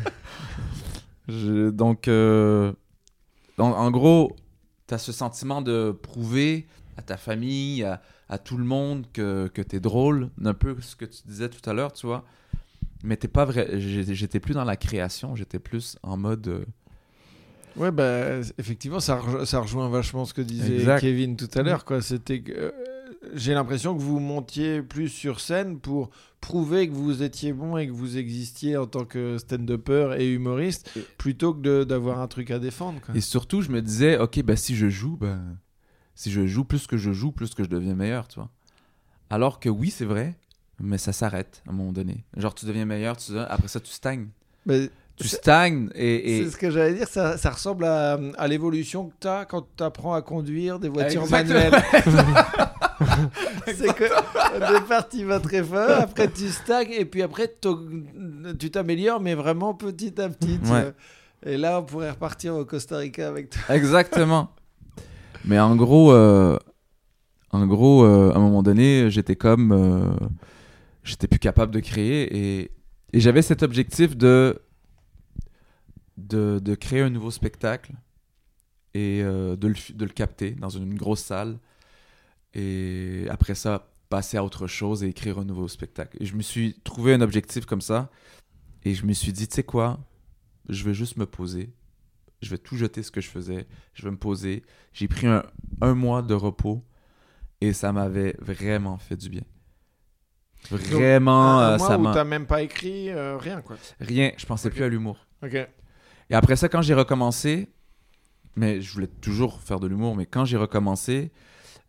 Je- 1.28 1.70
donc 1.72 2.08
euh, 2.08 2.72
en, 3.58 3.70
en 3.72 3.92
gros, 3.92 4.36
tu 4.88 4.94
as 4.94 4.98
ce 4.98 5.12
sentiment 5.12 5.62
de 5.62 5.92
prouver 5.92 6.68
à 6.98 7.02
ta 7.02 7.18
famille, 7.18 7.84
à, 7.84 8.02
à 8.30 8.38
tout 8.38 8.58
le 8.58 8.64
monde 8.64 9.06
que 9.12 9.48
que 9.48 9.62
t'es 9.62 9.80
drôle, 9.80 10.30
un 10.44 10.54
peu 10.54 10.76
ce 10.82 10.96
que 10.96 11.06
tu 11.06 11.24
disais 11.26 11.50
tout 11.50 11.68
à 11.70 11.74
l'heure, 11.74 11.94
tu 11.94 12.06
vois. 12.06 12.24
Mais 13.03 13.17
t'es 13.17 13.27
pas 13.27 13.45
vrai. 13.45 13.79
J'étais 13.79 14.39
plus 14.39 14.53
dans 14.53 14.63
la 14.63 14.77
création, 14.77 15.36
j'étais 15.36 15.60
plus 15.60 15.97
en 16.03 16.17
mode. 16.17 16.47
euh, 16.47 16.65
Ouais, 17.75 17.91
bah, 17.91 18.39
effectivement, 18.58 19.01
ça, 19.01 19.21
ça 19.45 19.60
rejoint 19.60 19.89
vachement 19.89 20.23
ce 20.25 20.34
que 20.34 20.41
disait 20.41 20.77
Exact. 20.77 21.01
Kevin 21.01 21.36
tout 21.36 21.49
à 21.55 21.62
l'heure. 21.62 21.84
quoi. 21.84 22.01
C'était 22.01 22.41
que, 22.41 22.53
euh, 22.53 22.71
j'ai 23.34 23.53
l'impression 23.53 23.95
que 23.97 24.01
vous 24.01 24.19
montiez 24.19 24.81
plus 24.81 25.10
sur 25.10 25.41
scène 25.41 25.79
pour 25.79 26.10
prouver 26.39 26.88
que 26.88 26.93
vous 26.93 27.21
étiez 27.21 27.51
bon 27.53 27.75
et 27.75 27.88
que 27.88 27.91
vous 27.91 28.17
existiez 28.17 28.77
en 28.77 28.86
tant 28.86 29.03
que 29.03 29.38
stand-upper 29.38 30.15
et 30.19 30.31
humoriste, 30.31 30.89
plutôt 31.17 31.53
que 31.53 31.84
d'avoir 31.84 32.21
un 32.21 32.27
truc 32.27 32.49
à 32.51 32.60
défendre. 32.60 33.01
Quoi. 33.01 33.13
Et 33.15 33.19
surtout, 33.21 33.62
je 33.62 33.71
me 33.71 33.81
disais, 33.81 34.17
ok, 34.19 34.41
ben 34.43 34.55
si 34.55 34.75
je 34.75 34.88
joue, 34.89 35.17
ben 35.17 35.58
si 36.13 36.31
je 36.31 36.45
joue, 36.47 36.63
plus 36.63 36.88
que 36.88 36.95
je 36.97 37.12
joue, 37.12 37.31
plus 37.34 37.53
que 37.55 37.63
je 37.63 37.69
deviens 37.69 37.95
meilleur, 37.95 38.27
tu 38.29 38.36
vois. 38.39 38.49
Alors 39.29 39.60
que 39.60 39.67
oui, 39.69 39.89
c'est 39.89 40.05
vrai, 40.05 40.38
mais 40.80 40.98
ça 40.98 41.14
s'arrête 41.14 41.62
à 41.68 41.72
un 41.72 41.74
moment 41.74 41.92
donné. 41.92 42.24
Genre, 42.38 42.54
tu 42.54 42.66
deviens 42.66 42.86
meilleur, 42.86 43.18
tu 43.18 43.38
après 43.38 43.68
ça, 43.68 43.80
tu 43.80 43.92
stagnes. 43.92 44.28
Mais 44.66 44.90
Tu 45.18 45.28
stagnes 45.28 45.90
et. 45.96 46.40
et- 46.40 46.44
C'est 46.46 46.52
ce 46.52 46.58
que 46.58 46.70
j'allais 46.72 46.94
dire, 46.96 47.08
ça, 47.08 47.38
ça 47.38 47.50
ressemble 47.52 47.86
à, 47.86 48.20
à 48.38 48.48
l'évolution 48.48 49.08
que 49.08 49.14
tu 49.22 49.28
as 49.28 49.46
quand 49.46 49.66
tu 49.78 49.84
apprends 49.84 50.14
à 50.14 50.22
conduire 50.22 50.78
des 50.80 50.90
voitures 50.90 51.22
Exactement. 51.24 51.60
manuelles. 51.60 51.84
C'est 53.68 53.94
que 53.94 54.06
au 54.06 54.80
départ, 54.80 55.08
tu 55.10 55.24
vas 55.26 55.40
très 55.40 55.64
fort, 55.64 55.90
après 56.02 56.30
tu 56.30 56.50
stagnes, 56.50 56.92
et 56.92 57.06
puis 57.06 57.22
après 57.22 57.54
tu 58.60 58.72
t'améliores, 58.72 59.20
mais 59.22 59.36
vraiment 59.36 59.74
petit 59.74 60.20
à 60.22 60.30
petit. 60.30 60.60
Ouais. 60.66 60.94
Et 61.46 61.58
là, 61.58 61.80
on 61.80 61.84
pourrait 61.84 62.10
repartir 62.12 62.56
au 62.56 62.66
Costa 62.66 62.98
Rica 62.98 63.28
avec 63.28 63.50
toi. 63.52 63.76
Exactement. 63.76 64.50
Mais 65.44 65.60
en 65.60 65.76
gros, 65.76 66.12
euh, 66.12 66.58
en 67.52 67.66
gros, 67.68 68.04
euh, 68.04 68.32
à 68.34 68.38
un 68.38 68.40
moment 68.40 68.64
donné, 68.64 69.10
j'étais 69.12 69.36
comme, 69.36 69.72
euh, 69.72 70.26
j'étais 71.06 71.28
plus 71.28 71.39
capable 71.39 71.74
de 71.74 71.80
créer 71.80 72.62
et, 72.62 72.72
j'avais 73.13 73.41
cet 73.41 73.63
objectif 73.63 74.18
de, 74.18 74.62
de, 76.18 76.76
créer 76.76 77.00
un 77.00 77.10
nouveau 77.10 77.32
spectacle 77.32 77.94
et 78.94 79.22
euh, 79.24 79.56
de, 79.56 79.70
le, 79.70 79.76
de 79.94 80.04
le 80.04 80.12
capter 80.12 80.52
dans 80.52 80.68
une 80.68 80.96
grosse 80.96 81.22
salle 81.22 81.60
et 82.54 83.26
après 83.30 83.56
ça 83.56 83.89
passer 84.10 84.36
à 84.36 84.44
autre 84.44 84.68
chose 84.68 85.02
et 85.02 85.08
écrire 85.08 85.39
un 85.39 85.46
nouveau 85.46 85.70
spectacle. 85.70 86.18
Et 86.20 86.26
je 86.26 86.36
me 86.36 86.41
suis 86.41 86.78
trouvé 86.84 87.13
un 87.13 87.22
objectif 87.22 87.65
comme 87.65 87.80
ça 87.80 88.12
et 88.84 88.94
je 88.94 89.06
me 89.06 89.13
suis 89.13 89.32
dit, 89.32 89.48
tu 89.48 89.56
sais 89.56 89.63
quoi, 89.63 90.00
je 90.68 90.84
vais 90.84 90.94
juste 90.94 91.15
me 91.15 91.26
poser 91.26 91.74
je 92.46 92.50
vais 92.50 92.58
tout 92.58 92.78
jeter 92.78 93.04
ce 93.04 93.12
que 93.12 93.22
je 93.22 93.30
faisais, 93.30 93.68
je 93.94 94.04
vais 94.04 94.12
me 94.12 94.18
poser. 94.18 94.63
J'ai 94.94 95.08
pris 95.08 95.28
un, 95.28 95.44
un 95.82 95.96
mois 95.96 96.22
de 96.22 96.34
repos 96.34 96.84
et 97.62 97.74
ça 97.74 97.91
m'avait 97.91 98.36
vraiment 98.39 98.98
fait 98.98 99.18
du 99.18 99.30
bien. 99.30 99.44
Vraiment, 100.71 101.60
un 101.60 101.73
euh, 101.73 101.78
mois 101.78 101.88
ça 101.88 101.97
m'a. 101.97 102.13
t'as 102.13 102.23
même 102.23 102.45
pas 102.45 102.62
écrit 102.62 103.10
euh, 103.10 103.38
rien, 103.38 103.62
quoi. 103.62 103.78
Rien, 103.99 104.32
je 104.38 104.45
pensais 104.45 104.69
plus 104.69 104.84
à 104.84 104.88
l'humour. 104.88 105.25
Ok. 105.43 105.56
Et 106.30 106.34
après 106.34 106.56
ça, 106.56 106.69
quand 106.69 106.82
j'ai 106.82 106.93
recommencé, 106.93 107.69
mais 108.56 108.82
je 108.82 108.93
voulais 108.93 109.08
toujours 109.08 109.62
faire 109.62 109.80
de 109.80 109.88
l'humour, 109.88 110.15
mais 110.15 110.25
quand 110.25 110.45
j'ai 110.45 110.58
recommencé, 110.58 111.32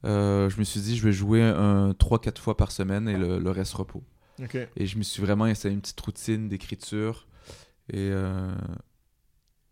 euh, 0.04 0.50
je 0.50 0.58
me 0.58 0.64
suis 0.64 0.80
dit, 0.80 0.96
je 0.96 1.02
vais 1.02 1.12
jouer 1.12 1.42
un 1.42 1.90
3-4 1.90 2.38
fois 2.38 2.56
par 2.56 2.70
semaine 2.70 3.08
et 3.08 3.16
le, 3.16 3.38
le 3.38 3.50
reste 3.50 3.74
repos. 3.74 4.02
Ok. 4.42 4.56
Et 4.76 4.86
je 4.86 4.98
me 4.98 5.02
suis 5.02 5.22
vraiment 5.22 5.44
installé 5.44 5.74
une 5.74 5.80
petite 5.80 6.00
routine 6.00 6.48
d'écriture. 6.48 7.26
Et, 7.92 8.10
euh, 8.12 8.52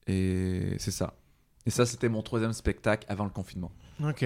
et 0.07 0.77
c'est 0.79 0.91
ça. 0.91 1.15
Et 1.67 1.71
ça, 1.71 1.87
c'était 1.87 2.09
mon 2.09 2.23
troisième 2.23 2.53
spectacle 2.53 3.07
avant 3.09 3.25
le 3.25 3.31
confinement. 3.31 3.73
Ok. 4.03 4.25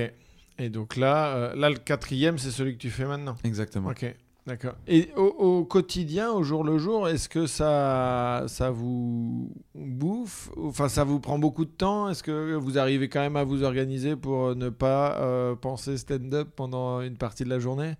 Et 0.59 0.71
donc 0.71 0.97
là, 0.97 1.37
euh, 1.37 1.55
là, 1.55 1.71
le 1.71 1.77
quatrième, 1.77 2.39
c'est 2.39 2.51
celui 2.51 2.75
que 2.75 2.79
tu 2.79 2.91
fais 2.91 3.05
maintenant. 3.05 3.37
Exactement. 3.45 3.91
Ok, 3.91 4.05
d'accord. 4.49 4.75
Et 4.89 5.11
au, 5.17 5.23
au 5.27 5.65
quotidien, 5.65 6.33
au 6.33 6.43
jour 6.43 6.65
le 6.65 6.79
jour, 6.79 7.09
est-ce 7.09 7.29
que 7.29 7.47
ça, 7.47 8.45
ça 8.49 8.71
vous 8.71 9.53
bouffe? 9.77 10.51
Enfin, 10.57 10.89
ça 10.89 11.05
vous 11.05 11.21
prend 11.21 11.39
beaucoup 11.39 11.65
de 11.65 11.71
temps? 11.71 12.09
Est-ce 12.09 12.23
que 12.25 12.55
vous 12.55 12.79
arrivez 12.79 13.09
quand 13.09 13.21
même 13.21 13.37
à 13.37 13.45
vous 13.45 13.63
organiser 13.63 14.17
pour 14.17 14.57
ne 14.57 14.69
pas 14.71 15.17
euh, 15.21 15.55
penser 15.55 15.97
stand-up 15.99 16.49
pendant 16.57 17.01
une 17.03 17.17
partie 17.17 17.45
de 17.45 17.51
la 17.51 17.61
journée? 17.61 17.95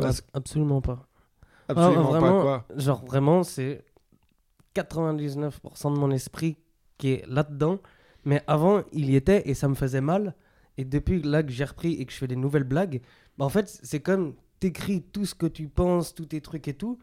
Parce- 0.00 0.18
Ab- 0.18 0.24
Absolument 0.34 0.80
pas. 0.80 1.06
Absolument 1.68 2.12
Ah, 2.14 2.20
pas, 2.20 2.30
quoi? 2.40 2.64
Genre 2.76 3.04
vraiment, 3.04 3.42
c'est 3.44 3.84
99% 4.74 5.92
de 5.94 5.98
mon 5.98 6.10
esprit 6.10 6.56
qui 6.98 7.10
est 7.12 7.24
là-dedans. 7.28 7.78
Mais 8.24 8.42
avant, 8.46 8.82
il 8.92 9.10
y 9.10 9.16
était 9.16 9.48
et 9.48 9.54
ça 9.54 9.68
me 9.68 9.74
faisait 9.74 10.00
mal. 10.00 10.34
Et 10.78 10.84
depuis 10.84 11.22
là 11.22 11.42
que 11.42 11.50
j'ai 11.52 11.64
repris 11.64 11.92
et 11.94 12.04
que 12.06 12.12
je 12.12 12.16
fais 12.18 12.26
des 12.26 12.36
nouvelles 12.36 12.64
blagues, 12.64 13.00
bah 13.38 13.44
en 13.44 13.48
fait, 13.48 13.68
c'est 13.82 14.00
comme 14.00 14.34
t'écris 14.64 15.02
tout 15.02 15.26
ce 15.26 15.34
que 15.34 15.44
tu 15.46 15.68
penses, 15.68 16.14
tous 16.14 16.24
tes 16.26 16.40
trucs 16.40 16.68
et 16.68 16.72
tout. 16.74 16.98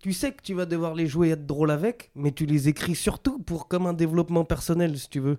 Tu 0.00 0.12
sais 0.14 0.32
que 0.32 0.42
tu 0.42 0.54
vas 0.54 0.64
devoir 0.64 0.94
les 0.94 1.06
jouer 1.06 1.28
et 1.28 1.32
être 1.32 1.44
drôle 1.46 1.70
avec, 1.70 2.10
mais 2.14 2.32
tu 2.32 2.46
les 2.46 2.68
écris 2.68 2.94
surtout 2.94 3.38
pour 3.38 3.68
comme 3.68 3.86
un 3.86 3.92
développement 3.92 4.44
personnel, 4.44 4.98
si 4.98 5.08
tu 5.10 5.20
veux. 5.20 5.36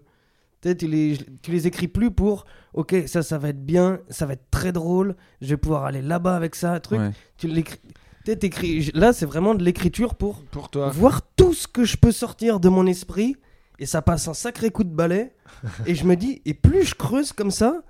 Tu 0.61 0.69
sais, 0.69 0.75
tu 0.75 0.87
les, 0.87 1.17
tu 1.41 1.51
les 1.51 1.65
écris 1.67 1.87
plus 1.87 2.11
pour, 2.11 2.45
ok, 2.73 2.95
ça, 3.07 3.23
ça 3.23 3.37
va 3.39 3.49
être 3.49 3.65
bien, 3.65 3.99
ça 4.09 4.25
va 4.27 4.33
être 4.33 4.49
très 4.51 4.71
drôle, 4.71 5.15
je 5.41 5.47
vais 5.49 5.57
pouvoir 5.57 5.85
aller 5.85 6.01
là-bas 6.03 6.35
avec 6.35 6.53
ça, 6.55 6.79
truc. 6.79 6.99
Ouais. 6.99 7.11
Tu 7.37 7.47
l'écris. 7.47 7.79
t'écris- 8.23 8.91
Là, 8.93 9.11
c'est 9.13 9.25
vraiment 9.25 9.55
de 9.55 9.63
l'écriture 9.63 10.13
pour 10.15 10.43
Pour 10.45 10.69
toi. 10.69 10.89
voir 10.91 11.21
tout 11.35 11.53
ce 11.53 11.67
que 11.67 11.83
je 11.85 11.97
peux 11.97 12.11
sortir 12.11 12.59
de 12.59 12.69
mon 12.69 12.85
esprit 12.85 13.35
et 13.79 13.85
ça 13.87 14.01
passe 14.03 14.27
un 14.27 14.33
sacré 14.35 14.69
coup 14.69 14.83
de 14.83 14.93
balai 14.93 15.33
et 15.87 15.95
je 15.95 16.05
me 16.05 16.15
dis 16.15 16.41
et 16.45 16.53
plus 16.53 16.83
je 16.83 16.95
creuse 16.95 17.33
comme 17.33 17.51
ça 17.51 17.81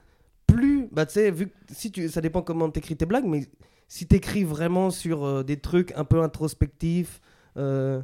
plus 0.48 0.88
bah 0.92 1.06
tu 1.06 1.14
sais 1.14 1.32
vu 1.32 1.48
que 1.48 1.54
si 1.72 1.92
tu 1.92 2.10
ça 2.10 2.22
dépend 2.22 2.42
comment 2.42 2.70
t'écris 2.70 2.96
tes 2.96 3.06
blagues 3.06 3.26
mais 3.26 3.48
si 3.88 4.08
t'écris 4.08 4.44
vraiment 4.44 4.90
sur 4.90 5.24
euh, 5.24 5.44
des 5.44 5.58
trucs 5.60 5.92
un 5.96 6.06
peu 6.06 6.22
introspectifs 6.22 7.22
euh, 7.58 8.02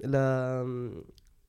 la, 0.00 0.64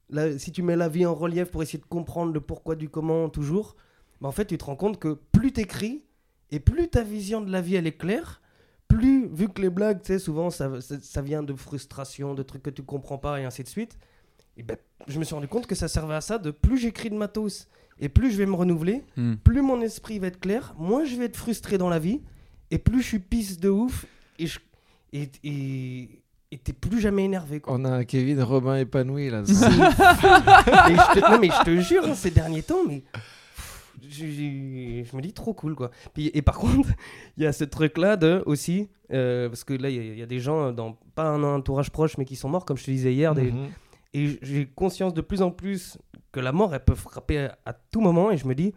la- 0.09 0.37
si 0.37 0.51
tu 0.51 0.61
mets 0.63 0.75
la 0.75 0.89
vie 0.89 1.05
en 1.05 1.13
relief 1.13 1.51
pour 1.51 1.61
essayer 1.63 1.79
de 1.79 1.85
comprendre 1.85 2.33
le 2.33 2.41
pourquoi 2.41 2.75
du 2.75 2.89
comment 2.89 3.29
toujours 3.29 3.75
bah 4.21 4.27
en 4.27 4.31
fait 4.31 4.45
tu 4.45 4.57
te 4.57 4.65
rends 4.65 4.75
compte 4.75 4.99
que 4.99 5.17
plus 5.31 5.51
t'écris 5.51 6.03
et 6.51 6.59
plus 6.59 6.87
ta 6.89 7.03
vision 7.03 7.41
de 7.41 7.51
la 7.51 7.61
vie 7.61 7.75
elle 7.75 7.87
est 7.87 7.97
claire 7.97 8.41
plus, 8.87 9.27
vu 9.27 9.49
que 9.49 9.61
les 9.61 9.69
blagues, 9.69 10.01
tu 10.01 10.07
sais, 10.13 10.19
souvent, 10.19 10.49
ça, 10.49 10.79
ça, 10.79 10.95
ça 11.01 11.21
vient 11.21 11.43
de 11.43 11.53
frustration, 11.53 12.33
de 12.35 12.43
trucs 12.43 12.63
que 12.63 12.69
tu 12.69 12.83
comprends 12.83 13.17
pas, 13.17 13.39
et 13.39 13.43
ainsi 13.43 13.63
de 13.63 13.67
suite, 13.67 13.97
et 14.55 14.63
ben, 14.63 14.77
je 15.07 15.19
me 15.19 15.23
suis 15.25 15.35
rendu 15.35 15.47
compte 15.47 15.67
que 15.67 15.75
ça 15.75 15.87
servait 15.87 16.15
à 16.15 16.21
ça, 16.21 16.37
de 16.37 16.51
plus 16.51 16.77
j'écris 16.77 17.09
de 17.09 17.15
matos, 17.15 17.67
et 17.99 18.09
plus 18.09 18.31
je 18.31 18.37
vais 18.37 18.45
me 18.45 18.55
renouveler, 18.55 19.03
Hmm. 19.15 19.35
plus 19.35 19.61
mon 19.61 19.81
esprit 19.81 20.19
va 20.19 20.27
être 20.27 20.39
clair, 20.39 20.73
moins 20.77 21.05
je 21.05 21.15
vais 21.15 21.25
être 21.25 21.37
frustré 21.37 21.77
dans 21.77 21.89
la 21.89 21.99
vie, 21.99 22.21
et 22.71 22.77
plus 22.77 23.01
je 23.01 23.07
suis 23.07 23.19
pisse 23.19 23.59
de 23.59 23.69
ouf, 23.69 24.05
et 24.39 24.47
je- 24.47 24.59
et 25.13 25.29
et- 25.43 26.09
et 26.51 26.57
t'es 26.57 26.71
plus 26.73 26.99
jamais 27.01 27.25
énervé, 27.25 27.59
quoi. 27.59 27.73
On 27.75 27.83
a 27.85 27.89
un 27.89 28.03
Kevin 28.05 28.41
Robin 28.41 28.77
épanoui 28.77 29.29
là. 29.29 29.41
Et 29.47 30.95
je 30.95 31.19
te, 31.19 31.31
non, 31.31 31.39
mais 31.39 31.49
je 31.49 31.63
te 31.63 31.79
jure, 31.81 32.05
hein, 32.05 32.15
ces 32.15 32.31
derniers 32.31 32.63
temps, 32.63 32.85
mais 32.87 33.03
je, 34.01 34.25
je- 34.25 35.03
je 35.09 35.15
me 35.15 35.21
dis 35.21 35.33
trop 35.33 35.53
cool 35.53 35.75
quoi. 35.75 35.91
Puis, 36.13 36.31
et 36.33 36.41
par 36.41 36.57
contre, 36.57 36.89
il 37.37 37.43
y 37.43 37.47
a 37.47 37.51
ce 37.53 37.63
truc 37.63 37.97
là 37.97 38.15
de 38.15 38.43
aussi, 38.45 38.87
euh, 39.11 39.49
parce 39.49 39.63
que 39.63 39.73
là 39.73 39.89
il 39.89 39.95
y, 39.95 39.99
a- 39.99 40.03
il 40.13 40.19
y 40.19 40.23
a 40.23 40.25
des 40.25 40.39
gens 40.39 40.71
dans 40.71 40.97
pas 41.15 41.25
un 41.29 41.43
entourage 41.43 41.89
proche 41.89 42.17
mais 42.17 42.25
qui 42.25 42.35
sont 42.35 42.49
morts, 42.49 42.65
comme 42.65 42.77
je 42.77 42.85
te 42.85 42.91
disais 42.91 43.13
hier, 43.13 43.33
des- 43.35 43.51
Mhm. 43.51 43.67
et 44.13 44.39
j'ai 44.41 44.65
conscience 44.67 45.13
de 45.13 45.21
plus 45.21 45.41
en 45.41 45.51
plus 45.51 45.97
que 46.37 46.41
la 46.43 46.51
mort 46.51 46.75
elle 46.75 46.83
peut 46.83 46.93
frapper 46.95 47.49
à, 47.65 47.73
tout 47.73 47.99
moment 47.99 48.29
et 48.29 48.37
je 48.37 48.47
me 48.47 48.53
dis, 48.53 48.73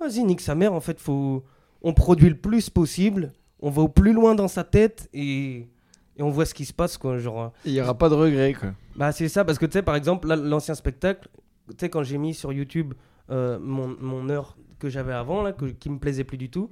vas-y 0.00 0.24
nique 0.24 0.40
sa 0.40 0.54
mère, 0.54 0.72
en 0.72 0.80
fait 0.80 0.98
faut, 0.98 1.44
on 1.82 1.92
produit 1.92 2.30
le 2.30 2.36
plus 2.36 2.70
possible, 2.70 3.32
on 3.60 3.68
va 3.68 3.82
au 3.82 3.88
plus 3.88 4.14
loin 4.14 4.34
dans 4.34 4.48
sa 4.48 4.64
tête 4.64 5.10
et, 5.12 5.68
et 6.16 6.22
on 6.22 6.30
voit 6.30 6.46
ce 6.46 6.54
qui 6.54 6.64
se 6.64 6.72
passe 6.72 6.96
quoi, 6.96 7.18
genre. 7.18 7.52
Il 7.66 7.72
n'y 7.72 7.80
aura 7.82 7.98
pas 7.98 8.08
de 8.08 8.14
regret 8.14 8.54
quoi. 8.54 8.70
Bah 8.96 9.12
c'est 9.12 9.28
ça, 9.28 9.44
parce 9.44 9.58
que 9.58 9.66
tu 9.66 9.72
sais, 9.72 9.82
par 9.82 9.96
exemple, 9.96 10.28
l'ancien 10.28 10.74
spectacle, 10.74 11.28
tu 11.68 11.74
sais, 11.78 11.90
quand 11.90 12.02
j'ai 12.02 12.16
mis 12.16 12.32
sur 12.32 12.52
YouTube 12.54 12.94
euh, 13.30 13.58
mon, 13.58 13.94
mon 14.00 14.30
heure 14.30 14.56
que 14.78 14.88
j'avais 14.88 15.12
avant, 15.12 15.42
là, 15.42 15.52
que, 15.52 15.66
qui 15.66 15.90
me 15.90 15.98
plaisait 15.98 16.24
plus 16.24 16.38
du 16.38 16.50
tout, 16.50 16.70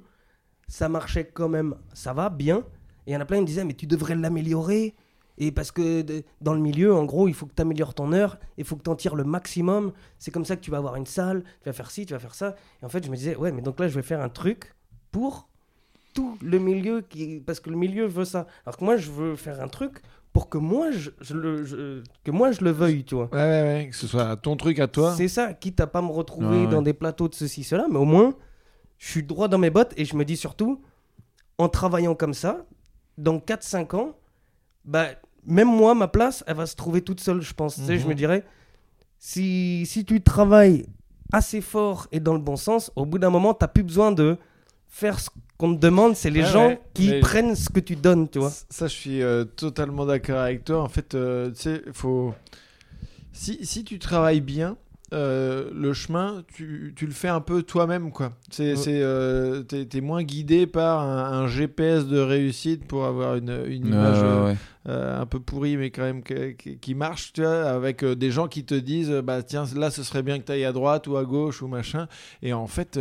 ça 0.67 0.89
marchait 0.89 1.25
quand 1.25 1.49
même, 1.49 1.75
ça 1.93 2.13
va 2.13 2.29
bien. 2.29 2.63
Et 3.05 3.11
il 3.11 3.13
y 3.13 3.17
en 3.17 3.21
a 3.21 3.25
plein 3.25 3.37
qui 3.37 3.41
me 3.43 3.47
disaient, 3.47 3.65
mais 3.65 3.73
tu 3.73 3.85
devrais 3.85 4.15
l'améliorer. 4.15 4.95
Et 5.37 5.51
parce 5.51 5.71
que 5.71 6.05
dans 6.41 6.53
le 6.53 6.59
milieu, 6.59 6.93
en 6.93 7.05
gros, 7.05 7.27
il 7.27 7.33
faut 7.33 7.45
que 7.47 7.53
tu 7.55 7.61
améliores 7.61 7.93
ton 7.95 8.13
heure, 8.13 8.37
il 8.57 8.65
faut 8.65 8.75
que 8.75 8.83
tu 8.83 8.89
en 8.89 8.95
tires 8.95 9.15
le 9.15 9.23
maximum. 9.23 9.91
C'est 10.19 10.29
comme 10.31 10.45
ça 10.45 10.55
que 10.55 10.61
tu 10.61 10.69
vas 10.71 10.77
avoir 10.77 10.95
une 10.95 11.07
salle, 11.07 11.43
tu 11.61 11.69
vas 11.69 11.73
faire 11.73 11.89
ci, 11.89 12.05
tu 12.05 12.13
vas 12.13 12.19
faire 12.19 12.35
ça. 12.35 12.55
Et 12.81 12.85
en 12.85 12.89
fait, 12.89 13.03
je 13.05 13.09
me 13.09 13.15
disais, 13.15 13.35
ouais, 13.35 13.51
mais 13.51 13.61
donc 13.63 13.79
là, 13.79 13.87
je 13.87 13.95
vais 13.95 14.03
faire 14.03 14.21
un 14.21 14.29
truc 14.29 14.75
pour 15.11 15.47
tout 16.13 16.37
le 16.43 16.59
milieu, 16.59 17.01
qui... 17.01 17.39
parce 17.39 17.59
que 17.59 17.71
le 17.71 17.75
milieu 17.77 18.05
veut 18.05 18.25
ça. 18.25 18.45
Alors 18.65 18.77
que 18.77 18.83
moi, 18.85 18.97
je 18.97 19.09
veux 19.09 19.35
faire 19.35 19.59
un 19.61 19.67
truc 19.67 20.01
pour 20.31 20.49
que 20.49 20.59
moi, 20.59 20.91
je, 20.91 21.09
je 21.21 21.35
le, 21.35 21.63
je- 21.63 22.03
que 22.23 22.29
moi, 22.31 22.51
je 22.51 22.63
le 22.63 22.69
veuille, 22.71 23.03
tu 23.03 23.15
vois. 23.15 23.25
Ouais, 23.33 23.39
ouais, 23.39 23.63
ouais. 23.63 23.87
Que 23.89 23.95
ce 23.95 24.05
soit 24.07 24.35
ton 24.37 24.55
truc 24.55 24.77
à 24.79 24.87
toi. 24.87 25.15
C'est 25.15 25.27
ça, 25.27 25.53
quitte 25.55 25.79
à 25.79 25.87
pas 25.87 26.01
me 26.03 26.11
retrouver 26.11 26.47
Ouais, 26.47 26.65
ouais. 26.65 26.71
dans 26.71 26.81
des 26.83 26.93
plateaux 26.93 27.27
de 27.27 27.33
ceci, 27.35 27.63
cela, 27.63 27.87
mais 27.89 27.97
au 27.97 28.05
moins, 28.05 28.35
je 28.99 29.09
suis 29.09 29.23
droit 29.23 29.47
dans 29.47 29.57
mes 29.57 29.71
bottes 29.71 29.93
et 29.97 30.05
je 30.05 30.15
me 30.15 30.23
dis 30.25 30.37
surtout, 30.37 30.81
en 31.57 31.69
travaillant 31.69 32.13
comme 32.15 32.33
ça, 32.35 32.65
dans 33.17 33.37
4-5 33.39 33.95
ans, 33.95 34.15
bah, 34.85 35.07
même 35.45 35.67
moi, 35.67 35.93
ma 35.95 36.07
place, 36.07 36.43
elle 36.47 36.55
va 36.57 36.65
se 36.65 36.75
trouver 36.75 37.01
toute 37.01 37.19
seule, 37.19 37.41
je 37.41 37.53
pense. 37.53 37.75
Tu 37.75 37.81
sais, 37.85 37.97
je 37.97 38.03
Mhm. 38.03 38.09
me 38.09 38.15
dirais, 38.15 38.43
si, 39.19 39.85
si 39.85 40.05
tu 40.05 40.21
travailles 40.21 40.85
assez 41.31 41.61
fort 41.61 42.07
et 42.11 42.19
dans 42.19 42.33
le 42.33 42.39
bon 42.39 42.55
sens, 42.55 42.91
au 42.95 43.05
bout 43.05 43.19
d'un 43.19 43.29
moment, 43.29 43.53
tu 43.53 43.65
plus 43.67 43.83
besoin 43.83 44.11
de 44.11 44.37
faire 44.87 45.19
ce 45.19 45.29
qu'on 45.57 45.73
te 45.75 45.79
demande, 45.79 46.15
c'est 46.15 46.29
les 46.29 46.43
gens 46.43 46.67
ouais, 46.67 46.81
qui 46.93 47.09
mais- 47.09 47.19
prennent 47.19 47.55
ce 47.55 47.69
que 47.69 47.79
tu 47.79 47.95
donnes, 47.95 48.29
tu 48.29 48.39
vois. 48.39 48.51
Ça, 48.69 48.87
je 48.87 48.93
suis 48.93 49.21
euh, 49.21 49.43
totalement 49.43 50.05
d'accord 50.05 50.37
avec 50.39 50.63
toi. 50.65 50.81
En 50.83 50.89
fait, 50.89 51.15
euh, 51.15 51.49
tu 51.51 51.61
sais, 51.61 51.81
faut. 51.93 52.33
Si, 53.31 53.65
si 53.65 53.83
tu 53.83 53.97
travailles 53.97 54.41
bien, 54.41 54.77
euh, 55.13 55.69
le 55.73 55.93
chemin, 55.93 56.43
tu, 56.53 56.91
tu 56.95 57.05
le 57.05 57.11
fais 57.13 57.27
un 57.29 57.39
peu 57.41 57.63
toi-même, 57.63 58.11
quoi. 58.11 58.33
C'est, 58.49 58.73
Ouais. 58.75 59.01
euh, 59.01 59.61
t'es, 59.63 60.01
moins 60.01 60.23
guidé 60.23 60.65
par 60.67 61.01
un, 61.01 61.43
un 61.43 61.47
GPS 61.47 62.05
de 62.07 62.19
réussite 62.19 62.85
pour 62.85 63.05
avoir 63.05 63.35
une, 63.35 63.63
une 63.67 63.85
image 63.87 64.17
euh, 64.23 64.45
ouais. 64.45 64.55
un 64.85 65.25
peu 65.25 65.39
pourrie, 65.39 65.77
mais 65.77 65.91
quand 65.91 66.01
même 66.03 66.23
que- 66.23 66.51
qui, 66.51 66.77
qui 66.79 66.95
marche, 66.95 67.31
tu 67.33 67.41
vois, 67.41 67.63
avec 67.69 68.03
des 68.03 68.31
gens 68.31 68.47
qui 68.47 68.65
te 68.65 68.75
disent, 68.75 69.11
bah 69.23 69.43
tiens, 69.43 69.65
là, 69.75 69.91
ce 69.91 70.03
serait 70.03 70.23
bien 70.23 70.39
que 70.39 70.45
tu 70.45 70.51
ailles 70.51 70.65
à 70.65 70.71
droite 70.73 71.07
ou 71.07 71.15
à 71.17 71.23
gauche 71.23 71.61
ou 71.61 71.67
machin. 71.67 72.07
Et 72.41 72.51
en 72.53 72.67
fait, 72.67 72.99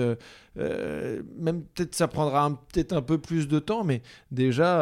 même 0.57 1.63
peut-être 1.75 1.95
ça 1.95 2.09
prendra 2.09 2.49
peut-être 2.73 2.93
un 2.93 3.03
peu 3.03 3.19
plus 3.19 3.49
de 3.49 3.59
temps, 3.59 3.85
mais 3.85 4.03
déjà, 4.31 4.79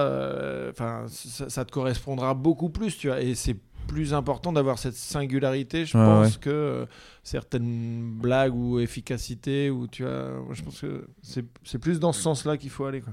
enfin, 0.71 1.05
ça, 1.09 1.49
ça 1.49 1.65
te 1.65 1.73
correspondra 1.73 2.35
beaucoup 2.35 2.71
plus, 2.71 2.97
tu 2.97 3.09
vois. 3.09 3.21
Et 3.21 3.35
c'est 3.35 3.57
plus 3.91 4.15
important 4.15 4.53
d'avoir 4.53 4.79
cette 4.79 4.95
singularité, 4.95 5.85
je 5.85 5.99
Ouais, 5.99 6.05
pense, 6.05 6.39
que 6.39 6.49
euh, 6.51 6.87
certaines 7.25 8.13
blagues 8.13 8.55
ou 8.55 8.79
efficacité, 8.79 9.69
ou 9.69 9.89
tu 9.89 10.05
vois, 10.05 10.41
moi, 10.45 10.55
je 10.55 10.63
pense 10.63 10.81
que 10.81 11.09
c'est 11.23 11.45
c'est 11.65 11.79
plus 11.79 11.99
dans 11.99 12.13
ce 12.13 12.23
sens-là 12.23 12.57
qu'il 12.57 12.71
faut 12.71 12.85
aller, 12.85 13.01
quoi. 13.01 13.13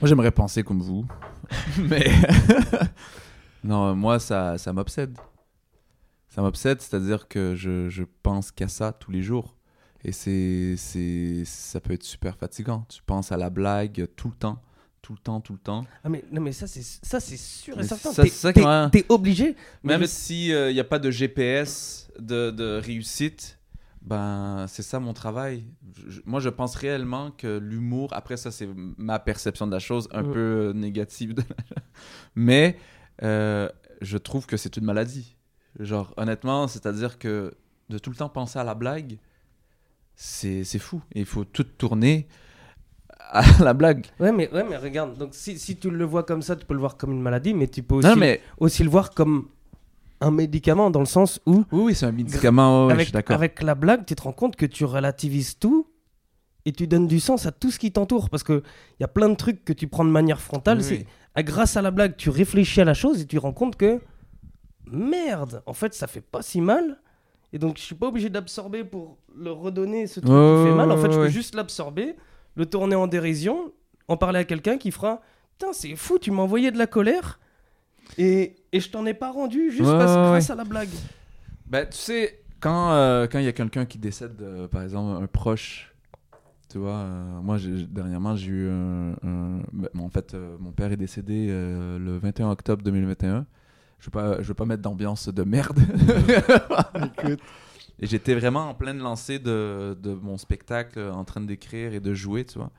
Moi, 0.00 0.08
j'aimerais 0.08 0.30
penser 0.30 0.62
comme 0.62 0.82
vous. 0.82 1.06
Mais. 1.78 2.06
non, 3.64 3.94
moi, 3.96 4.18
ça, 4.18 4.58
ça 4.58 4.72
m'obsède. 4.74 5.16
Ça 6.28 6.42
m'obsède, 6.42 6.82
c'est-à-dire 6.82 7.26
que 7.28 7.54
je, 7.54 7.88
je 7.88 8.04
pense 8.22 8.50
qu'à 8.50 8.68
ça 8.68 8.92
tous 8.92 9.10
les 9.10 9.22
jours. 9.22 9.56
Et 10.04 10.12
c'est, 10.12 10.74
c'est, 10.76 11.44
ça 11.46 11.80
peut 11.80 11.94
être 11.94 12.02
super 12.04 12.36
fatigant. 12.36 12.84
Tu 12.90 13.02
penses 13.02 13.32
à 13.32 13.38
la 13.38 13.48
blague 13.48 14.06
tout 14.16 14.28
le 14.28 14.34
temps. 14.34 14.60
Tout 15.06 15.12
le 15.12 15.18
temps, 15.20 15.40
tout 15.40 15.52
le 15.52 15.60
temps. 15.60 15.84
Ah 16.02 16.08
mais, 16.08 16.24
non, 16.32 16.40
mais 16.40 16.50
ça, 16.50 16.66
c'est 16.66 16.82
ça, 16.82 17.20
c'est 17.20 17.36
sûr 17.36 17.78
et 17.78 17.84
certain. 17.84 18.10
ça, 18.12 18.24
T'es- 18.24 18.28
c'est 18.28 18.34
ça 18.34 18.52
T'es 18.90 19.02
t'es 19.02 19.06
obligé. 19.08 19.54
Même 19.84 20.04
s'il 20.06 20.72
n'y 20.72 20.80
a 20.80 20.84
pas 20.84 20.98
de 20.98 21.12
GPS 21.12 22.08
de, 22.18 22.50
de 22.50 22.80
réussite, 22.84 23.60
ben, 24.02 24.66
c'est 24.68 24.82
ça 24.82 24.98
mon 24.98 25.12
travail. 25.12 25.62
Je- 26.08 26.20
moi, 26.24 26.40
je 26.40 26.48
pense 26.48 26.74
réellement 26.74 27.30
que 27.30 27.58
l'humour, 27.58 28.08
après 28.14 28.36
ça, 28.36 28.50
c'est 28.50 28.68
ma 28.98 29.20
perception 29.20 29.68
de 29.68 29.72
la 29.72 29.78
chose, 29.78 30.08
un 30.12 30.24
Mm. 30.24 30.32
peu 30.32 30.38
euh, 30.40 30.72
négative. 30.72 31.34
de 31.34 31.42
la- 31.42 31.46
Mais 32.34 32.76
euh, 33.22 33.68
je 34.00 34.18
trouve 34.18 34.46
que 34.46 34.56
c'est 34.56 34.76
une 34.76 34.84
maladie. 34.86 35.36
Genre, 35.78 36.12
honnêtement, 36.16 36.66
c'est-à-dire 36.66 37.20
que 37.20 37.54
de 37.90 37.98
tout 37.98 38.10
le 38.10 38.16
temps 38.16 38.28
penser 38.28 38.58
à 38.58 38.64
la 38.64 38.74
blague, 38.74 39.18
c'est 40.16 40.64
c'est 40.64 40.80
fou. 40.80 41.00
Et 41.12 41.20
il 41.20 41.26
faut 41.26 41.44
tout 41.44 41.62
tourner 41.64 42.26
à 43.30 43.42
la 43.62 43.72
blague. 43.74 44.06
Ouais, 44.20 44.32
mais, 44.32 44.50
ouais, 44.52 44.64
mais 44.68 44.76
regarde, 44.76 45.16
donc 45.18 45.30
si, 45.34 45.58
si 45.58 45.76
tu 45.76 45.90
le 45.90 46.04
vois 46.04 46.22
comme 46.22 46.42
ça, 46.42 46.56
tu 46.56 46.64
peux 46.66 46.74
le 46.74 46.80
voir 46.80 46.96
comme 46.96 47.12
une 47.12 47.22
maladie, 47.22 47.54
mais 47.54 47.66
tu 47.68 47.82
peux 47.82 47.96
aussi, 47.96 48.08
Non, 48.08 48.16
mais 48.16 48.40
aussi 48.58 48.82
le 48.84 48.90
voir 48.90 49.10
comme 49.12 49.48
un 50.20 50.30
médicament, 50.30 50.90
dans 50.90 51.00
le 51.00 51.06
sens 51.06 51.40
où, 51.46 51.64
oui, 51.72 51.82
oui, 51.86 51.94
c'est 51.94 52.06
un 52.06 52.12
médicament, 52.12 52.84
ouais, 52.86 52.90
je 52.90 52.94
avec, 52.94 53.06
suis 53.06 53.12
d'accord. 53.12 53.36
avec 53.36 53.62
la 53.62 53.74
blague, 53.74 54.06
tu 54.06 54.14
te 54.14 54.22
rends 54.22 54.32
compte 54.32 54.56
que 54.56 54.64
tu 54.66 54.84
relativises 54.84 55.58
tout 55.58 55.86
et 56.64 56.72
tu 56.72 56.86
donnes 56.86 57.06
du 57.06 57.20
sens 57.20 57.46
à 57.46 57.52
tout 57.52 57.70
ce 57.70 57.78
qui 57.78 57.92
t'entoure. 57.92 58.28
Parce 58.30 58.42
qu'il 58.42 58.62
y 58.98 59.04
a 59.04 59.08
plein 59.08 59.28
de 59.28 59.34
trucs 59.34 59.64
que 59.64 59.72
tu 59.72 59.86
prends 59.88 60.04
de 60.04 60.10
manière 60.10 60.40
frontale. 60.40 60.78
Oui, 60.78 60.84
c'est- 60.84 61.06
Grâce 61.42 61.76
à 61.76 61.82
la 61.82 61.90
blague, 61.90 62.16
tu 62.16 62.30
réfléchis 62.30 62.80
à 62.80 62.84
la 62.86 62.94
chose 62.94 63.20
et 63.20 63.26
tu 63.26 63.36
te 63.36 63.40
rends 63.42 63.52
compte 63.52 63.76
que 63.76 64.00
merde, 64.90 65.62
en 65.66 65.72
fait, 65.72 65.94
ça 65.94 66.06
fait 66.06 66.20
pas 66.20 66.42
si 66.42 66.60
mal. 66.60 66.98
Et 67.52 67.58
donc, 67.58 67.76
je 67.78 67.82
suis 67.82 67.94
pas 67.94 68.08
obligé 68.08 68.28
d'absorber 68.30 68.84
pour 68.84 69.18
le 69.36 69.50
redonner 69.52 70.06
ce 70.06 70.20
truc 70.20 70.32
qui 70.32 70.64
fait 70.70 70.74
mal. 70.74 70.90
En 70.90 70.96
fait, 70.96 71.10
je 71.12 71.16
peux 71.16 71.22
ouais. 71.24 71.30
juste 71.30 71.54
l'absorber, 71.54 72.16
le 72.56 72.66
tourner 72.66 72.96
en 72.96 73.06
dérision, 73.06 73.72
en 74.08 74.16
parler 74.16 74.40
à 74.40 74.44
quelqu'un 74.44 74.78
qui 74.78 74.90
fera 74.90 75.20
Putain, 75.58 75.72
c'est 75.72 75.96
fou, 75.96 76.18
tu 76.18 76.30
m'as 76.30 76.42
envoyé 76.42 76.70
de 76.70 76.76
la 76.78 76.86
colère 76.86 77.38
et, 78.18 78.56
et 78.72 78.80
je 78.80 78.90
t'en 78.90 79.06
ai 79.06 79.14
pas 79.14 79.30
rendu 79.30 79.70
juste 79.70 79.84
Ouais, 79.90 79.98
parce 79.98 80.12
que 80.12 80.18
ouais, 80.18 80.26
grâce 80.28 80.46
ouais. 80.48 80.52
à 80.52 80.54
la 80.56 80.64
blague. 80.64 80.88
Ben, 81.66 81.86
tu 81.88 81.96
sais, 81.96 82.40
quand 82.60 82.90
euh, 82.92 83.26
quand 83.26 83.38
il 83.38 83.44
y 83.46 83.48
a 83.48 83.52
quelqu'un 83.52 83.84
qui 83.86 83.98
décède, 83.98 84.40
euh, 84.42 84.68
par 84.68 84.82
exemple, 84.82 85.22
un 85.22 85.26
proche, 85.26 85.92
tu 86.70 86.78
vois, 86.78 86.90
euh, 86.96 87.40
moi, 87.42 87.56
dernièrement, 87.88 88.36
j'ai 88.36 88.50
eu 88.52 88.68
un. 88.68 89.12
un- 89.24 89.60
ben, 89.72 89.88
en 89.98 90.08
fait, 90.10 90.34
euh, 90.34 90.56
mon 90.60 90.72
père 90.72 90.92
est 90.92 90.96
décédé 90.96 91.48
euh, 91.50 91.98
le 91.98 92.18
21 92.18 92.50
octobre 92.50 92.82
2021. 92.82 93.46
Je 93.98 94.04
veux 94.06 94.10
pas, 94.10 94.42
je 94.42 94.46
veux 94.48 94.54
pas 94.54 94.66
mettre 94.66 94.82
d'ambiance 94.82 95.28
de 95.28 95.42
merde. 95.42 95.80
Et 98.00 98.06
j'étais 98.06 98.34
vraiment 98.34 98.68
en 98.68 98.74
pleine 98.74 98.98
lancée 98.98 99.38
de, 99.38 99.96
de 100.00 100.12
mon 100.12 100.36
spectacle, 100.36 101.00
en 101.00 101.24
train 101.24 101.40
d'écrire 101.40 101.94
et 101.94 102.00
de 102.00 102.12
jouer, 102.14 102.44
tu 102.44 102.58
vois. 102.58 102.70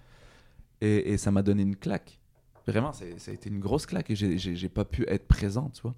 Et, 0.82 1.13
et 1.13 1.18
ça 1.18 1.32
m'a 1.32 1.41
donné 1.41 1.63
une 1.63 1.76
claque. 1.76 2.20
Vraiment, 2.68 2.91
ça 2.91 3.05
a 3.32 3.34
été 3.34 3.49
une 3.49 3.59
grosse 3.59 3.86
claque 3.86 4.09
et 4.11 4.15
j'ai- 4.15 4.70
pas 4.70 4.86
pu 4.86 5.05
être 5.07 5.28
présent, 5.28 5.70
tu 5.74 5.82
vois. 5.82 5.95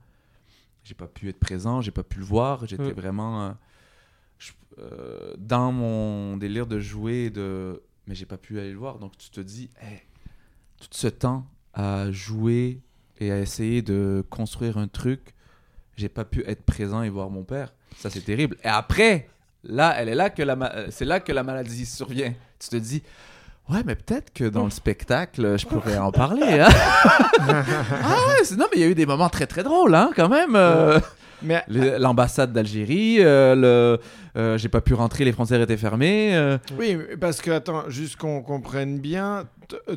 J'ai 0.83 0.93
pas 0.93 1.07
pu 1.07 1.27
être 1.27 1.39
présent, 1.39 1.81
j'ai 1.81 1.91
pas 1.91 2.03
pu 2.03 2.19
le 2.19 2.25
voir. 2.25 2.65
J'étais 2.65 2.83
vraiment 2.93 3.43
euh, 3.43 3.51
je- 4.37 4.51
euh, 4.79 5.33
dans 5.37 5.71
mon 5.71 6.37
délire 6.37 6.67
de 6.67 6.79
jouer, 6.79 7.29
de... 7.29 7.81
mais 8.07 8.15
j'ai 8.15 8.25
pas 8.25 8.37
pu 8.37 8.59
aller 8.59 8.71
le 8.71 8.77
voir. 8.77 8.99
Donc 8.99 9.17
tu 9.17 9.29
te 9.31 9.41
dis, 9.41 9.69
Hey, 9.81 10.01
tout 10.79 10.87
ce 10.91 11.07
temps 11.07 11.45
à 11.73 12.11
jouer 12.11 12.79
et 13.19 13.31
à 13.31 13.39
essayer 13.39 13.81
de 13.81 14.23
construire 14.29 14.77
un 14.77 14.87
truc, 14.87 15.33
j'ai 15.97 16.07
pas 16.09 16.23
pu 16.23 16.43
être 16.45 16.63
présent 16.63 17.01
et 17.01 17.09
voir 17.09 17.29
mon 17.29 17.43
père. 17.43 17.73
Ça, 17.97 18.09
c'est 18.09 18.21
terrible. 18.21 18.57
Et 18.63 18.67
après, 18.67 19.27
là, 19.63 19.93
elle 19.97 20.09
est 20.09 20.15
là 20.15 20.29
que 20.29 20.41
la 20.43 20.53
euh, 20.53 20.87
c'est 20.89 21.05
là 21.05 21.19
que 21.19 21.31
la 21.31 21.43
maladie 21.43 21.85
survient. 21.85 22.33
Tu 22.59 22.69
te 22.69 22.75
dis, 22.77 23.03
ouais, 23.69 23.81
mais 23.85 23.95
peut-être 23.95 24.31
que 24.33 24.45
dans 24.45 24.63
le 24.65 24.69
spectacle, 24.69 25.57
je 25.57 25.65
pourrais 25.65 25.97
en 25.97 26.11
parler. 26.11 26.59
hein. 26.61 26.69
ah 27.39 28.15
ouais, 28.27 28.55
non, 28.57 28.65
mais 28.71 28.77
il 28.77 28.79
y 28.81 28.83
a 28.83 28.87
eu 28.87 28.95
des 28.95 29.05
moments 29.05 29.29
très 29.29 29.47
très 29.47 29.63
drôles, 29.63 29.95
hein, 29.95 30.11
quand 30.15 30.29
même. 30.29 30.55
euh, 30.55 30.99
Mais 31.41 31.63
L'ambassade 31.67 32.51
d'Algérie, 32.53 33.17
euh, 33.19 33.55
le, 33.55 33.99
euh, 34.39 34.57
j'ai 34.57 34.69
pas 34.69 34.81
pu 34.81 34.93
rentrer, 34.93 35.25
les 35.25 35.31
frontières 35.31 35.61
étaient 35.61 35.77
fermées. 35.77 36.35
euh, 36.35 36.57
Oui, 36.77 36.97
parce 37.19 37.41
que, 37.41 37.51
attends, 37.51 37.89
juste 37.89 38.17
qu'on 38.17 38.41
comprenne 38.41 38.99
bien, 38.99 39.45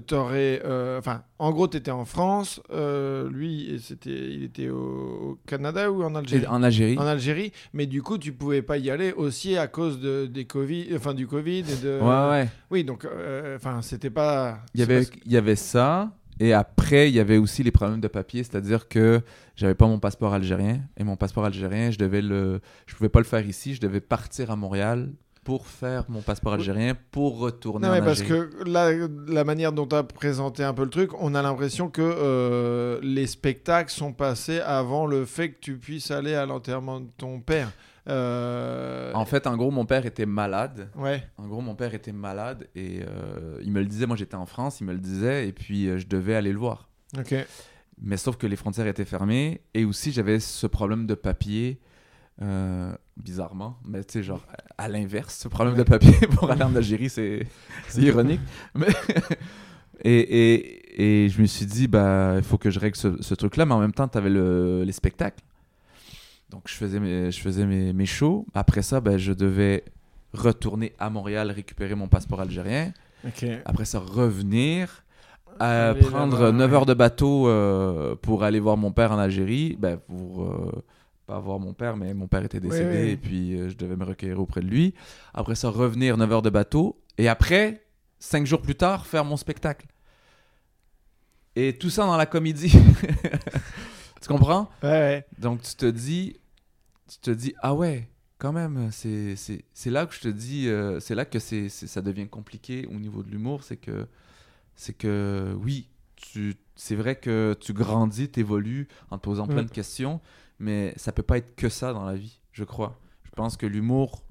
t'aurais. 0.06 0.60
euh, 0.64 0.98
Enfin, 0.98 1.22
en 1.38 1.50
gros, 1.50 1.66
t'étais 1.66 1.90
en 1.90 2.04
France, 2.04 2.60
euh, 2.72 3.28
lui, 3.30 3.80
c'était, 3.82 4.10
il 4.10 4.44
était 4.44 4.68
au, 4.68 5.38
Canada 5.46 5.90
ou 5.90 6.02
en 6.04 6.14
Algérie? 6.14 6.46
En 6.46 6.62
Algérie. 6.62 6.98
En 6.98 7.06
Algérie, 7.06 7.52
mais 7.72 7.86
du 7.86 8.02
coup, 8.02 8.18
tu 8.18 8.32
pouvais 8.32 8.62
pas 8.62 8.78
y 8.78 8.90
aller 8.90 9.12
aussi 9.12 9.56
à 9.56 9.66
cause 9.66 9.98
de, 10.00 10.26
des 10.26 10.44
COVID, 10.44 10.88
enfin, 10.96 11.14
du 11.14 11.26
Covid 11.26 11.60
et 11.60 11.82
de. 11.82 11.98
Ouais, 12.00 12.30
ouais. 12.30 12.48
Oui, 12.70 12.84
donc, 12.84 13.04
euh, 13.04 13.56
enfin, 13.56 13.80
c'était 13.82 14.10
pas. 14.10 14.60
Il 14.74 14.80
y, 14.80 14.82
avait, 14.84 15.02
c'est 15.04 15.12
il 15.26 15.32
y 15.32 15.36
avait 15.36 15.56
ça. 15.56 16.10
Et 16.40 16.52
après, 16.52 17.08
il 17.08 17.14
y 17.14 17.20
avait 17.20 17.36
aussi 17.36 17.62
les 17.62 17.70
problèmes 17.70 18.00
de 18.00 18.08
papier, 18.08 18.42
c'est-à-dire 18.42 18.88
que 18.88 19.20
j'avais 19.54 19.74
pas 19.74 19.86
mon 19.86 19.98
passeport 19.98 20.32
algérien. 20.34 20.80
Et 20.96 21.04
mon 21.04 21.16
passeport 21.16 21.44
algérien, 21.44 21.90
je 21.90 21.98
devais 21.98 22.22
le, 22.22 22.60
je 22.86 22.94
pouvais 22.96 23.08
pas 23.10 23.20
le 23.20 23.24
faire 23.24 23.46
ici. 23.46 23.74
Je 23.74 23.80
devais 23.80 24.00
partir 24.00 24.50
à 24.50 24.56
Montréal 24.56 25.10
pour 25.44 25.66
faire 25.66 26.04
mon 26.08 26.20
passeport 26.22 26.52
algérien 26.52 26.96
pour 27.10 27.38
retourner 27.38 27.86
Non, 27.86 27.92
en 27.92 27.96
mais 27.96 28.02
parce 28.02 28.20
Algérie. 28.20 28.48
que 28.50 28.64
la, 28.68 28.92
la 29.26 29.44
manière 29.44 29.72
dont 29.72 29.86
tu 29.86 29.96
as 29.96 30.04
présenté 30.04 30.62
un 30.62 30.72
peu 30.72 30.84
le 30.84 30.90
truc, 30.90 31.10
on 31.20 31.34
a 31.34 31.42
l'impression 31.42 31.88
que 31.90 32.00
euh, 32.00 33.00
les 33.02 33.26
spectacles 33.26 33.90
sont 33.92 34.12
passés 34.12 34.60
avant 34.60 35.04
le 35.06 35.24
fait 35.24 35.50
que 35.50 35.58
tu 35.60 35.76
puisses 35.78 36.10
aller 36.12 36.34
à 36.34 36.46
l'enterrement 36.46 37.00
de 37.00 37.08
ton 37.18 37.40
père. 37.40 37.72
Euh, 38.08 39.12
En 39.14 39.24
fait, 39.24 39.46
en 39.46 39.56
gros, 39.56 39.70
mon 39.70 39.86
père 39.86 40.06
était 40.06 40.26
malade. 40.26 40.88
Ouais. 40.96 41.22
En 41.36 41.46
gros, 41.46 41.60
mon 41.60 41.74
père 41.74 41.94
était 41.94 42.12
malade 42.12 42.66
et 42.74 43.00
euh, 43.06 43.58
il 43.62 43.70
me 43.72 43.80
le 43.80 43.86
disait. 43.86 44.06
Moi, 44.06 44.16
j'étais 44.16 44.34
en 44.34 44.46
France, 44.46 44.80
il 44.80 44.86
me 44.86 44.92
le 44.92 44.98
disait 44.98 45.48
et 45.48 45.52
puis 45.52 45.88
euh, 45.88 45.98
je 45.98 46.06
devais 46.06 46.34
aller 46.34 46.52
le 46.52 46.58
voir. 46.58 46.88
Ok. 47.18 47.34
Mais 48.00 48.16
sauf 48.16 48.36
que 48.36 48.46
les 48.46 48.56
frontières 48.56 48.86
étaient 48.86 49.04
fermées 49.04 49.60
et 49.74 49.84
aussi 49.84 50.10
j'avais 50.10 50.40
ce 50.40 50.66
problème 50.66 51.06
de 51.06 51.14
papier, 51.14 51.78
bizarrement, 53.16 53.78
mais 53.86 54.02
tu 54.02 54.14
sais, 54.14 54.22
genre 54.24 54.44
à 54.78 54.88
l'inverse, 54.88 55.38
ce 55.38 55.46
problème 55.46 55.76
de 55.76 55.84
papier 55.84 56.12
pour 56.34 56.50
aller 56.50 56.64
en 56.64 56.74
Algérie, 56.74 57.08
c'est 57.10 57.46
c'est 57.86 58.00
ironique. 58.00 58.40
Mais 58.74 58.88
et, 60.04 60.18
et, 60.54 61.24
et 61.24 61.28
je 61.28 61.40
me 61.40 61.46
suis 61.46 61.66
dit, 61.66 61.86
bah, 61.86 62.34
il 62.38 62.42
faut 62.42 62.58
que 62.58 62.70
je 62.70 62.80
règle 62.80 62.96
ce, 62.96 63.20
ce 63.22 63.34
truc-là, 63.34 63.66
mais 63.66 63.74
en 63.74 63.78
même 63.80 63.92
temps, 63.92 64.08
tu 64.08 64.18
avais 64.18 64.30
le, 64.30 64.82
les 64.84 64.92
spectacles. 64.92 65.42
Donc 66.52 66.62
je 66.66 66.74
faisais 66.74 67.00
mes, 67.00 67.30
je 67.30 67.40
faisais 67.40 67.64
mes, 67.64 67.92
mes 67.92 68.06
shows. 68.06 68.46
Après 68.54 68.82
ça, 68.82 69.00
ben, 69.00 69.16
je 69.16 69.32
devais 69.32 69.84
retourner 70.32 70.92
à 70.98 71.10
Montréal 71.10 71.50
récupérer 71.50 71.94
mon 71.94 72.08
passeport 72.08 72.40
algérien. 72.40 72.92
Après 73.64 73.84
ça, 73.84 73.98
revenir, 73.98 75.04
à 75.58 75.90
Aller 75.90 76.00
prendre 76.00 76.38
là-bas, 76.38 76.52
9 76.52 76.70
ouais. 76.70 76.76
heures 76.76 76.86
de 76.86 76.94
bateau 76.94 77.48
euh, 77.48 78.16
pour 78.16 78.42
aller 78.44 78.60
voir 78.60 78.76
mon 78.76 78.92
père 78.92 79.12
en 79.12 79.18
Algérie. 79.18 79.76
Ben, 79.78 79.96
pour 79.96 80.44
euh, 80.44 80.84
pas 81.26 81.38
voir 81.38 81.58
mon 81.58 81.72
père, 81.72 81.96
mais 81.96 82.14
mon 82.14 82.26
père 82.26 82.44
était 82.44 82.60
décédé 82.60 82.90
Oui, 82.90 83.02
oui. 83.02 83.10
et 83.10 83.16
puis 83.16 83.54
euh, 83.54 83.68
je 83.68 83.76
devais 83.76 83.96
me 83.96 84.04
recueillir 84.04 84.40
auprès 84.40 84.60
de 84.60 84.66
lui. 84.66 84.94
Après 85.34 85.54
ça, 85.54 85.68
revenir 85.68 86.16
9 86.16 86.32
heures 86.32 86.42
de 86.42 86.50
bateau. 86.50 87.00
Et 87.18 87.28
après, 87.28 87.82
5 88.18 88.46
jours 88.46 88.60
plus 88.62 88.74
tard, 88.74 89.06
faire 89.06 89.24
mon 89.24 89.36
spectacle. 89.36 89.86
Et 91.54 91.76
tout 91.78 91.90
ça 91.90 92.06
dans 92.06 92.16
la 92.16 92.26
comédie. 92.26 92.72
tu 94.20 94.28
comprends? 94.28 94.68
Ouais, 94.82 94.88
ouais. 94.88 95.26
Donc 95.38 95.62
tu 95.62 95.74
te 95.76 95.86
dis, 95.86 96.36
tu 97.08 97.18
te 97.18 97.30
dis 97.30 97.54
ah 97.60 97.74
ouais, 97.74 98.08
quand 98.38 98.52
même, 98.52 98.90
c'est 98.92 99.36
là 99.86 100.06
que 100.06 100.14
je 100.14 100.20
te 100.20 100.28
dis, 100.28 100.68
euh, 100.68 101.00
c'est 101.00 101.14
là 101.14 101.24
que 101.24 101.38
c'est 101.38 101.68
c'est- 101.68 101.86
ça 101.86 102.02
devient 102.02 102.28
compliqué 102.28 102.86
au 102.86 102.94
niveau 102.98 103.22
de 103.22 103.30
l'humour, 103.30 103.62
c'est 103.64 103.76
que 103.76 104.06
c'est 104.76 104.94
que 104.94 105.54
oui, 105.60 105.88
tu 106.16 106.54
c'est 106.76 106.96
vrai 106.96 107.16
que 107.16 107.56
tu 107.60 107.72
grandis, 107.72 108.28
t'évolues 108.30 108.88
en 109.10 109.18
te 109.18 109.22
posant 109.24 109.46
plein 109.46 109.62
de 109.64 109.70
questions, 109.70 110.20
mais 110.58 110.94
ça 110.96 111.12
peut 111.12 111.22
pas 111.22 111.38
être 111.38 111.54
que 111.56 111.68
ça 111.68 111.92
dans 111.92 112.04
la 112.04 112.14
vie, 112.14 112.40
je 112.52 112.64
crois. 112.64 112.98
Je 113.24 113.30
pense 113.30 113.56
que 113.56 113.66
l'humour, 113.66 114.24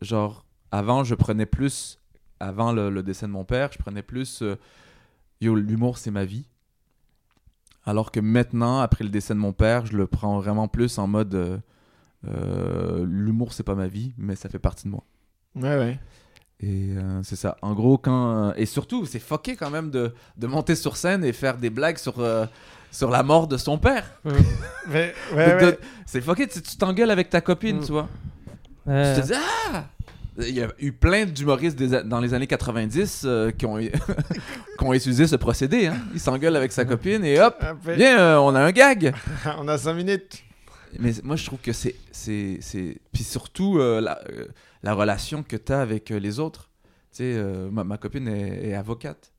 genre 0.00 0.44
avant 0.70 1.04
je 1.04 1.14
prenais 1.14 1.46
plus, 1.46 1.98
avant 2.40 2.72
le, 2.72 2.90
le 2.90 3.02
décès 3.02 3.26
de 3.26 3.32
mon 3.32 3.44
père, 3.44 3.70
je 3.72 3.78
prenais 3.78 4.02
plus, 4.02 4.42
euh, 4.42 4.56
yo 5.40 5.54
l'humour 5.54 5.98
c'est 5.98 6.10
ma 6.10 6.24
vie. 6.24 6.46
Alors 7.84 8.10
que 8.12 8.20
maintenant, 8.20 8.80
après 8.80 9.04
le 9.04 9.10
décès 9.10 9.34
de 9.34 9.38
mon 9.38 9.52
père, 9.52 9.86
je 9.86 9.96
le 9.96 10.06
prends 10.06 10.38
vraiment 10.38 10.68
plus 10.68 10.98
en 10.98 11.06
mode 11.06 11.34
euh, 11.34 11.58
euh, 12.28 13.04
l'humour, 13.08 13.52
c'est 13.52 13.62
pas 13.64 13.74
ma 13.74 13.88
vie, 13.88 14.12
mais 14.16 14.36
ça 14.36 14.48
fait 14.48 14.58
partie 14.58 14.84
de 14.84 14.90
moi. 14.90 15.02
Ouais, 15.56 15.76
ouais. 15.78 15.98
Et 16.60 16.90
euh, 16.96 17.20
c'est 17.24 17.34
ça. 17.36 17.56
En 17.60 17.74
gros, 17.74 17.98
quand. 17.98 18.52
et 18.56 18.66
surtout, 18.66 19.04
c'est 19.04 19.18
fucké 19.18 19.56
quand 19.56 19.70
même 19.70 19.90
de, 19.90 20.14
de 20.36 20.46
monter 20.46 20.76
sur 20.76 20.96
scène 20.96 21.24
et 21.24 21.32
faire 21.32 21.56
des 21.58 21.70
blagues 21.70 21.98
sur, 21.98 22.20
euh, 22.20 22.46
sur 22.92 23.10
la 23.10 23.24
mort 23.24 23.48
de 23.48 23.56
son 23.56 23.78
père. 23.78 24.04
Mais, 24.88 25.12
De- 25.32 25.36
ouais, 25.36 25.60
de- 25.60 25.66
ouais. 25.66 25.78
C'est 26.06 26.20
fucké, 26.20 26.46
tu 26.46 26.62
tu 26.62 26.76
t'engueules 26.76 27.10
avec 27.10 27.30
ta 27.30 27.40
copine, 27.40 27.78
Mm. 27.78 27.84
tu 27.84 27.90
vois. 27.92 28.08
Ouais. 28.86 29.14
Tu 29.16 29.20
te 29.22 29.26
dis, 29.26 29.32
ah 29.34 29.84
Il 30.38 30.54
y 30.54 30.62
a 30.62 30.68
eu 30.78 30.92
plein 30.92 31.24
d'humoristes 31.26 31.76
des 31.76 32.02
dans 32.04 32.20
les 32.20 32.32
années 32.32 32.46
90 32.46 33.22
euh, 33.24 33.50
qui, 33.50 33.66
ont, 33.66 33.78
qui 33.78 33.90
ont 34.84 34.94
utilisé 34.94 35.26
ce 35.26 35.36
procédé. 35.36 35.86
Hein. 35.86 35.96
Il 36.14 36.20
s'engueule 36.20 36.56
avec 36.56 36.72
sa 36.72 36.84
copine 36.84 37.24
et 37.24 37.40
hop, 37.40 37.56
Après, 37.60 37.96
viens, 37.96 38.18
euh, 38.18 38.36
on 38.38 38.54
a 38.54 38.60
un 38.60 38.72
gag. 38.72 39.14
on 39.58 39.68
a 39.68 39.78
5 39.78 39.94
minutes. 39.94 40.42
Mais 40.98 41.12
moi, 41.22 41.36
je 41.36 41.46
trouve 41.46 41.60
que 41.60 41.72
c'est. 41.72 41.94
c'est, 42.10 42.58
c'est... 42.60 42.98
Puis 43.12 43.24
surtout, 43.24 43.78
euh, 43.78 44.00
la, 44.00 44.20
euh, 44.30 44.46
la 44.82 44.94
relation 44.94 45.42
que 45.42 45.56
tu 45.56 45.72
as 45.72 45.80
avec 45.80 46.10
les 46.10 46.38
autres. 46.38 46.70
Tu 47.14 47.34
sais, 47.34 47.44
ma, 47.70 47.84
ma 47.84 47.98
copine 47.98 48.26
est, 48.28 48.68
est 48.68 48.74
avocate. 48.74 49.31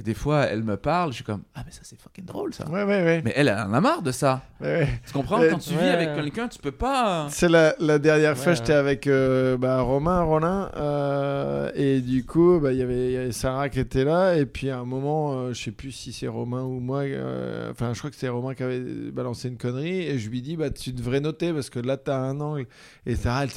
Et 0.00 0.02
des 0.02 0.14
fois, 0.14 0.44
elle 0.46 0.62
me 0.62 0.78
parle, 0.78 1.10
je 1.10 1.16
suis 1.16 1.24
comme 1.24 1.42
Ah, 1.54 1.60
mais 1.66 1.72
ça, 1.72 1.80
c'est 1.82 2.00
fucking 2.00 2.24
drôle, 2.24 2.54
ça. 2.54 2.66
Ouais, 2.70 2.84
ouais, 2.84 3.04
ouais. 3.04 3.20
Mais 3.22 3.34
elle, 3.36 3.48
elle 3.48 3.58
en 3.58 3.74
a 3.74 3.80
marre 3.82 4.00
de 4.00 4.12
ça. 4.12 4.40
ouais, 4.62 4.66
ouais. 4.78 4.88
Tu 5.06 5.12
comprends? 5.12 5.38
Mais- 5.38 5.48
Quand 5.50 5.58
tu 5.58 5.74
vis 5.74 5.88
avec 5.88 6.14
quelqu'un, 6.14 6.48
tu 6.48 6.58
peux 6.58 6.72
pas. 6.72 7.26
C'est 7.28 7.50
la, 7.50 7.74
la 7.80 7.98
dernière 7.98 8.34
fois, 8.34 8.52
Ouais, 8.52 8.56
j'étais 8.56 8.72
avec 8.72 9.06
euh, 9.06 9.58
bah, 9.58 9.82
Romain, 9.82 10.22
Rollin, 10.22 10.70
euh, 10.76 11.70
et 11.74 12.00
du 12.00 12.24
coup, 12.24 12.60
bah, 12.60 12.72
il 12.72 12.78
y 12.78 12.82
avait- 12.82 13.12
y 13.12 13.16
avait 13.18 13.32
Sarah 13.32 13.68
qui 13.68 13.78
était 13.78 14.04
là, 14.04 14.36
et 14.36 14.46
puis 14.46 14.70
à 14.70 14.78
un 14.78 14.86
moment, 14.86 15.34
euh, 15.34 15.52
je 15.52 15.62
sais 15.64 15.70
plus 15.70 15.92
si 15.92 16.14
c'est 16.14 16.28
Romain 16.28 16.62
ou 16.62 16.80
moi, 16.80 17.00
euh, 17.02 17.70
enfin, 17.70 17.92
je 17.92 17.98
crois 17.98 18.08
que 18.10 18.16
c'est 18.16 18.28
Romain 18.30 18.54
qui 18.54 18.62
avait 18.62 18.80
balancé 19.12 19.48
une 19.48 19.58
connerie, 19.58 20.00
et 20.06 20.18
je 20.18 20.30
lui 20.30 20.40
dis, 20.40 20.56
bah, 20.56 20.70
tu 20.70 20.92
devrais 20.92 21.20
noter, 21.20 21.52
parce 21.52 21.68
que 21.68 21.78
là, 21.78 21.98
t'as 21.98 22.16
un 22.16 22.40
angle. 22.40 22.66
Et 23.04 23.16
Sarah, 23.16 23.44
elle 23.44 23.50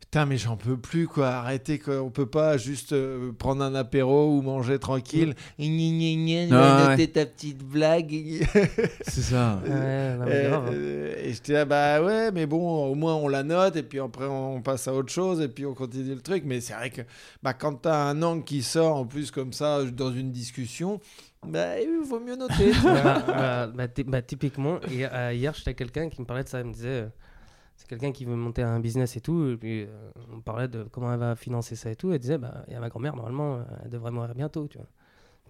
putain, 0.00 0.26
mais 0.26 0.38
j'en 0.38 0.56
peux 0.56 0.76
plus, 0.76 1.06
quoi, 1.06 1.28
arrêtez, 1.28 1.78
quoi, 1.78 2.00
on 2.02 2.10
peut 2.10 2.26
pas 2.26 2.56
juste 2.56 2.92
euh, 2.92 3.32
prendre 3.32 3.62
un 3.62 3.74
apéro 3.74 4.34
ou 4.36 4.42
manger 4.42 4.78
tranquille. 4.78 5.34
Gna, 5.58 5.66
gna, 5.90 6.46
gna, 6.46 6.56
Ah, 6.60 6.88
noter 6.90 7.02
ouais. 7.02 7.06
ta 7.08 7.26
petite 7.26 7.62
blague. 7.64 8.12
C'est 9.02 9.20
ça. 9.22 9.60
Ouais, 9.64 10.16
non, 10.16 10.24
mais 10.26 10.44
Et, 10.44 10.48
grave. 10.48 10.66
hein. 10.68 10.72
euh, 10.72 11.14
et 11.24 11.32
j'étais 11.32 11.52
là, 11.54 11.64
bah 11.64 12.02
ouais, 12.02 12.30
mais 12.32 12.46
bon, 12.46 12.86
au 12.86 12.94
moins 12.94 13.14
on 13.16 13.28
la 13.28 13.42
note, 13.42 13.76
et 13.76 13.82
puis 13.82 14.00
après 14.00 14.26
on 14.26 14.60
passe 14.62 14.88
à 14.88 14.94
autre 14.94 15.12
chose, 15.12 15.40
et 15.40 15.48
puis 15.48 15.66
on 15.66 15.74
continue 15.74 16.14
le 16.14 16.20
truc. 16.22 16.44
Mais 16.46 16.60
c'est 16.60 16.74
vrai 16.74 16.90
que 16.90 17.02
bah, 17.42 17.54
quand 17.54 17.74
t'as 17.82 18.04
un 18.08 18.22
angle 18.22 18.44
qui 18.44 18.62
sort 18.62 18.96
en 18.96 19.04
plus 19.06 19.30
comme 19.30 19.52
ça 19.52 19.84
dans 19.84 20.12
une 20.12 20.30
discussion, 20.32 21.00
bah 21.46 21.80
il 21.80 22.00
vaut 22.06 22.20
mieux 22.20 22.36
noter. 22.36 22.72
bah, 22.84 23.22
bah, 23.26 23.66
bah, 23.74 23.86
bah, 24.06 24.22
typiquement, 24.22 24.78
et, 24.90 25.06
euh, 25.06 25.32
hier, 25.32 25.54
j'étais 25.54 25.68
avec 25.70 25.78
quelqu'un 25.78 26.08
qui 26.08 26.20
me 26.20 26.26
parlait 26.26 26.44
de 26.44 26.48
ça. 26.48 26.60
Il 26.60 26.66
me 26.66 26.72
disait 26.72 26.88
euh, 26.88 27.06
c'est 27.76 27.88
quelqu'un 27.88 28.12
qui 28.12 28.26
veut 28.26 28.34
monter 28.36 28.60
un 28.62 28.78
business 28.78 29.16
et 29.16 29.22
tout. 29.22 29.48
Et 29.48 29.56
puis, 29.56 29.82
euh, 29.84 29.86
on 30.34 30.40
parlait 30.40 30.68
de 30.68 30.82
comment 30.84 31.10
elle 31.14 31.18
va 31.18 31.34
financer 31.36 31.76
ça 31.76 31.90
et 31.90 31.96
tout. 31.96 32.12
Elle 32.12 32.18
disait 32.18 32.36
bah, 32.36 32.62
il 32.68 32.74
y 32.74 32.76
a 32.76 32.80
ma 32.80 32.90
grand-mère, 32.90 33.16
normalement, 33.16 33.60
elle 33.82 33.90
devrait 33.90 34.10
mourir 34.10 34.34
bientôt. 34.34 34.68
Tu 34.68 34.76
vois. 34.76 34.86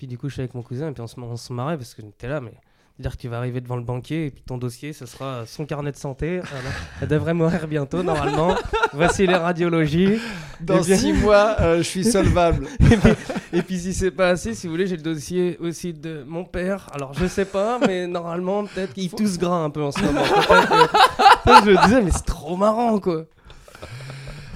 Puis, 0.01 0.07
du 0.07 0.17
coup, 0.17 0.29
je 0.31 0.33
suis 0.33 0.41
avec 0.41 0.55
mon 0.55 0.63
cousin 0.63 0.89
et 0.89 0.93
puis 0.93 1.03
on 1.03 1.07
se, 1.07 1.21
on 1.21 1.37
se 1.37 1.53
marrait 1.53 1.77
parce 1.77 1.93
que 1.93 2.01
j'étais 2.01 2.27
là, 2.27 2.41
mais. 2.41 2.55
C'est-à-dire 2.97 3.17
que 3.17 3.23
tu 3.23 3.29
vas 3.29 3.37
arriver 3.39 3.61
devant 3.63 3.77
le 3.77 3.83
banquier 3.83 4.27
et 4.27 4.31
puis 4.31 4.43
ton 4.47 4.59
dossier, 4.59 4.93
ce 4.93 5.05
sera 5.07 5.45
son 5.47 5.65
carnet 5.65 5.91
de 5.91 5.97
santé. 5.97 6.41
Voilà. 6.41 6.69
Elle 7.01 7.09
devrait 7.09 7.33
mourir 7.33 7.67
bientôt, 7.67 8.03
normalement. 8.03 8.55
Voici 8.93 9.27
les 9.27 9.37
radiologies. 9.37 10.19
Dans 10.61 10.81
Eh 10.83 10.85
bien- 10.85 10.97
six 10.99 11.13
mois, 11.15 11.57
euh, 11.61 11.79
je 11.79 11.83
suis 11.83 12.05
solvable. 12.05 12.67
Et 12.91 12.97
puis, 12.99 13.13
et 13.55 13.63
puis 13.63 13.79
si 13.79 13.95
c'est 13.95 14.11
pas 14.11 14.29
assez, 14.29 14.55
si 14.55 14.67
vous 14.67 14.73
voulez, 14.75 14.87
j'ai 14.87 14.97
le 14.97 15.03
dossier 15.03 15.57
aussi 15.61 15.95
de 15.95 16.25
mon 16.27 16.45
père. 16.45 16.89
Alors 16.93 17.15
je 17.15 17.27
sais 17.27 17.47
pas, 17.47 17.79
mais 17.79 18.07
normalement 18.07 18.65
peut-être 18.67 18.93
qu'il 18.93 19.11
tousse 19.11 19.39
gras 19.39 19.57
un 19.65 19.71
peu 19.71 19.83
en 19.83 19.93
ce 19.93 20.01
moment. 20.03 20.21
Que- 20.23 21.65
je 21.65 21.71
me 21.71 21.83
disais, 21.85 22.03
mais 22.03 22.11
c'est 22.11 22.27
trop 22.27 22.57
marrant 22.57 22.99
quoi. 23.01 23.25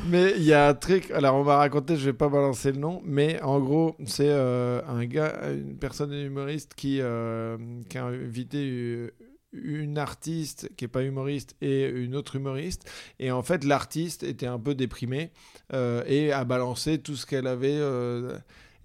Mais 0.06 0.34
il 0.36 0.42
y 0.42 0.52
a 0.52 0.68
un 0.68 0.74
truc, 0.74 1.10
alors 1.12 1.36
on 1.36 1.44
m'a 1.44 1.56
raconté, 1.56 1.96
je 1.96 2.04
vais 2.04 2.12
pas 2.12 2.28
balancer 2.28 2.72
le 2.72 2.78
nom, 2.78 3.00
mais 3.04 3.40
en 3.40 3.58
gros, 3.58 3.96
c'est 4.04 4.28
euh, 4.28 4.82
un 4.86 5.06
gars, 5.06 5.50
une 5.50 5.78
personne 5.78 6.12
humoriste 6.12 6.74
qui, 6.74 6.98
euh, 7.00 7.56
qui 7.88 7.96
a 7.96 8.04
invité 8.04 9.10
une 9.52 9.96
artiste 9.96 10.70
qui 10.76 10.84
est 10.84 10.88
pas 10.88 11.02
humoriste 11.02 11.56
et 11.62 11.88
une 11.88 12.16
autre 12.16 12.36
humoriste. 12.36 12.90
Et 13.18 13.30
en 13.30 13.42
fait, 13.42 13.64
l'artiste 13.64 14.24
était 14.24 14.46
un 14.46 14.58
peu 14.58 14.74
déprimé 14.74 15.30
euh, 15.72 16.02
et 16.06 16.32
a 16.32 16.44
balancé 16.44 16.98
tout 16.98 17.16
ce 17.16 17.24
qu'elle 17.24 17.46
avait. 17.46 17.80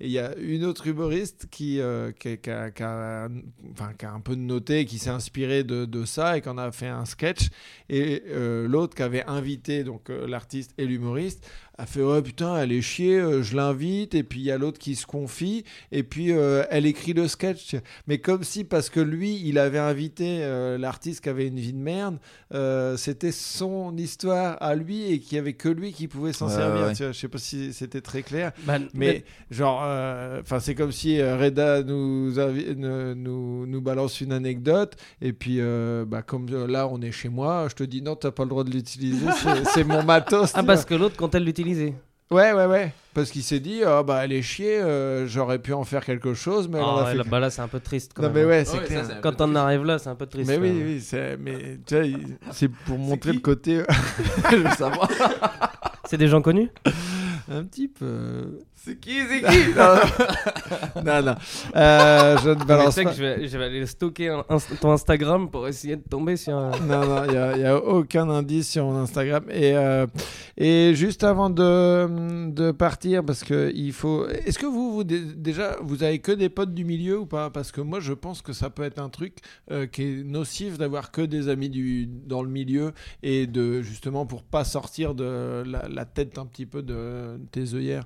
Il 0.01 0.09
y 0.11 0.19
a 0.19 0.35
une 0.37 0.65
autre 0.65 0.87
humoriste 0.87 1.47
qui, 1.51 1.81
a, 1.81 2.07
un 3.25 4.19
peu 4.23 4.35
noté, 4.35 4.85
qui 4.85 4.97
s'est 4.97 5.09
inspiré 5.09 5.63
de, 5.63 5.85
de 5.85 6.05
ça 6.05 6.37
et 6.37 6.41
qui 6.41 6.49
en 6.49 6.57
a 6.57 6.71
fait 6.71 6.87
un 6.87 7.05
sketch. 7.05 7.49
Et 7.89 8.23
euh, 8.27 8.67
l'autre 8.67 8.95
qui 8.95 9.03
avait 9.03 9.25
invité 9.25 9.83
donc 9.83 10.09
euh, 10.09 10.27
l'artiste 10.27 10.73
et 10.77 10.85
l'humoriste 10.85 11.45
a 11.81 11.85
fait 11.85 12.01
ouais 12.01 12.21
putain 12.21 12.57
elle 12.57 12.71
est 12.71 12.81
chier, 12.81 13.17
euh, 13.17 13.41
je 13.41 13.55
l'invite 13.55 14.13
et 14.13 14.23
puis 14.23 14.39
il 14.41 14.45
y 14.45 14.51
a 14.51 14.57
l'autre 14.57 14.77
qui 14.79 14.95
se 14.95 15.05
confie 15.05 15.63
et 15.91 16.03
puis 16.03 16.31
euh, 16.33 16.63
elle 16.69 16.85
écrit 16.85 17.13
le 17.13 17.27
sketch. 17.27 17.75
Mais 18.07 18.17
comme 18.17 18.43
si 18.43 18.63
parce 18.63 18.89
que 18.89 18.99
lui 18.99 19.41
il 19.45 19.57
avait 19.57 19.79
invité 19.79 20.39
euh, 20.41 20.77
l'artiste 20.77 21.21
qui 21.21 21.29
avait 21.29 21.47
une 21.47 21.59
vie 21.59 21.73
de 21.73 21.77
merde, 21.79 22.17
euh, 22.53 22.97
c'était 22.97 23.31
son 23.31 23.95
histoire 23.97 24.57
à 24.61 24.75
lui 24.75 25.11
et 25.11 25.19
qu'il 25.19 25.35
y 25.37 25.39
avait 25.39 25.53
que 25.53 25.69
lui 25.69 25.93
qui 25.93 26.07
pouvait 26.07 26.33
s'en 26.33 26.49
servir. 26.49 26.87
ouais. 26.87 26.93
Tu 26.93 27.03
vois, 27.03 27.11
je 27.13 27.17
sais 27.19 27.27
pas 27.29 27.37
si 27.37 27.71
c'était 27.73 28.01
très 28.01 28.23
clair. 28.23 28.51
Bah, 28.65 28.77
Mais 28.93 29.23
genre, 29.49 29.77
enfin, 30.41 30.59
c'est 30.59 30.75
comme 30.75 30.91
si 30.91 31.21
Reda 31.21 31.81
nous, 31.83 32.31
nous, 33.15 33.65
nous 33.65 33.81
balance 33.81 34.21
une 34.21 34.31
anecdote, 34.33 34.95
et 35.21 35.33
puis, 35.33 35.57
euh, 35.59 36.05
bah, 36.05 36.21
comme 36.21 36.47
là, 36.67 36.87
on 36.91 37.01
est 37.01 37.11
chez 37.11 37.29
moi, 37.29 37.67
je 37.69 37.75
te 37.75 37.83
dis 37.83 38.01
non, 38.01 38.15
t'as 38.15 38.31
pas 38.31 38.43
le 38.43 38.49
droit 38.49 38.63
de 38.63 38.71
l'utiliser, 38.71 39.25
c'est- 39.73 39.83
mon 39.89 40.03
matos. 40.03 40.51
Ah, 40.55 40.63
parce 40.63 40.83
que 40.85 40.93
l'autre, 40.93 41.15
quand 41.15 41.33
elle 41.35 41.43
l'utilisait. 41.45 41.68
Ouais, 42.31 42.53
ouais, 42.53 42.65
ouais. 42.67 42.93
Parce 43.15 43.31
qu'il 43.31 43.41
s'est 43.41 43.59
dit, 43.59 43.81
ah 43.83 44.03
bah, 44.03 44.23
elle 44.23 44.31
est 44.31 44.43
chier, 44.43 44.79
euh, 44.79 45.25
j'aurais 45.25 45.57
pu 45.57 45.73
en 45.73 45.83
faire 45.83 46.05
quelque 46.05 46.35
chose, 46.35 46.67
mais 46.69 46.77
Ah 46.79 46.83
a 46.99 47.03
ouais, 47.03 47.11
fait 47.11 47.17
là, 47.17 47.23
bah 47.25 47.39
là, 47.39 47.49
c'est 47.49 47.61
un 47.61 47.67
peu 47.67 47.79
triste. 47.79 48.11
Quand 48.13 48.21
Non, 48.21 48.29
même, 48.29 48.43
mais 48.43 48.45
ouais, 48.45 48.65
c'est 48.65 48.73
Ouais, 48.77 48.79
ça, 48.81 48.85
clair. 48.85 49.05
c'est 49.07 49.13
un 49.13 49.21
Quand 49.21 49.35
peu 49.35 49.43
on 49.45 49.55
arrive 49.55 49.83
là, 49.83 49.97
c'est 49.97 50.09
un 50.09 50.15
peu 50.15 50.27
triste. 50.27 50.47
mais 50.47 50.57
oui, 50.57 50.69
ouais. 50.69 50.83
oui, 50.85 51.01
c'est- 51.01 51.37
mais 51.37 51.79
tu 51.87 51.95
vois, 51.95 52.05
il- 52.05 52.37
c'est 52.51 52.67
pour 52.67 52.99
montrer 52.99 53.31
qui 53.31 53.37
le 53.37 53.41
côté 53.41 53.81
Je 54.51 54.55
veux 54.57 54.69
savoir. 54.75 55.09
C'est 56.05 56.17
des 56.17 56.27
gens 56.27 56.41
connus? 56.43 56.69
Un 57.51 57.63
petit 57.63 57.87
peu. 57.87 58.59
C'est 58.81 58.97
qui 58.99 59.19
C'est 59.27 59.41
qui? 59.41 59.73
Non, 61.05 61.21
non. 61.21 61.35
Euh, 61.75 62.37
je 62.43 62.49
ne 62.49 62.63
balance 62.63 62.95
pas. 62.95 63.05
que 63.05 63.11
je 63.11 63.21
vais, 63.23 63.47
je 63.47 63.57
vais 63.57 63.65
aller 63.65 63.85
stocker 63.85 64.29
un- 64.29 64.45
un- 64.49 64.57
ton 64.79 64.91
Instagram 64.91 65.49
pour 65.49 65.67
essayer 65.67 65.95
de 65.97 66.01
tomber 66.09 66.37
sur 66.37 66.55
un... 66.55 66.71
Non, 66.81 67.05
non, 67.05 67.23
il 67.25 67.59
n'y 67.59 67.65
a, 67.65 67.77
aucun 67.77 68.29
indice 68.29 68.69
sur 68.69 68.85
mon 68.85 68.95
Instagram. 68.97 69.43
Et, 69.49 69.75
euh, 69.75 70.07
et 70.57 70.93
juste 70.95 71.23
avant 71.23 71.49
de, 71.49 72.49
de 72.51 72.71
partir, 72.71 73.23
parce 73.25 73.43
que 73.43 73.71
il 73.75 73.91
faut. 73.93 74.27
Est-ce 74.27 74.57
que 74.59 74.65
vous, 74.65 74.93
vous, 74.93 75.03
dé- 75.03 75.33
déjà, 75.35 75.75
vous 75.81 76.03
avez 76.03 76.19
que 76.19 76.31
des 76.31 76.49
potes 76.49 76.73
du 76.73 76.85
milieu 76.85 77.19
ou 77.19 77.25
pas? 77.25 77.49
Parce 77.49 77.71
que 77.71 77.81
moi, 77.81 77.99
je 77.99 78.13
pense 78.13 78.41
que 78.41 78.53
ça 78.53 78.69
peut 78.69 78.83
être 78.83 78.99
un 78.99 79.09
truc 79.09 79.37
euh, 79.71 79.87
qui 79.87 80.03
est 80.03 80.23
nocif 80.23 80.77
d'avoir 80.77 81.11
que 81.11 81.21
des 81.21 81.49
amis 81.49 81.69
du, 81.69 82.07
dans 82.07 82.41
le 82.43 82.49
milieu 82.49 82.93
et 83.23 83.45
de 83.47 83.81
justement 83.81 84.25
pour 84.25 84.43
pas 84.43 84.63
sortir 84.63 85.15
de 85.15 85.63
la, 85.65 85.87
la 85.89 86.05
tête 86.05 86.37
un 86.37 86.45
petit 86.45 86.65
peu 86.65 86.81
de 86.81 87.39
tes 87.51 87.73
œillères. 87.73 88.05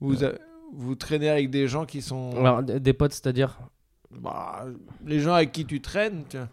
Vous, 0.00 0.24
a- 0.24 0.32
vous 0.72 0.94
traînez 0.94 1.28
avec 1.28 1.50
des 1.50 1.66
gens 1.68 1.84
qui 1.86 2.02
sont. 2.02 2.32
Alors, 2.36 2.62
des 2.62 2.92
potes, 2.92 3.12
c'est-à-dire? 3.12 3.58
Bah, 4.10 4.64
les 5.04 5.20
gens 5.20 5.34
avec 5.34 5.52
qui 5.52 5.64
tu 5.66 5.80
traînes, 5.80 6.24
vois. 6.38 6.48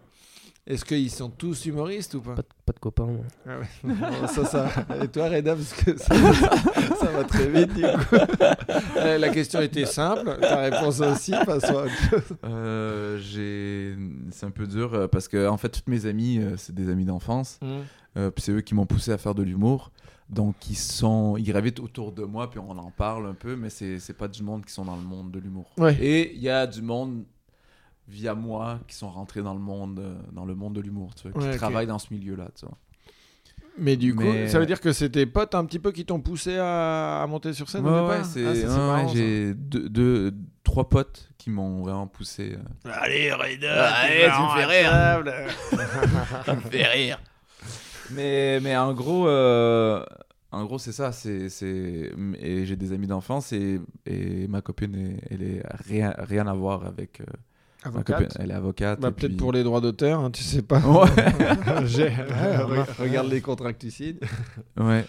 Est-ce 0.68 0.84
qu'ils 0.84 1.12
sont 1.12 1.30
tous 1.30 1.66
humoristes 1.68 2.16
ou 2.16 2.22
pas 2.22 2.34
pas 2.34 2.42
de, 2.42 2.48
pas 2.66 2.74
de 2.74 2.80
copains. 2.80 3.06
moi. 3.06 3.24
ah 3.48 3.60
ouais. 3.60 3.68
Bon, 3.84 4.28
ça, 4.28 4.46
ça. 4.46 4.70
Et 5.04 5.08
toi, 5.08 5.30
Reda, 5.30 5.56
parce 5.56 5.74
que 5.74 5.96
ça, 5.98 6.16
ça- 6.16 6.96
ça 7.00 7.06
va 7.12 7.24
très 7.24 7.48
vite, 7.50 7.74
du 7.74 7.82
coup. 7.84 8.16
Euh, 8.98 9.18
La 9.20 9.30
question 9.30 9.62
était 9.62 9.86
simple, 9.86 10.38
ta 10.42 10.56
réponse 10.62 11.02
aussi, 11.02 11.34
passons 11.46 11.78
à 11.78 11.84
autre 11.84 12.10
chose. 12.10 12.38
Euh, 12.46 13.18
j'ai... 13.20 13.96
C'est 14.32 14.48
un 14.48 14.52
peu 14.52 14.66
dur 14.66 14.94
euh, 14.96 15.08
parce 15.08 15.28
que 15.28 15.48
en 15.48 15.58
fait, 15.58 15.70
toutes 15.70 15.88
mes 15.88 16.08
amies, 16.08 16.42
c'est 16.58 16.74
des 16.74 16.90
amis 16.90 17.06
d'enfance. 17.06 17.60
Euh, 18.18 18.32
puis 18.32 18.42
c'est 18.44 18.52
eux 18.52 18.62
qui 18.62 18.74
m'ont 18.74 18.86
poussé 18.88 19.12
à 19.12 19.18
faire 19.20 19.36
de 19.36 19.44
l'humour. 19.44 19.92
Donc 20.30 20.56
ils 20.72 20.76
sont, 20.78 21.38
ils 21.38 21.44
gravitent 21.44 21.80
autour 21.80 22.12
de 22.12 22.24
moi, 22.24 22.50
puis 22.50 22.58
on 22.60 22.72
en 22.72 22.90
parle 22.90 23.28
un 23.28 23.36
peu, 23.36 23.56
mais 23.56 23.70
c'est 23.70 24.00
c'est 24.00 24.14
pas 24.18 24.28
du 24.28 24.42
monde 24.42 24.66
qui 24.66 24.74
sont 24.74 24.84
dans 24.86 24.96
le 24.96 25.04
monde 25.04 25.30
de 25.30 25.38
l'humour. 25.38 25.66
Ouais. 25.78 25.96
Et 26.02 26.34
il 26.34 26.42
y 26.42 26.50
a 26.50 26.66
du 26.66 26.82
monde 26.82 27.26
via 28.08 28.36
moi 28.36 28.80
qui 28.88 28.96
sont 28.96 29.10
rentrés 29.10 29.42
dans 29.42 29.54
le 29.54 29.60
monde, 29.60 30.00
euh, 30.00 30.16
dans 30.32 30.46
le 30.46 30.56
monde 30.56 30.74
de 30.74 30.82
l'humour, 30.82 31.16
tu 31.16 31.24
vois, 31.30 31.40
qui 31.42 31.48
Ouais, 31.48 31.54
ok. 31.54 31.58
travaillent 31.60 31.88
dans 31.88 32.00
ce 32.00 32.14
milieu-là, 32.14 32.50
tu 32.58 32.66
vois. 32.66 32.78
Mais 33.78 33.98
du 33.98 34.16
coup, 34.16 34.24
Mais- 34.24 34.48
ça 34.48 34.58
veut 34.60 34.66
dire 34.66 34.80
que 34.80 34.94
c'est 34.94 35.10
tes 35.10 35.26
potes 35.26 35.54
un 35.54 35.66
petit 35.66 35.80
peu 35.80 35.92
qui 35.92 36.06
t'ont 36.06 36.22
poussé 36.22 36.56
à, 36.58 37.22
à 37.24 37.28
monter 37.28 37.52
sur 37.52 37.68
scène 37.70 37.86
Ouais, 37.86 38.24
c'est, 38.24 38.46
Ah, 38.68 39.04
ouais, 39.04 39.08
j'ai 39.14 39.54
deux, 39.54 39.90
deux- 39.90 40.34
trois 40.64 40.88
potes 40.88 41.30
qui 41.38 41.50
m'ont 41.50 41.82
vraiment 41.82 42.08
poussé. 42.08 42.54
euh. 42.86 42.90
Allez, 42.92 43.34
Reda, 43.34 43.94
Allez, 43.96 44.14
t'es 44.16 44.32
tu 44.36 44.42
me 44.42 44.50
fais 44.60 44.66
rire. 44.66 44.92
table. 44.92 45.34
fait 46.72 46.84
rire. 46.88 47.20
Mais, 48.12 48.60
mais 48.62 48.78
en 48.78 48.94
gros, 48.94 49.28
euh, 49.28 50.06
en 50.52 50.64
gros 50.66 50.78
c'est 50.80 50.92
ça. 50.94 51.12
C'est, 51.12 51.50
c'est... 51.50 52.14
Et 52.40 52.66
j'ai 52.66 52.76
des 52.78 52.94
amis 52.94 53.08
d'enfance 53.08 53.52
et, 53.52 53.80
et 54.06 54.48
ma 54.48 54.62
copine, 54.62 54.96
est- 54.96 55.22
elle 55.32 55.44
est 55.44 55.64
rien, 55.88 56.14
rien 56.18 56.48
à 56.48 56.54
voir 56.54 56.86
avec. 56.86 57.20
euh, 57.22 57.26
Avocate. 57.86 58.18
copine. 58.18 58.42
Elle 58.44 58.52
est 58.52 58.54
avocate. 58.56 59.00
Bah, 59.00 59.12
peut-être 59.12 59.32
puis- 59.32 59.38
pour 59.38 59.52
les 59.52 59.64
droits 59.64 59.82
d'auteur, 59.82 60.20
hein, 60.20 60.32
tu 60.32 60.44
sais 60.44 60.62
pas. 60.62 60.80
Ouais. 60.86 62.84
Regarde 63.00 63.30
les 63.30 63.42
contrats 63.42 63.74
que 63.74 63.80
tu 63.80 63.92
signes. 63.92 64.20
ouais. 64.80 65.06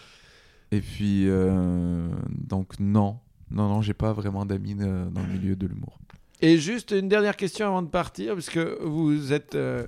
Et 0.72 0.80
puis, 0.80 1.24
euh, 1.28 2.08
donc, 2.30 2.78
non. 2.80 3.18
Non, 3.50 3.68
non, 3.68 3.82
j'ai 3.82 3.94
pas 3.94 4.12
vraiment 4.12 4.44
d'amis 4.44 4.76
euh, 4.80 5.06
dans 5.10 5.22
le 5.22 5.28
milieu 5.28 5.54
de 5.56 5.66
l'humour. 5.66 5.98
Et 6.40 6.58
juste 6.58 6.90
une 6.90 7.08
dernière 7.08 7.36
question 7.36 7.66
avant 7.66 7.82
de 7.82 7.88
partir, 7.88 8.34
parce 8.34 8.50
que 8.50 8.78
vous 8.84 9.32
êtes 9.32 9.54
euh, 9.54 9.86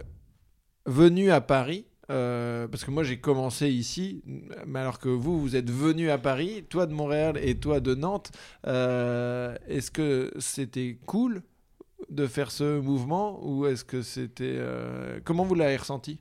venu 0.87 1.31
à 1.31 1.41
Paris. 1.41 1.85
euh, 2.11 2.67
parce 2.69 2.85
que 2.85 2.91
moi 2.91 3.03
j'ai 3.05 3.19
commencé 3.19 3.69
ici, 3.69 4.23
mais 4.67 4.79
alors 4.79 4.99
que 4.99 5.09
vous, 5.11 5.39
vous 5.41 5.57
êtes 5.57 5.71
venu 5.71 6.09
à 6.09 6.17
Paris, 6.17 6.65
toi 6.71 6.87
de 6.87 6.95
Montréal 6.95 7.39
et 7.43 7.57
toi 7.57 7.81
de 7.81 7.95
Nantes. 7.95 8.31
euh, 8.67 9.55
est-ce 9.67 9.91
que 9.91 10.31
c'était 10.39 10.99
cool 11.05 11.43
de 12.11 12.27
faire 12.27 12.51
ce 12.51 12.79
mouvement 12.81 13.41
ou 13.43 13.67
est-ce 13.67 13.85
que 13.85 14.03
c'était 14.03 14.55
euh, 14.57 15.21
comment 15.25 15.45
vous 15.45 15.55
l'avez 15.55 15.77
ressenti? 15.77 16.19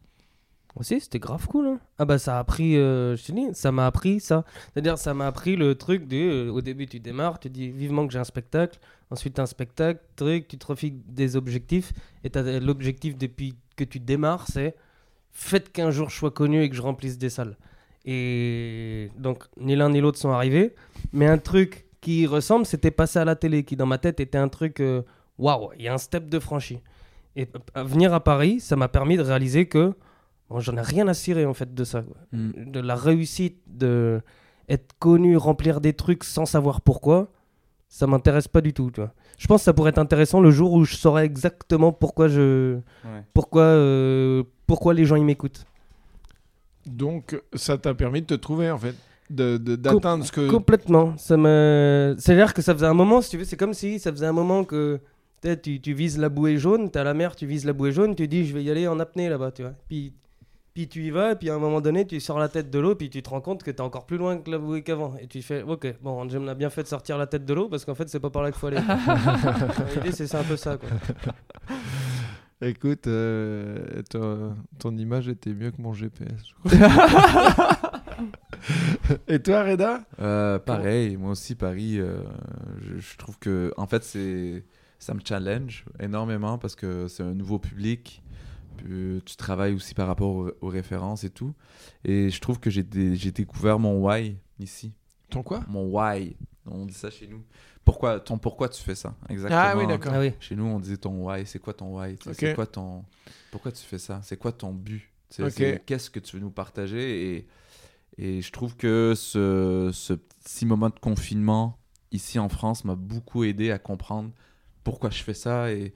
Aussi, 0.76 1.00
c'était 1.00 1.18
grave 1.20 1.48
cool. 1.48 1.66
hein. 1.68 1.80
Ah 1.98 2.06
bah 2.06 2.20
ça 2.20 2.38
a 2.38 2.40
appris, 2.40 2.78
euh, 2.78 3.16
je 3.16 3.26
te 3.26 3.32
dis, 3.32 3.48
ça 3.54 3.72
m'a 3.72 3.88
appris 3.88 4.20
ça. 4.20 4.46
C'est-à-dire, 4.74 4.98
ça 5.00 5.14
m'a 5.16 5.26
appris 5.26 5.56
le 5.56 5.74
truc 5.76 6.08
de, 6.08 6.18
euh, 6.18 6.52
au 6.52 6.62
début 6.62 6.86
tu 6.86 7.00
démarres, 7.00 7.40
tu 7.40 7.50
dis 7.50 7.70
vivement 7.72 8.06
que 8.06 8.14
j'ai 8.14 8.20
un 8.20 8.24
spectacle, 8.24 8.80
ensuite 9.10 9.40
un 9.40 9.48
spectacle, 9.48 10.02
truc, 10.16 10.48
tu 10.48 10.58
te 10.60 10.68
refixes 10.68 11.00
des 11.08 11.36
objectifs, 11.36 11.94
et 12.24 12.30
t'as 12.30 12.60
l'objectif 12.60 13.18
depuis 13.18 13.56
que 13.76 13.84
tu 13.84 14.00
démarres, 14.00 14.46
c'est 14.52 14.76
faites 15.32 15.72
qu'un 15.72 15.90
jour 15.90 16.10
je 16.10 16.16
sois 16.18 16.32
connu 16.32 16.62
et 16.62 16.70
que 16.70 16.76
je 16.76 16.82
remplisse 16.82 17.18
des 17.18 17.30
salles. 17.30 17.58
Et 18.06 19.10
donc, 19.18 19.46
ni 19.60 19.76
l'un 19.76 19.90
ni 19.90 20.00
l'autre 20.00 20.20
sont 20.20 20.32
arrivés, 20.32 20.76
mais 21.12 21.26
un 21.26 21.40
truc 21.40 21.86
qui 22.02 22.28
ressemble, 22.28 22.66
c'était 22.68 22.92
passer 22.92 23.18
à 23.18 23.26
la 23.26 23.36
télé, 23.36 23.64
qui 23.64 23.76
dans 23.76 23.88
ma 23.88 23.98
tête 23.98 24.20
était 24.20 24.38
un 24.38 24.48
truc, 24.48 24.80
euh, 24.80 25.02
waouh, 25.38 25.70
il 25.78 25.84
y 25.86 25.88
a 25.88 25.94
un 25.94 25.98
step 25.98 26.30
de 26.30 26.40
franchi. 26.40 26.80
Et 27.36 27.48
euh, 27.76 27.84
venir 27.84 28.14
à 28.14 28.24
Paris, 28.24 28.60
ça 28.60 28.76
m'a 28.76 28.88
permis 28.88 29.18
de 29.18 29.22
réaliser 29.24 29.68
que 29.68 29.94
Bon, 30.50 30.60
j'en 30.60 30.78
ai 30.78 30.82
rien 30.82 31.08
à 31.08 31.14
cirer 31.14 31.46
en 31.46 31.54
fait 31.54 31.74
de 31.74 31.84
ça. 31.84 32.04
Mm. 32.32 32.72
De 32.72 32.80
la 32.80 32.96
réussite, 32.96 33.58
de 33.68 34.22
être 34.70 34.96
connu, 35.00 35.38
remplir 35.38 35.82
des 35.82 35.94
trucs 35.94 36.24
sans 36.24 36.46
savoir 36.46 36.82
pourquoi, 36.82 37.32
ça 37.90 38.08
m'intéresse 38.08 38.48
pas 38.48 38.62
du 38.62 38.74
tout. 38.74 38.92
Tu 38.92 39.02
vois. 39.02 39.14
Je 39.38 39.48
pense 39.48 39.62
que 39.62 39.66
ça 39.66 39.74
pourrait 39.74 39.90
être 39.90 39.98
intéressant 39.98 40.40
le 40.40 40.52
jour 40.52 40.74
où 40.74 40.84
je 40.86 40.96
saurais 40.96 41.26
exactement 41.26 41.92
pourquoi 41.92 42.28
je, 42.28 42.80
pourquoi, 43.34 43.64
euh, 43.64 44.44
pourquoi 44.68 44.94
les 44.94 45.06
gens 45.06 45.16
ils 45.16 45.26
m'écoutent. 45.26 45.66
Donc 46.86 47.42
ça 47.54 47.78
t'a 47.78 47.94
permis 47.94 48.22
de 48.22 48.28
te 48.28 48.34
trouver 48.34 48.72
en 48.72 48.78
fait, 48.78 48.96
de- 49.30 49.58
de- 49.58 49.76
d'atteindre 49.76 50.24
ce 50.26 50.32
que 50.32 50.50
Complètement. 50.50 51.18
Ça 51.18 51.36
me... 51.36 52.16
C'est-à-dire 52.18 52.54
que 52.54 52.62
ça 52.62 52.74
faisait 52.74 52.86
un 52.86 52.94
moment, 52.94 53.22
si 53.22 53.32
tu 53.32 53.38
veux, 53.38 53.44
c'est 53.44 53.58
comme 53.58 53.74
si 53.74 54.00
ça 54.00 54.12
faisait 54.12 54.26
un 54.26 54.32
moment 54.34 54.64
que 54.64 55.02
tu, 55.48 55.54
sais, 55.54 55.62
tu, 55.62 55.82
tu 55.82 55.94
vises 55.94 56.18
la 56.18 56.30
bouée 56.30 56.58
jaune, 56.58 56.92
t'es 56.92 57.00
à 57.00 57.04
la 57.04 57.14
mer, 57.14 57.36
tu 57.36 57.46
vises 57.46 57.66
la 57.66 57.74
bouée 57.74 57.92
jaune, 57.92 58.16
tu 58.16 58.28
dis 58.28 58.46
je 58.46 58.54
vais 58.54 58.64
y 58.64 58.70
aller 58.70 58.88
en 58.88 59.00
apnée 59.00 59.30
là-bas, 59.30 59.52
tu 59.52 59.62
vois. 59.62 59.74
Puis, 59.88 60.14
puis 60.74 60.88
tu 60.88 61.04
y 61.04 61.10
vas, 61.10 61.32
et 61.32 61.36
puis 61.36 61.50
à 61.50 61.56
un 61.56 61.60
moment 61.60 61.82
donné, 61.82 62.06
tu 62.06 62.20
sors 62.20 62.38
la 62.38 62.50
tête 62.50 62.70
de 62.70 62.80
l'eau, 62.80 62.96
puis 62.96 63.10
tu 63.10 63.24
te 63.24 63.30
rends 63.30 63.42
compte 63.42 63.64
que 63.64 63.72
t'es 63.72 63.82
encore 63.82 64.06
plus 64.06 64.18
loin 64.18 64.38
que 64.38 64.52
la 64.52 64.60
bouée 64.60 64.84
qu'avant. 64.84 65.16
Et 65.20 65.28
tu 65.28 65.42
fais 65.42 65.64
ok, 65.64 65.96
bon, 66.02 66.28
on 66.30 66.48
a 66.48 66.54
bien 66.54 66.70
fait 66.70 66.84
de 66.84 66.88
sortir 66.88 67.18
la 67.18 67.28
tête 67.28 67.46
de 67.46 67.54
l'eau 67.54 67.68
parce 67.70 67.86
qu'en 67.86 67.96
fait, 67.96 68.10
c'est 68.10 68.20
pas 68.20 68.30
par 68.30 68.44
là 68.44 68.52
qu'il 68.52 68.60
faut 68.60 68.68
aller. 68.68 68.78
L'idée, 69.96 70.12
c'est 70.12 70.28
c'est 70.28 70.38
un 70.38 70.44
peu 70.44 70.58
ça. 70.58 70.78
Quoi. 70.78 70.90
Écoute, 72.62 73.08
euh, 73.08 74.02
ton, 74.10 74.56
ton 74.80 74.98
image 74.98 75.30
était 75.30 75.54
mieux 75.54 75.72
que 75.72 75.82
mon 75.82 75.94
GPS. 75.94 76.30
je 76.66 76.78
crois. 76.78 77.92
Et 79.28 79.40
toi, 79.40 79.64
Reda? 79.64 80.02
Euh, 80.20 80.60
pareil, 80.60 81.18
moi 81.18 81.32
aussi 81.32 81.56
Paris, 81.56 82.00
euh, 82.00 82.22
je, 82.82 83.00
je 83.00 83.18
trouve 83.18 83.38
que 83.40 83.74
en 83.78 83.86
fait 83.86 84.04
c'est 84.04 84.64
ça 85.00 85.14
me 85.14 85.20
challenge 85.24 85.86
énormément 86.00 86.58
parce 86.58 86.76
que 86.76 87.08
c'est 87.08 87.24
un 87.24 87.34
nouveau 87.34 87.60
public. 87.60 88.22
puis 88.78 89.22
tu 89.26 89.36
travailles 89.36 89.74
aussi 89.74 89.94
par 89.94 90.08
rapport 90.08 90.30
aux, 90.36 90.52
aux 90.62 90.68
références 90.68 91.24
et 91.24 91.30
tout. 91.30 91.54
Et 92.04 92.30
je 92.30 92.40
trouve 92.42 92.60
que 92.60 92.70
j'ai 92.70 92.84
dé- 92.84 93.16
j'ai 93.16 93.32
découvert 93.32 93.80
mon 93.80 94.04
why 94.06 94.38
ici. 94.60 94.94
Ton 95.30 95.44
quoi? 95.44 95.64
Mon 95.68 95.86
why. 95.86 96.36
On 96.70 96.86
dit 96.86 96.94
ça 96.94 97.10
chez 97.10 97.28
nous. 97.28 97.44
Pourquoi, 97.86 98.20
ton 98.20 98.38
pourquoi 98.38 98.68
tu 98.70 98.82
fais 98.84 98.96
ça 98.96 99.16
Exactement? 99.30 99.62
Ah 99.64 99.78
oui, 99.78 99.88
d'accord. 99.88 100.12
Ah 100.14 100.20
oui. 100.20 100.32
Chez 100.42 100.56
nous, 100.56 100.66
on 100.66 100.80
dit 100.80 100.98
ton 100.98 101.26
why. 101.26 101.46
C'est 101.46 101.60
quoi 101.60 101.74
ton 101.74 101.98
why? 101.98 102.16
C'est 102.34 102.54
quoi 102.56 102.66
ton. 102.68 103.04
Pourquoi 103.52 103.72
tu 103.72 103.82
fais 103.84 103.98
ça? 103.98 104.20
C'est 104.24 104.38
quoi 104.38 104.52
ton 104.52 104.74
but? 104.74 105.10
Qu'est-ce 105.86 106.10
que 106.10 106.20
tu 106.20 106.36
veux 106.36 106.42
nous 106.42 106.52
partager? 106.52 107.36
Et, 107.38 107.48
et 108.18 108.42
je 108.42 108.52
trouve 108.52 108.76
que 108.76 109.14
ce, 109.16 109.90
ce 109.94 110.14
petit 110.14 110.66
moment 110.66 110.90
de 110.90 111.00
confinement 111.00 111.78
ici 112.12 112.40
en 112.40 112.50
France 112.50 112.84
m'a 112.86 112.96
beaucoup 112.96 113.44
aidé 113.44 113.72
à 113.72 113.80
comprendre 113.80 114.32
pourquoi 114.88 115.10
je 115.10 115.22
fais 115.22 115.34
ça 115.34 115.70
et 115.70 115.94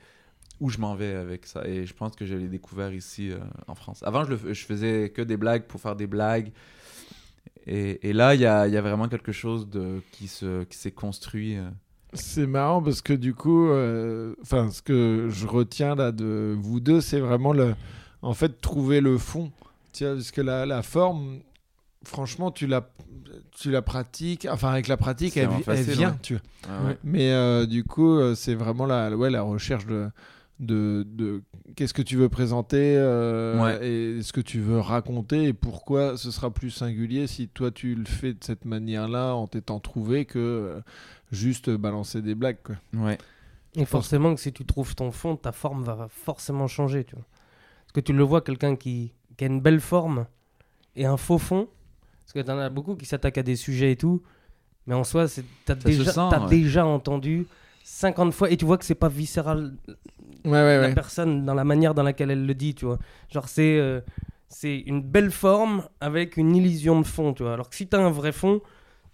où 0.59 0.69
je 0.69 0.77
m'en 0.77 0.95
vais 0.95 1.15
avec 1.15 1.45
ça. 1.45 1.65
Et 1.65 1.85
je 1.85 1.93
pense 1.93 2.13
que 2.13 2.25
je 2.25 2.35
l'ai 2.35 2.49
découvert 2.49 2.93
ici 2.93 3.31
euh, 3.31 3.39
en 3.67 3.73
France. 3.73 4.03
Avant, 4.03 4.25
je, 4.25 4.31
le, 4.31 4.53
faisais 4.53 5.11
que 5.15 5.21
des 5.21 5.37
blagues 5.37 5.63
pour 5.63 5.79
faire 5.79 5.95
des 5.95 6.07
blagues. 6.07 6.51
Et, 7.65 8.11
là, 8.11 8.35
il 8.35 8.41
y 8.41 8.45
a, 8.45 8.81
vraiment 8.81 9.07
quelque 9.07 9.31
chose 9.31 9.69
qui 10.11 10.27
se- 10.27 10.65
qui 10.65 10.77
s'est 10.77 10.91
construit. 10.91 11.55
euh. 11.55 11.69
C'est 12.11 12.47
marrant 12.47 12.81
parce 12.81 13.01
que 13.01 13.13
du 13.13 13.33
coup, 13.33 13.69
euh, 13.69 14.35
ce 14.43 14.81
que 14.81 15.29
je 15.29 15.47
retiens 15.47 15.95
là 15.95 16.11
de 16.11 16.57
vous 16.59 16.81
deux, 16.81 16.99
c'est 16.99 17.21
vraiment 17.21 17.53
le, 17.53 17.73
en 18.21 18.33
fait, 18.33 18.59
trouver 18.59 18.99
le 18.99 19.17
fond. 19.17 19.53
Tu 19.93 20.03
vois, 20.03 20.15
parce 20.15 20.31
que 20.31 20.41
la 20.41 20.81
forme, 20.81 21.39
franchement, 22.03 22.51
tu 22.51 22.67
la, 22.67 22.89
tu 23.51 23.71
la 23.71 23.81
pratiques. 23.81 24.47
Enfin, 24.49 24.71
avec 24.71 24.87
la 24.87 24.97
pratique, 24.97 25.37
elle, 25.37 25.49
elle 25.67 25.83
vient. 25.83 26.11
ouais. 26.11 26.15
Tu. 26.21 26.37
Ah 26.67 26.83
ouais. 26.85 26.97
Mais 27.03 27.31
euh, 27.31 27.65
du 27.65 27.83
coup, 27.83 28.15
euh, 28.17 28.35
c'est 28.35 28.55
vraiment 28.55 28.85
la, 28.85 29.15
ouais, 29.15 29.29
la 29.29 29.41
recherche 29.41 29.85
de, 29.85 30.09
de, 30.59 31.05
de 31.07 31.41
qu'est-ce 31.75 31.93
que 31.93 32.01
tu 32.01 32.17
veux 32.17 32.29
présenter 32.29 32.95
euh, 32.97 33.61
Ouais. 33.61 33.87
et 33.87 34.21
ce 34.21 34.31
que 34.33 34.41
tu 34.41 34.59
veux 34.59 34.79
raconter 34.79 35.45
et 35.45 35.53
pourquoi 35.53 36.17
ce 36.17 36.29
sera 36.31 36.51
plus 36.51 36.69
singulier 36.69 37.25
si 37.27 37.47
toi 37.47 37.71
tu 37.71 37.95
le 37.95 38.05
fais 38.05 38.33
de 38.33 38.43
cette 38.43 38.65
manière-là 38.65 39.33
en 39.35 39.47
t'étant 39.47 39.79
trouvé 39.79 40.25
que 40.25 40.37
euh, 40.39 40.79
juste 41.31 41.69
balancer 41.69 42.21
des 42.21 42.35
blagues. 42.35 42.59
Quoi. 42.63 42.75
Ouais. 42.95 43.17
Et 43.75 43.85
forcément 43.85 44.35
que 44.35 44.41
si 44.41 44.51
tu 44.51 44.65
trouves 44.65 44.95
ton 44.95 45.11
fond, 45.11 45.35
ta 45.37 45.51
forme 45.53 45.83
va 45.83 46.07
forcément 46.09 46.67
changer, 46.67 47.05
tu 47.05 47.15
vois. 47.15 47.25
Parce 47.85 47.93
que 47.93 47.99
tu 48.01 48.11
le 48.13 48.23
vois, 48.23 48.41
quelqu'un 48.41 48.75
qui, 48.75 49.13
qui 49.37 49.45
a 49.45 49.47
une 49.47 49.61
belle 49.61 49.79
forme 49.79 50.25
et 50.97 51.05
un 51.05 51.15
faux 51.17 51.37
fond, 51.37 51.69
parce 52.23 52.33
que 52.33 52.39
t'en 52.39 52.57
as 52.59 52.69
beaucoup 52.69 52.95
qui 52.95 53.05
s'attaquent 53.05 53.37
à 53.39 53.43
des 53.43 53.55
sujets 53.55 53.91
et 53.91 53.95
tout, 53.97 54.21
mais 54.87 54.95
en 54.95 55.03
soi, 55.03 55.25
t'as 55.65 55.75
déjà, 55.75 56.11
sent, 56.11 56.21
t'as 56.29 56.41
ouais. 56.43 56.49
déjà 56.49 56.85
entendu 56.85 57.45
50 57.83 58.33
fois 58.33 58.49
et 58.51 58.57
tu 58.57 58.65
vois 58.65 58.77
que 58.77 58.85
c'est 58.85 58.95
pas 58.95 59.09
viscéral 59.09 59.73
Ouais, 60.43 60.51
ouais, 60.51 60.77
la 60.81 60.87
ouais. 60.87 60.93
personne 60.95 61.45
dans 61.45 61.53
la 61.53 61.63
manière 61.63 61.93
dans 61.93 62.01
laquelle 62.03 62.31
elle 62.31 62.47
le 62.47 62.55
dit, 62.55 62.73
tu 62.73 62.85
vois. 62.85 62.97
Genre, 63.29 63.47
c'est 63.47 63.77
euh, 63.77 64.01
c'est 64.49 64.79
une 64.79 65.01
belle 65.03 65.29
forme 65.29 65.83
avec 65.99 66.35
une 66.35 66.55
illusion 66.55 66.99
de 66.99 67.05
fond, 67.05 67.33
tu 67.33 67.43
vois. 67.43 67.53
Alors 67.53 67.69
que 67.69 67.75
si 67.75 67.85
t'as 67.87 67.99
un 68.03 68.09
vrai 68.09 68.31
fond, 68.31 68.59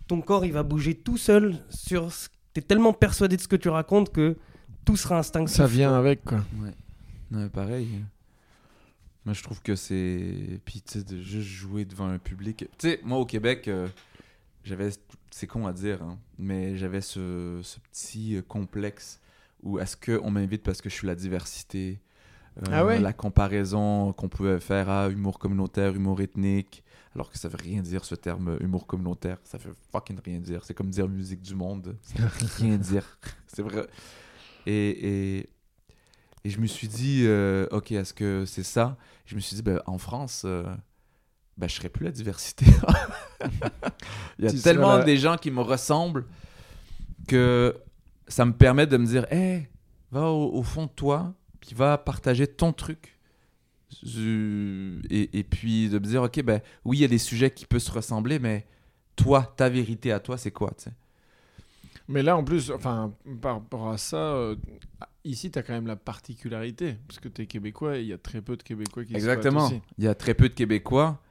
ton 0.08 0.22
corps, 0.22 0.46
il 0.46 0.54
va 0.54 0.64
bouger 0.64 0.96
tout 0.96 1.18
seul 1.18 1.56
sur... 1.70 2.12
ce- 2.14 2.30
T'es 2.54 2.62
tellement 2.62 2.94
persuadé 2.94 3.36
de 3.36 3.42
ce 3.42 3.48
que 3.50 3.56
tu 3.58 3.68
racontes 3.70 4.12
que 4.12 4.38
tout 4.86 4.96
sera 4.96 5.20
instinctif. 5.20 5.56
Ça 5.58 5.68
vient 5.68 5.94
avec 5.94 6.24
quoi. 6.24 6.38
Ouais. 6.62 6.72
Non, 7.30 7.40
mais 7.42 7.50
pareil. 7.50 7.88
Moi, 9.28 9.34
je 9.34 9.44
trouve 9.44 9.62
que 9.62 9.76
c'est. 9.76 10.62
Puis, 10.64 10.82
tu 10.82 11.00
sais, 11.00 11.04
de 11.04 11.18
juste 11.22 11.50
jouer 11.50 11.84
devant 11.84 12.08
un 12.08 12.18
public. 12.18 12.60
Tu 12.60 12.68
sais, 12.90 13.02
moi, 13.04 13.18
au 13.18 13.26
Québec, 13.26 13.68
euh, 13.68 13.86
j'avais. 14.64 14.90
C'est 15.32 15.48
con 15.48 15.68
à 15.68 15.74
dire, 15.74 16.02
hein, 16.02 16.18
mais 16.40 16.78
j'avais 16.78 17.02
ce, 17.02 17.60
ce 17.62 17.78
petit 17.92 18.38
euh, 18.38 18.42
complexe 18.42 19.20
où 19.64 19.80
est-ce 19.80 19.98
qu'on 19.98 20.32
m'invite 20.32 20.64
parce 20.64 20.82
que 20.82 20.90
je 20.90 20.94
suis 20.96 21.08
la 21.08 21.16
diversité. 21.16 22.00
euh, 22.60 22.72
Ah 22.72 22.86
ouais? 22.86 23.00
La 23.02 23.12
comparaison 23.12 24.14
qu'on 24.14 24.30
pouvait 24.30 24.62
faire 24.62 24.88
à 24.90 25.10
humour 25.10 25.40
communautaire, 25.40 25.94
humour 25.94 26.22
ethnique. 26.22 26.86
Alors 27.14 27.30
que 27.30 27.38
ça 27.38 27.50
veut 27.50 27.58
rien 27.62 27.82
dire 27.82 28.06
ce 28.06 28.16
terme 28.16 28.58
humour 28.62 28.88
communautaire. 28.88 29.40
Ça 29.44 29.58
veut 29.58 29.76
fucking 29.92 30.20
rien 30.24 30.40
dire. 30.40 30.64
C'est 30.64 30.74
comme 30.74 30.90
dire 30.90 31.10
musique 31.10 31.42
du 31.42 31.54
monde. 31.54 31.98
Ça 32.02 32.22
veut 32.24 32.48
rien 32.60 32.78
dire. 32.92 33.20
C'est 33.48 33.62
vrai. 33.62 33.88
Et, 34.66 35.38
et, 35.40 35.50
et 36.48 36.50
je 36.50 36.62
me 36.62 36.66
suis 36.66 36.88
dit, 36.88 37.24
euh, 37.26 37.68
ok, 37.72 37.92
est-ce 37.92 38.14
que 38.14 38.46
c'est 38.46 38.64
ça? 38.64 38.96
Je 39.26 39.36
me 39.36 39.42
suis 39.42 39.58
dit, 39.58 39.62
ben, 39.62 39.82
en 39.86 39.98
France, 39.98 40.44
euh, 40.46 40.64
ben, 41.58 41.68
je 41.68 41.76
serais 41.76 41.90
plus 41.90 42.06
la 42.06 42.12
diversité. 42.12 42.66
Il 44.40 44.46
y 44.46 44.48
a 44.48 44.52
Tu 44.52 44.60
tellement 44.60 45.04
des 45.04 45.18
gens 45.18 45.36
qui 45.36 45.52
me 45.52 45.60
ressemblent 45.60 46.26
que 47.28 47.76
ça 48.30 48.46
me 48.46 48.54
permet 48.54 48.88
de 48.88 48.96
me 48.96 49.06
dire, 49.06 49.26
hé, 49.30 49.68
va 50.10 50.30
au, 50.30 50.54
au 50.54 50.64
fond 50.64 50.86
de 50.86 50.92
toi, 50.92 51.34
puis 51.60 51.76
va 51.76 51.98
partager 51.98 52.48
ton 52.48 52.72
truc. 52.72 53.20
Et, 54.06 55.40
et 55.40 55.44
puis 55.44 55.90
de 55.90 56.00
me 56.00 56.06
dire, 56.06 56.24
ok, 56.24 56.42
ben 56.44 56.62
oui, 56.86 57.00
il 57.00 57.02
y 57.02 57.04
a 57.04 57.10
des 57.10 57.18
sujets 57.18 57.52
qui 57.52 57.66
peuvent 57.66 57.82
se 57.82 57.92
ressembler, 57.92 58.40
mais 58.40 58.66
toi, 59.18 59.54
ta 59.58 59.68
vérité 59.68 60.14
à 60.14 60.22
toi, 60.22 60.38
c'est 60.38 60.52
quoi? 60.52 60.72
Mais 62.08 62.24
là, 62.24 62.38
en 62.38 62.44
plus, 62.46 62.72
enfin, 62.72 63.14
par 63.42 63.56
rapport 63.56 63.90
à 63.90 63.98
ça, 63.98 64.16
euh, 64.16 64.56
ici, 65.28 65.52
tu 65.52 65.60
as 65.60 65.64
quand 65.64 65.74
même 65.74 65.88
la 65.88 65.96
particularité, 65.96 66.96
parce 67.08 67.20
que 67.20 67.28
tu 67.30 67.42
es 67.44 67.46
québécois 67.46 67.98
et 67.98 68.02
il 68.02 68.08
y 68.08 68.14
a 68.14 68.18
très 68.18 68.42
peu 68.42 68.56
de 68.58 68.64
Québécois 68.64 69.04
qui 69.04 69.12
se 69.14 69.18
Exactement. 69.18 69.70
Il 69.98 70.04
y 70.04 70.08
a 70.08 70.16
très 70.16 70.34
peu 70.34 70.50
de 70.50 70.54
Québécois, 70.54 71.22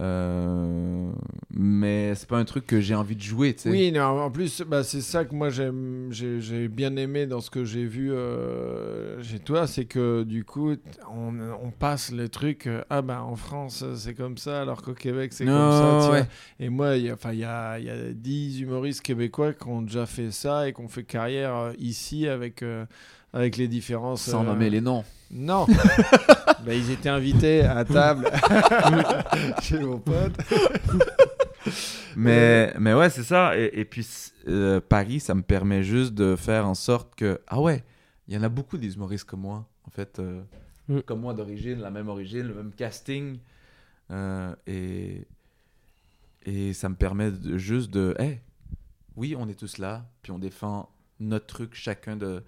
euh, 0.00 1.12
mais 1.50 2.14
c'est 2.16 2.28
pas 2.28 2.38
un 2.38 2.44
truc 2.44 2.66
que 2.66 2.80
j'ai 2.80 2.96
envie 2.96 3.14
de 3.14 3.22
jouer, 3.22 3.54
tu 3.54 3.62
sais. 3.62 3.70
Oui, 3.70 3.92
non, 3.92 4.02
en 4.02 4.30
plus, 4.30 4.62
bah, 4.62 4.82
c'est 4.82 5.00
ça 5.00 5.24
que 5.24 5.34
moi 5.34 5.50
j'ai 5.50 6.68
bien 6.68 6.96
aimé 6.96 7.26
dans 7.26 7.40
ce 7.40 7.48
que 7.48 7.64
j'ai 7.64 7.84
vu 7.86 8.12
euh, 8.12 9.22
chez 9.22 9.38
toi, 9.38 9.68
c'est 9.68 9.84
que 9.84 10.24
du 10.24 10.44
coup, 10.44 10.72
on, 11.08 11.32
on 11.62 11.70
passe 11.70 12.10
le 12.10 12.28
truc, 12.28 12.66
euh, 12.66 12.82
ah 12.90 13.02
bah 13.02 13.22
en 13.22 13.36
France 13.36 13.84
c'est 13.94 14.14
comme 14.14 14.36
ça, 14.36 14.62
alors 14.62 14.82
qu'au 14.82 14.94
Québec 14.94 15.32
c'est 15.32 15.44
comme 15.44 15.54
ça. 15.54 16.10
Ouais. 16.10 16.26
Et 16.58 16.68
moi, 16.70 16.96
il 16.96 17.04
y 17.04 17.10
a- 17.10 17.32
y 17.34 17.44
a, 17.44 17.78
il 17.78 17.84
y 17.84 17.90
a 17.90 18.12
10 18.12 18.60
humoristes 18.62 19.00
québécois 19.02 19.52
qui 19.52 19.68
ont 19.68 19.82
déjà 19.82 20.06
fait 20.06 20.32
ça 20.32 20.68
et 20.68 20.72
qui 20.72 20.80
ont 20.80 20.88
fait 20.88 21.04
carrière 21.04 21.54
euh, 21.56 21.72
ici 21.78 22.26
avec, 22.26 22.64
avec 23.34 23.56
les 23.56 23.68
différences. 23.68 24.22
Sans 24.22 24.42
euh, 24.42 24.46
nommer 24.46 24.70
les 24.70 24.80
noms. 24.80 25.04
Non 25.30 25.66
Bah, 26.64 26.72
Ils 26.74 26.90
étaient 26.90 27.08
invités 27.10 27.62
à 27.62 27.84
table 27.84 28.30
chez 29.62 29.78
mon 29.80 29.98
pote. 29.98 30.32
Mais, 32.16 32.72
mais 32.78 32.94
ouais, 32.94 33.10
c'est 33.10 33.22
ça. 33.24 33.58
Et, 33.58 33.70
et 33.80 33.84
puis, 33.84 34.06
euh, 34.48 34.80
Paris, 34.80 35.20
ça 35.20 35.34
me 35.34 35.42
permet 35.42 35.82
juste 35.82 36.14
de 36.14 36.36
faire 36.36 36.66
en 36.66 36.74
sorte 36.74 37.14
que, 37.14 37.40
ah 37.48 37.60
ouais, 37.60 37.82
il 38.28 38.34
y 38.34 38.38
en 38.38 38.42
a 38.42 38.48
beaucoup 38.48 38.78
des 38.78 38.94
humoristes 38.94 39.24
comme 39.24 39.40
moi, 39.40 39.66
en 39.86 39.90
fait. 39.90 40.18
euh, 40.18 40.40
Mm. 40.88 41.00
Comme 41.00 41.20
moi 41.20 41.32
d'origine, 41.34 41.80
la 41.80 41.90
même 41.90 42.08
origine, 42.08 42.42
le 42.46 42.54
même 42.54 42.72
casting. 42.72 43.38
Euh, 44.10 44.54
et, 44.66 45.26
et 46.44 46.72
ça 46.74 46.88
me 46.88 46.94
permet 46.94 47.30
de, 47.30 47.56
juste 47.56 47.90
de, 47.90 48.14
hey, 48.18 48.40
oui, 49.16 49.34
on 49.38 49.48
est 49.48 49.58
tous 49.58 49.78
là, 49.78 50.04
puis 50.22 50.30
on 50.32 50.38
défend 50.38 50.90
notre 51.20 51.46
truc, 51.46 51.74
chacun 51.74 52.16
de. 52.16 52.42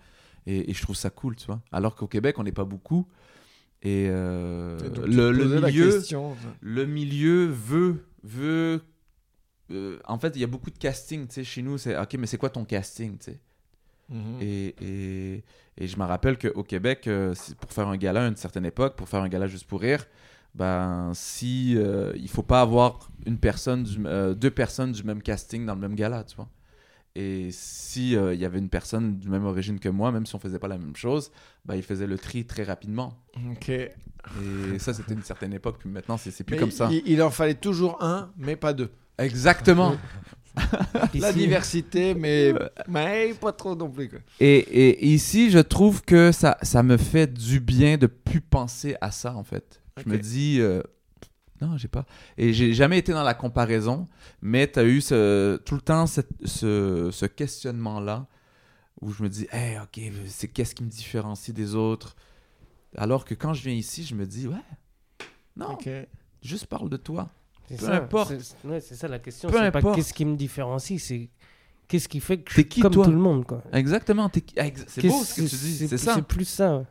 Et, 0.46 0.70
et 0.70 0.74
je 0.74 0.82
trouve 0.82 0.96
ça 0.96 1.10
cool, 1.10 1.36
tu 1.36 1.46
vois. 1.46 1.60
Alors 1.72 1.94
qu'au 1.96 2.06
Québec, 2.06 2.38
on 2.38 2.44
n'est 2.44 2.52
pas 2.52 2.64
beaucoup. 2.64 3.06
Et, 3.82 4.08
euh, 4.10 4.78
Et 4.78 4.90
donc, 4.90 5.04
tu 5.04 5.10
le, 5.10 5.32
milieu 5.60 5.90
question. 5.92 6.34
le 6.60 6.86
milieu 6.86 7.46
veut 7.46 8.04
veut 8.22 8.80
euh, 9.70 9.98
en 10.06 10.18
fait 10.18 10.34
il 10.34 10.40
y 10.40 10.44
a 10.44 10.46
beaucoup 10.46 10.70
de 10.70 10.78
casting 10.78 11.26
tu 11.28 11.34
sais 11.34 11.44
chez 11.44 11.62
nous 11.62 11.76
c'est 11.78 11.96
ok 11.96 12.14
mais 12.18 12.26
c'est 12.26 12.38
quoi 12.38 12.50
ton 12.50 12.64
casting 12.64 13.18
tu 13.18 13.24
sais? 13.32 13.40
Mhm. 14.08 14.38
et, 14.40 14.74
et, 14.80 15.44
et 15.76 15.86
je 15.86 15.96
me 15.98 16.04
rappelle 16.04 16.38
qu'au 16.38 16.62
Québec 16.62 17.06
euh, 17.06 17.34
pour 17.60 17.72
faire 17.72 17.86
un 17.88 17.96
gala 17.96 18.24
à 18.24 18.28
une 18.28 18.36
certaine 18.36 18.64
époque 18.64 18.96
pour 18.96 19.08
faire 19.08 19.20
un 19.22 19.28
gala 19.28 19.46
juste 19.46 19.66
pour 19.66 19.80
rire 19.80 20.06
ben 20.54 21.12
si 21.14 21.72
il 22.14 22.28
faut 22.28 22.42
pas 22.42 22.62
avoir 22.62 23.10
une 23.26 23.38
personne 23.38 23.82
du, 23.84 23.98
deux 24.36 24.50
personnes 24.50 24.92
du 24.92 25.02
même 25.04 25.22
casting 25.22 25.66
dans 25.66 25.74
le 25.74 25.80
même 25.80 25.94
gala 25.94 26.24
tu 26.24 26.34
vois? 26.36 26.48
Et 27.18 27.48
si 27.50 28.14
euh, 28.14 28.34
il 28.34 28.40
y 28.40 28.44
avait 28.44 28.58
une 28.58 28.68
personne 28.68 29.16
du 29.18 29.28
même 29.30 29.44
origine 29.46 29.78
que 29.80 29.88
moi 29.88 30.12
même 30.12 30.26
si 30.26 30.34
on 30.34 30.38
faisait 30.38 30.58
pas 30.58 30.68
la 30.68 30.76
même 30.76 30.94
chose 30.96 31.30
ben 31.64 31.74
il 31.74 31.82
faisait 31.82 32.06
le 32.06 32.18
tri 32.18 32.44
très 32.44 32.62
rapidement 32.62 33.14
Ok. 33.52 33.70
et 33.70 33.90
ça 34.78 34.92
c'était 34.92 35.14
une 35.14 35.22
certaine 35.22 35.54
époque 35.54 35.76
puis 35.78 35.88
maintenant 35.88 36.16
c'est 36.18 36.30
plus 36.44 36.54
Mais 36.54 36.60
comme 36.60 36.70
ça 36.70 36.88
Il, 36.92 37.02
il 37.06 37.22
en 37.22 37.30
fallait 37.30 37.54
toujours 37.54 38.02
un, 38.02 38.30
mais 38.36 38.56
pas 38.56 38.72
deux. 38.74 38.90
exactement 39.18 39.96
La 41.14 41.32
diversité, 41.34 42.14
mais, 42.14 42.54
mais 42.88 43.34
pas 43.38 43.52
trop 43.52 43.76
non 43.76 43.90
plus. 43.90 44.08
Quoi. 44.08 44.20
Et, 44.40 44.56
et 44.56 45.06
ici, 45.06 45.50
je 45.50 45.58
trouve 45.58 46.00
que 46.02 46.32
ça, 46.32 46.56
ça 46.62 46.82
me 46.82 46.96
fait 46.96 47.30
du 47.30 47.60
bien 47.60 47.98
de 47.98 48.06
plus 48.06 48.40
penser 48.40 48.96
à 49.02 49.10
ça, 49.10 49.34
en 49.34 49.44
fait. 49.44 49.82
Je 50.02 50.08
me 50.08 50.16
dis, 50.16 50.56
euh, 50.60 50.80
non, 51.60 51.76
j'ai 51.76 51.88
pas. 51.88 52.04
Et 52.36 52.52
j'ai 52.52 52.72
jamais 52.72 52.98
été 52.98 53.12
dans 53.12 53.22
la 53.22 53.34
comparaison, 53.34 54.06
mais 54.42 54.70
tu 54.70 54.78
as 54.78 54.84
eu 54.84 55.00
ce, 55.00 55.56
tout 55.58 55.74
le 55.74 55.80
temps 55.80 56.06
cette- 56.06 56.28
ce, 56.44 57.10
ce 57.12 57.26
questionnement-là 57.26 58.26
où 59.00 59.12
je 59.12 59.22
me 59.22 59.28
dis, 59.28 59.46
hey, 59.52 59.78
ok, 59.78 60.00
c'est 60.26 60.48
qu'est-ce 60.48 60.74
qui 60.74 60.82
me 60.84 60.88
différencie 60.90 61.54
des 61.54 61.74
autres? 61.74 62.16
Alors 62.96 63.24
que 63.24 63.34
quand 63.34 63.52
je 63.54 63.62
viens 63.64 63.74
ici, 63.74 64.04
je 64.04 64.14
me 64.14 64.26
dis, 64.26 64.46
ouais, 64.48 64.54
non, 65.56 65.72
Ok. 65.72 65.88
juste 66.42 66.66
parle 66.66 66.88
de 66.88 66.96
toi. 66.96 67.28
Peu 67.68 67.76
ça, 67.76 67.96
importe. 67.96 68.32
c'est- 68.40 68.68
ouais, 68.68 68.80
ça 68.80 69.08
la 69.08 69.18
question. 69.18 69.48
C'est 69.52 69.70
pas 69.70 69.82
qu'est-ce 69.94 70.14
qui 70.14 70.24
me 70.24 70.36
différencie, 70.36 71.02
c'est 71.02 71.28
qu'est-ce 71.88 72.08
qui 72.08 72.20
fait 72.20 72.38
que 72.38 72.50
je 72.50 72.54
suis 72.54 72.68
qui, 72.68 72.80
comme 72.80 72.92
toi? 72.92 73.04
tout 73.04 73.10
le 73.10 73.16
monde. 73.18 73.44
quoi. 73.44 73.62
Exactement, 73.72 74.30
ex- 74.32 74.84
c'est 74.86 75.00
Qu'est-ce- 75.00 75.12
beau 75.12 75.24
ce 75.24 75.34
que 75.34 75.40
tu 75.48 75.56
dis, 75.56 75.88
c'est 75.88 75.98
ça. 75.98 76.14
C'est 76.14 76.22
plus 76.22 76.44
ça. 76.44 76.78
ouais. 76.78 76.84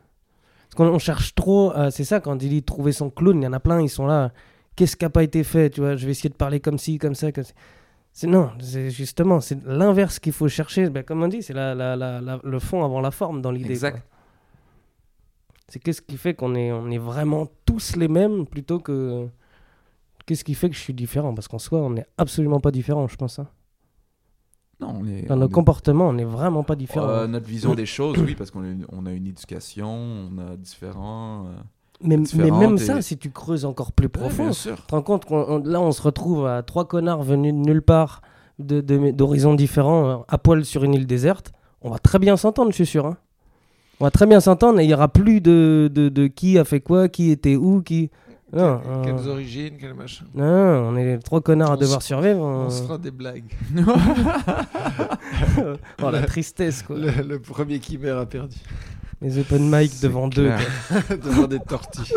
Parce 0.68 0.74
qu'on 0.74 0.94
on 0.94 0.98
cherche 0.98 1.34
trop, 1.34 1.72
euh, 1.74 1.90
c'est 1.90 2.04
ça, 2.04 2.20
quand 2.20 2.42
il 2.42 2.50
dit 2.50 2.62
trouver 2.62 2.92
son 2.92 3.08
clown, 3.08 3.40
il 3.40 3.44
y 3.44 3.46
en 3.46 3.52
a 3.52 3.60
plein, 3.60 3.80
ils 3.80 3.88
sont 3.88 4.04
là. 4.06 4.32
Qu'est-ce 4.76 4.96
qui 4.96 5.04
n'a 5.04 5.10
pas 5.10 5.22
été 5.22 5.42
fait, 5.42 5.70
tu 5.70 5.80
vois 5.80 5.96
Je 5.96 6.04
vais 6.04 6.12
essayer 6.12 6.28
de 6.30 6.34
parler 6.34 6.60
comme 6.60 6.78
ci, 6.78 6.98
comme 6.98 7.14
ça. 7.14 7.32
Comme... 7.32 7.44
ça. 7.44 7.54
C'est 8.12 8.26
non, 8.26 8.50
c'est 8.60 8.90
justement, 8.90 9.40
c'est 9.40 9.62
l'inverse 9.66 10.18
qu'il 10.18 10.32
faut 10.32 10.48
chercher. 10.48 10.88
Ben, 10.90 11.02
comme 11.02 11.22
on 11.22 11.28
dit, 11.28 11.42
c'est 11.42 11.52
la, 11.54 11.74
la- 11.74 11.96
la- 11.96 12.40
le 12.42 12.58
fond 12.58 12.84
avant 12.84 13.00
la 13.00 13.10
forme 13.10 13.42
dans 13.42 13.50
l'idée. 13.50 13.70
Exact. 13.70 13.92
quoi. 13.92 14.00
C'est 15.68 15.80
qu'est-ce 15.80 16.00
qui 16.00 16.16
fait 16.16 16.34
qu'on 16.34 16.54
est, 16.54 16.70
on 16.72 16.90
est 16.90 16.98
vraiment 16.98 17.48
tous 17.64 17.96
les 17.96 18.08
mêmes 18.08 18.46
plutôt 18.46 18.78
que 18.78 19.26
qu'est-ce 20.24 20.44
qui 20.44 20.54
fait 20.54 20.68
que 20.70 20.76
je 20.76 20.80
suis 20.80 20.94
différent? 20.94 21.34
Parce 21.34 21.48
qu'en 21.48 21.58
soi, 21.58 21.80
on 21.80 21.90
n'est 21.90 22.06
absolument 22.18 22.60
pas 22.60 22.70
différent, 22.70 23.06
je 23.08 23.16
pense. 23.16 23.38
hein. 23.38 23.48
Non, 24.80 24.98
on 25.00 25.06
est. 25.06 25.22
Dans 25.22 25.34
on 25.34 25.38
nos 25.38 25.48
est- 25.48 25.52
comportements, 25.52 26.08
on 26.08 26.12
n'est 26.12 26.24
vraiment 26.24 26.62
pas 26.62 26.76
différent. 26.76 27.08
Euh, 27.08 27.26
notre 27.26 27.46
vision 27.48 27.74
des 27.82 27.86
choses, 27.86 28.18
oui, 28.18 28.34
parce 28.34 28.50
qu'on 28.50 28.62
a, 28.62 28.68
une- 28.68 28.86
on 28.90 29.06
a 29.06 29.12
une 29.12 29.26
éducation, 29.26 29.88
on 29.90 30.38
a 30.38 30.56
différents. 30.56 31.46
euh, 31.48 31.54
mais, 32.02 32.18
mais 32.36 32.50
même 32.50 32.74
et- 32.74 32.78
ça, 32.78 33.02
si 33.02 33.16
tu 33.16 33.30
creuses 33.30 33.64
encore 33.64 33.92
plus 33.92 34.06
ouais, 34.06 34.10
profond, 34.10 34.44
bien 34.44 34.52
tu 34.52 34.68
te 34.86 34.94
rends 34.94 35.02
compte 35.02 35.24
qu'on 35.24 35.44
on- 35.48 35.62
là, 35.64 35.80
on 35.80 35.92
se 35.92 36.02
retrouve 36.02 36.46
à 36.46 36.62
trois 36.62 36.86
connards 36.86 37.22
venus 37.22 37.54
de 37.54 37.58
nulle 37.58 37.82
part, 37.82 38.20
de- 38.58 38.80
de- 38.80 39.10
d'horizons 39.12 39.54
différents, 39.54 40.08
euh, 40.08 40.16
à 40.28 40.38
poil 40.38 40.64
sur 40.64 40.84
une 40.84 40.94
île 40.94 41.06
déserte. 41.06 41.52
On 41.82 41.90
va 41.90 41.98
très 41.98 42.18
bien 42.18 42.36
s'entendre, 42.36 42.70
je 42.70 42.76
suis 42.76 42.86
sûr. 42.86 43.06
hein. 43.06 43.16
On 44.00 44.04
va 44.04 44.10
très 44.10 44.26
bien 44.26 44.40
s'entendre 44.40 44.78
et 44.80 44.84
il 44.84 44.88
n'y 44.88 44.94
aura 44.94 45.08
plus 45.08 45.40
de, 45.40 45.90
de, 45.92 46.08
de 46.10 46.26
qui 46.26 46.58
a 46.58 46.64
fait 46.64 46.80
quoi, 46.80 47.08
qui 47.08 47.30
était 47.30 47.56
où, 47.56 47.80
qui. 47.82 48.10
Non, 48.52 48.78
Que- 48.78 48.88
euh, 48.88 49.02
Quelles 49.04 49.28
origines, 49.28 49.74
quel 49.80 49.94
machin. 49.94 50.24
non, 50.34 50.44
on 50.44 50.96
est 50.96 51.18
trois 51.18 51.40
connards 51.40 51.72
à 51.72 51.76
devoir 51.76 52.02
survivre. 52.02 52.40
On 52.40 52.66
on- 52.66 52.70
se 52.70 52.82
fera 52.82 52.98
des 52.98 53.10
blagues. 53.10 53.50
Oh, 56.02 56.10
la 56.10 56.22
tristesse, 56.22 56.82
quoi. 56.82 56.96
Le, 56.96 57.10
le 57.26 57.38
premier 57.38 57.78
qui 57.78 57.98
meurt 57.98 58.20
a 58.20 58.26
perdu. 58.26 58.56
Les 59.22 59.38
open 59.38 59.68
mic 59.70 60.00
devant 60.02 60.28
deux. 60.28 60.46
clair. 60.48 61.04
Devant 61.24 61.46
des 61.46 61.60
tortilles. 61.60 62.12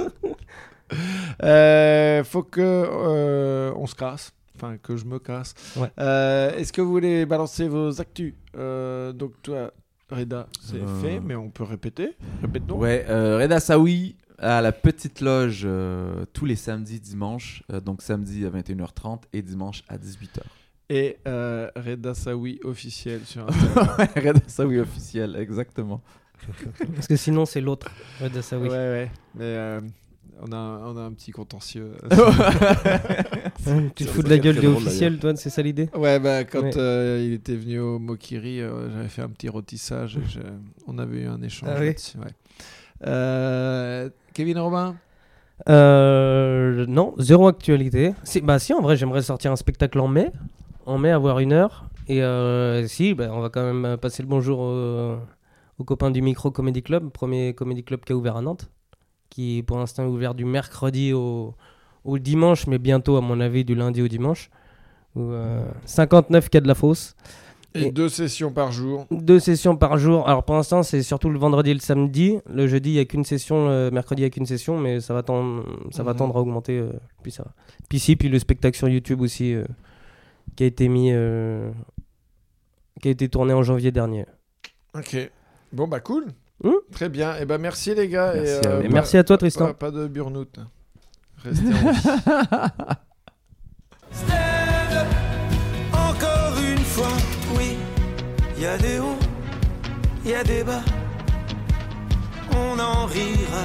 Euh, 1.44 2.24
faut 2.24 2.44
que 2.44 2.62
euh, 2.62 3.72
on 3.76 3.86
se 3.88 3.96
casse. 3.96 4.34
Enfin, 4.56 4.78
que 4.78 4.98
je 4.98 5.06
me 5.06 5.20
casse. 5.20 5.54
Ouais. 5.78 5.90
Euh, 6.00 6.54
Est-ce 6.58 6.74
que 6.74 6.82
vous 6.82 6.92
voulez 6.92 7.26
balancer 7.26 7.68
vos 7.68 8.02
actus? 8.02 8.34
Euh, 8.58 9.14
Donc, 9.14 9.34
toi, 9.42 9.72
Reda, 10.12 10.48
c'est 10.60 10.78
Euh. 10.82 11.02
fait, 11.02 11.20
mais 11.20 11.36
on 11.36 11.50
peut 11.50 11.64
répéter. 11.64 12.16
Répète 12.42 12.66
donc. 12.66 12.82
Ouais, 12.82 13.06
euh, 13.10 13.38
Reda 13.38 13.60
Saoui 13.60 14.16
à 14.38 14.62
la 14.62 14.72
petite 14.72 15.22
loge 15.22 15.62
euh, 15.66 16.26
tous 16.34 16.46
les 16.46 16.56
samedis, 16.56 17.00
dimanches. 17.00 17.64
euh, 17.72 17.80
donc 17.80 18.02
samedi 18.02 18.46
à 18.46 18.50
21h30 18.50 19.22
et 19.34 19.42
dimanche 19.42 19.84
à 19.88 19.98
18h. 19.98 20.42
Et 20.90 21.18
euh, 21.28 21.70
Reda 21.76 22.14
Saoui 22.16 22.60
officiel 22.64 23.22
sur 23.24 23.48
Instagram. 23.50 24.08
Reda 24.16 24.42
Saoui 24.48 24.80
officiel, 24.80 25.36
exactement. 25.38 26.02
Parce 26.96 27.08
que 27.08 27.16
sinon, 27.16 27.46
c'est 27.46 27.62
l'autre. 27.62 27.88
Ouais, 28.22 28.30
de 28.30 28.42
ça, 28.42 28.58
oui. 28.58 28.68
Ouais, 28.70 28.76
ouais. 28.76 29.12
Mais 29.36 29.44
euh, 29.46 29.80
on, 30.42 30.52
a, 30.52 30.58
on 30.86 30.98
a 30.98 31.02
un 31.02 31.12
petit 31.14 31.32
contentieux. 31.32 31.92
Tu 33.96 34.06
te 34.06 34.10
fous 34.10 34.24
de 34.24 34.30
la 34.30 34.38
gueule 34.38 34.56
drôle, 34.56 34.74
officiel, 34.76 35.20
toi, 35.20 35.36
c'est 35.36 35.50
ça 35.50 35.62
l'idée? 35.62 35.90
Ouais, 35.94 36.20
bah, 36.20 36.44
quand 36.44 36.62
Ouais. 36.64 36.78
euh, 36.78 37.22
il 37.24 37.34
était 37.34 37.56
venu 37.56 37.80
au 37.80 38.00
Mokiri, 38.00 38.62
euh, 38.62 38.90
j'avais 38.92 39.10
fait 39.10 39.22
un 39.22 39.30
petit 39.30 39.50
rôtissage 39.50 40.18
et 40.18 40.22
je- 40.28 40.40
on 40.88 40.98
avait 40.98 41.24
eu 41.24 41.28
un 41.28 41.42
échange 41.42 41.70
Ah 41.72 41.80
oui 41.80 41.88
là-dessus, 41.88 42.18
ouais. 42.18 44.10
Kevin 44.34 44.60
Robin? 44.60 44.96
Non, 45.68 47.14
zéro 47.18 47.48
actualité. 47.48 48.14
Bah 48.44 48.60
si, 48.60 48.74
en 48.74 48.82
vrai, 48.82 48.96
j'aimerais 48.96 49.22
sortir 49.22 49.52
un 49.52 49.56
spectacle 49.58 50.00
en 50.00 50.08
mai. 50.08 50.32
En 50.86 50.98
mai, 50.98 51.12
avoir 51.12 51.40
une 51.40 51.54
heure. 51.54 51.86
Et 52.08 52.22
si, 52.88 53.14
bah, 53.14 53.30
on 53.32 53.42
va 53.42 53.50
quand 53.50 53.72
même 53.72 53.98
passer 53.98 54.24
le 54.24 54.30
bonjour 54.30 54.62
aux 55.80 55.84
copains 55.84 56.12
du 56.12 56.22
Micro 56.22 56.52
Comedy 56.52 56.84
Club, 56.84 57.10
premier 57.10 57.54
comedy 57.56 57.84
club 57.84 58.02
qui 58.06 58.14
a 58.14 58.16
ouvert 58.16 58.36
à 58.38 58.42
Nantes, 58.42 58.70
qui 59.30 59.64
pour 59.66 59.78
l'instant 59.78 60.04
est 60.04 60.08
ouvert 60.08 60.36
du 60.36 60.46
mercredi 60.46 61.14
au, 61.14 61.56
au 62.04 62.20
dimanche, 62.20 62.68
mais 62.68 62.78
bientôt, 62.78 63.16
à 63.18 63.22
mon 63.22 63.40
avis, 63.40 63.64
du 63.66 63.76
lundi 63.76 64.02
au 64.02 64.08
dimanche. 64.08 64.50
Où, 65.16 65.22
euh, 65.32 65.66
59 65.86 66.50
cas 66.50 66.60
de 66.62 66.68
la 66.68 66.76
fosse. 66.76 67.16
Et, 67.76 67.84
Et- 67.88 67.92
deux 67.92 68.10
sessions 68.10 68.52
par 68.52 68.72
jour. 68.72 69.06
Deux 69.12 69.40
sessions 69.40 69.76
par 69.78 69.98
jour. 69.98 70.28
Alors 70.28 70.44
pour 70.44 70.56
l'instant, 70.56 70.82
c'est 70.84 71.02
surtout 71.04 71.30
le 71.30 71.38
vendredi 71.40 71.70
et 71.72 71.74
le 71.76 71.80
samedi. 71.80 72.40
Le 72.52 72.68
jeudi, 72.68 72.90
il 72.92 72.94
n'y 72.94 73.00
a 73.00 73.06
qu'une 73.06 73.24
session. 73.26 73.68
Le 73.70 73.90
mercredi, 73.92 74.22
il 74.22 74.26
n'y 74.26 74.28
a 74.28 74.30
qu'une 74.32 74.46
session. 74.48 74.78
Mais 74.80 75.00
ça 75.02 75.14
va 75.14 75.22
tendre, 75.24 75.64
ça 75.92 76.02
va 76.04 76.14
Mhm. 76.14 76.18
tendre 76.18 76.38
à 76.38 76.42
augmenter. 76.42 76.78
euh, 76.80 76.92
puis 77.22 77.32
ça 77.32 77.44
va. 77.44 77.52
Puis 77.88 78.00
si, 78.00 78.16
puis 78.16 78.28
le 78.30 78.40
spectacle 78.40 78.76
sur 78.78 78.90
YouTube 78.90 79.22
aussi, 79.22 79.54
euh, 79.54 79.66
qui 80.56 80.64
a 80.64 80.68
été 80.68 80.88
mis. 80.90 81.12
qui 83.02 83.08
a 83.08 83.12
été 83.12 83.30
tourné 83.30 83.54
en 83.54 83.64
janvier 83.64 83.92
dernier. 83.92 84.26
Ok. 84.96 85.32
Bon, 85.72 85.88
bah 85.88 86.00
cool. 86.00 86.26
Très 86.92 87.10
bien. 87.10 87.38
Et 87.38 87.46
bah 87.46 87.58
merci 87.58 87.94
les 87.96 88.08
gars. 88.10 88.34
Merci 88.34 88.52
et, 88.52 88.68
à 88.68 88.70
euh, 88.72 88.76
vous. 88.80 88.82
Et 88.86 88.88
pas- 88.90 88.94
merci 88.94 89.18
à 89.18 89.24
toi, 89.24 89.38
Tristan. 89.38 89.68
Pas, 89.68 89.74
pas 89.74 89.92
de 89.92 90.08
burn-out. 90.08 90.60
Restez 91.44 91.66
en 91.68 91.92
vie. 91.92 92.00
Stand 94.12 94.94
up, 94.94 95.08
encore 95.94 96.58
une 96.60 96.80
fois, 96.84 97.08
oui. 97.58 97.78
Il 98.58 98.64
y 98.64 98.66
a 98.66 98.78
des 98.78 99.00
hauts, 99.00 99.18
il 100.26 100.32
y 100.32 100.36
a 100.36 100.44
des 100.44 100.64
bas. 100.64 100.82
On 102.56 102.78
en 102.80 103.06
rira. 103.06 103.64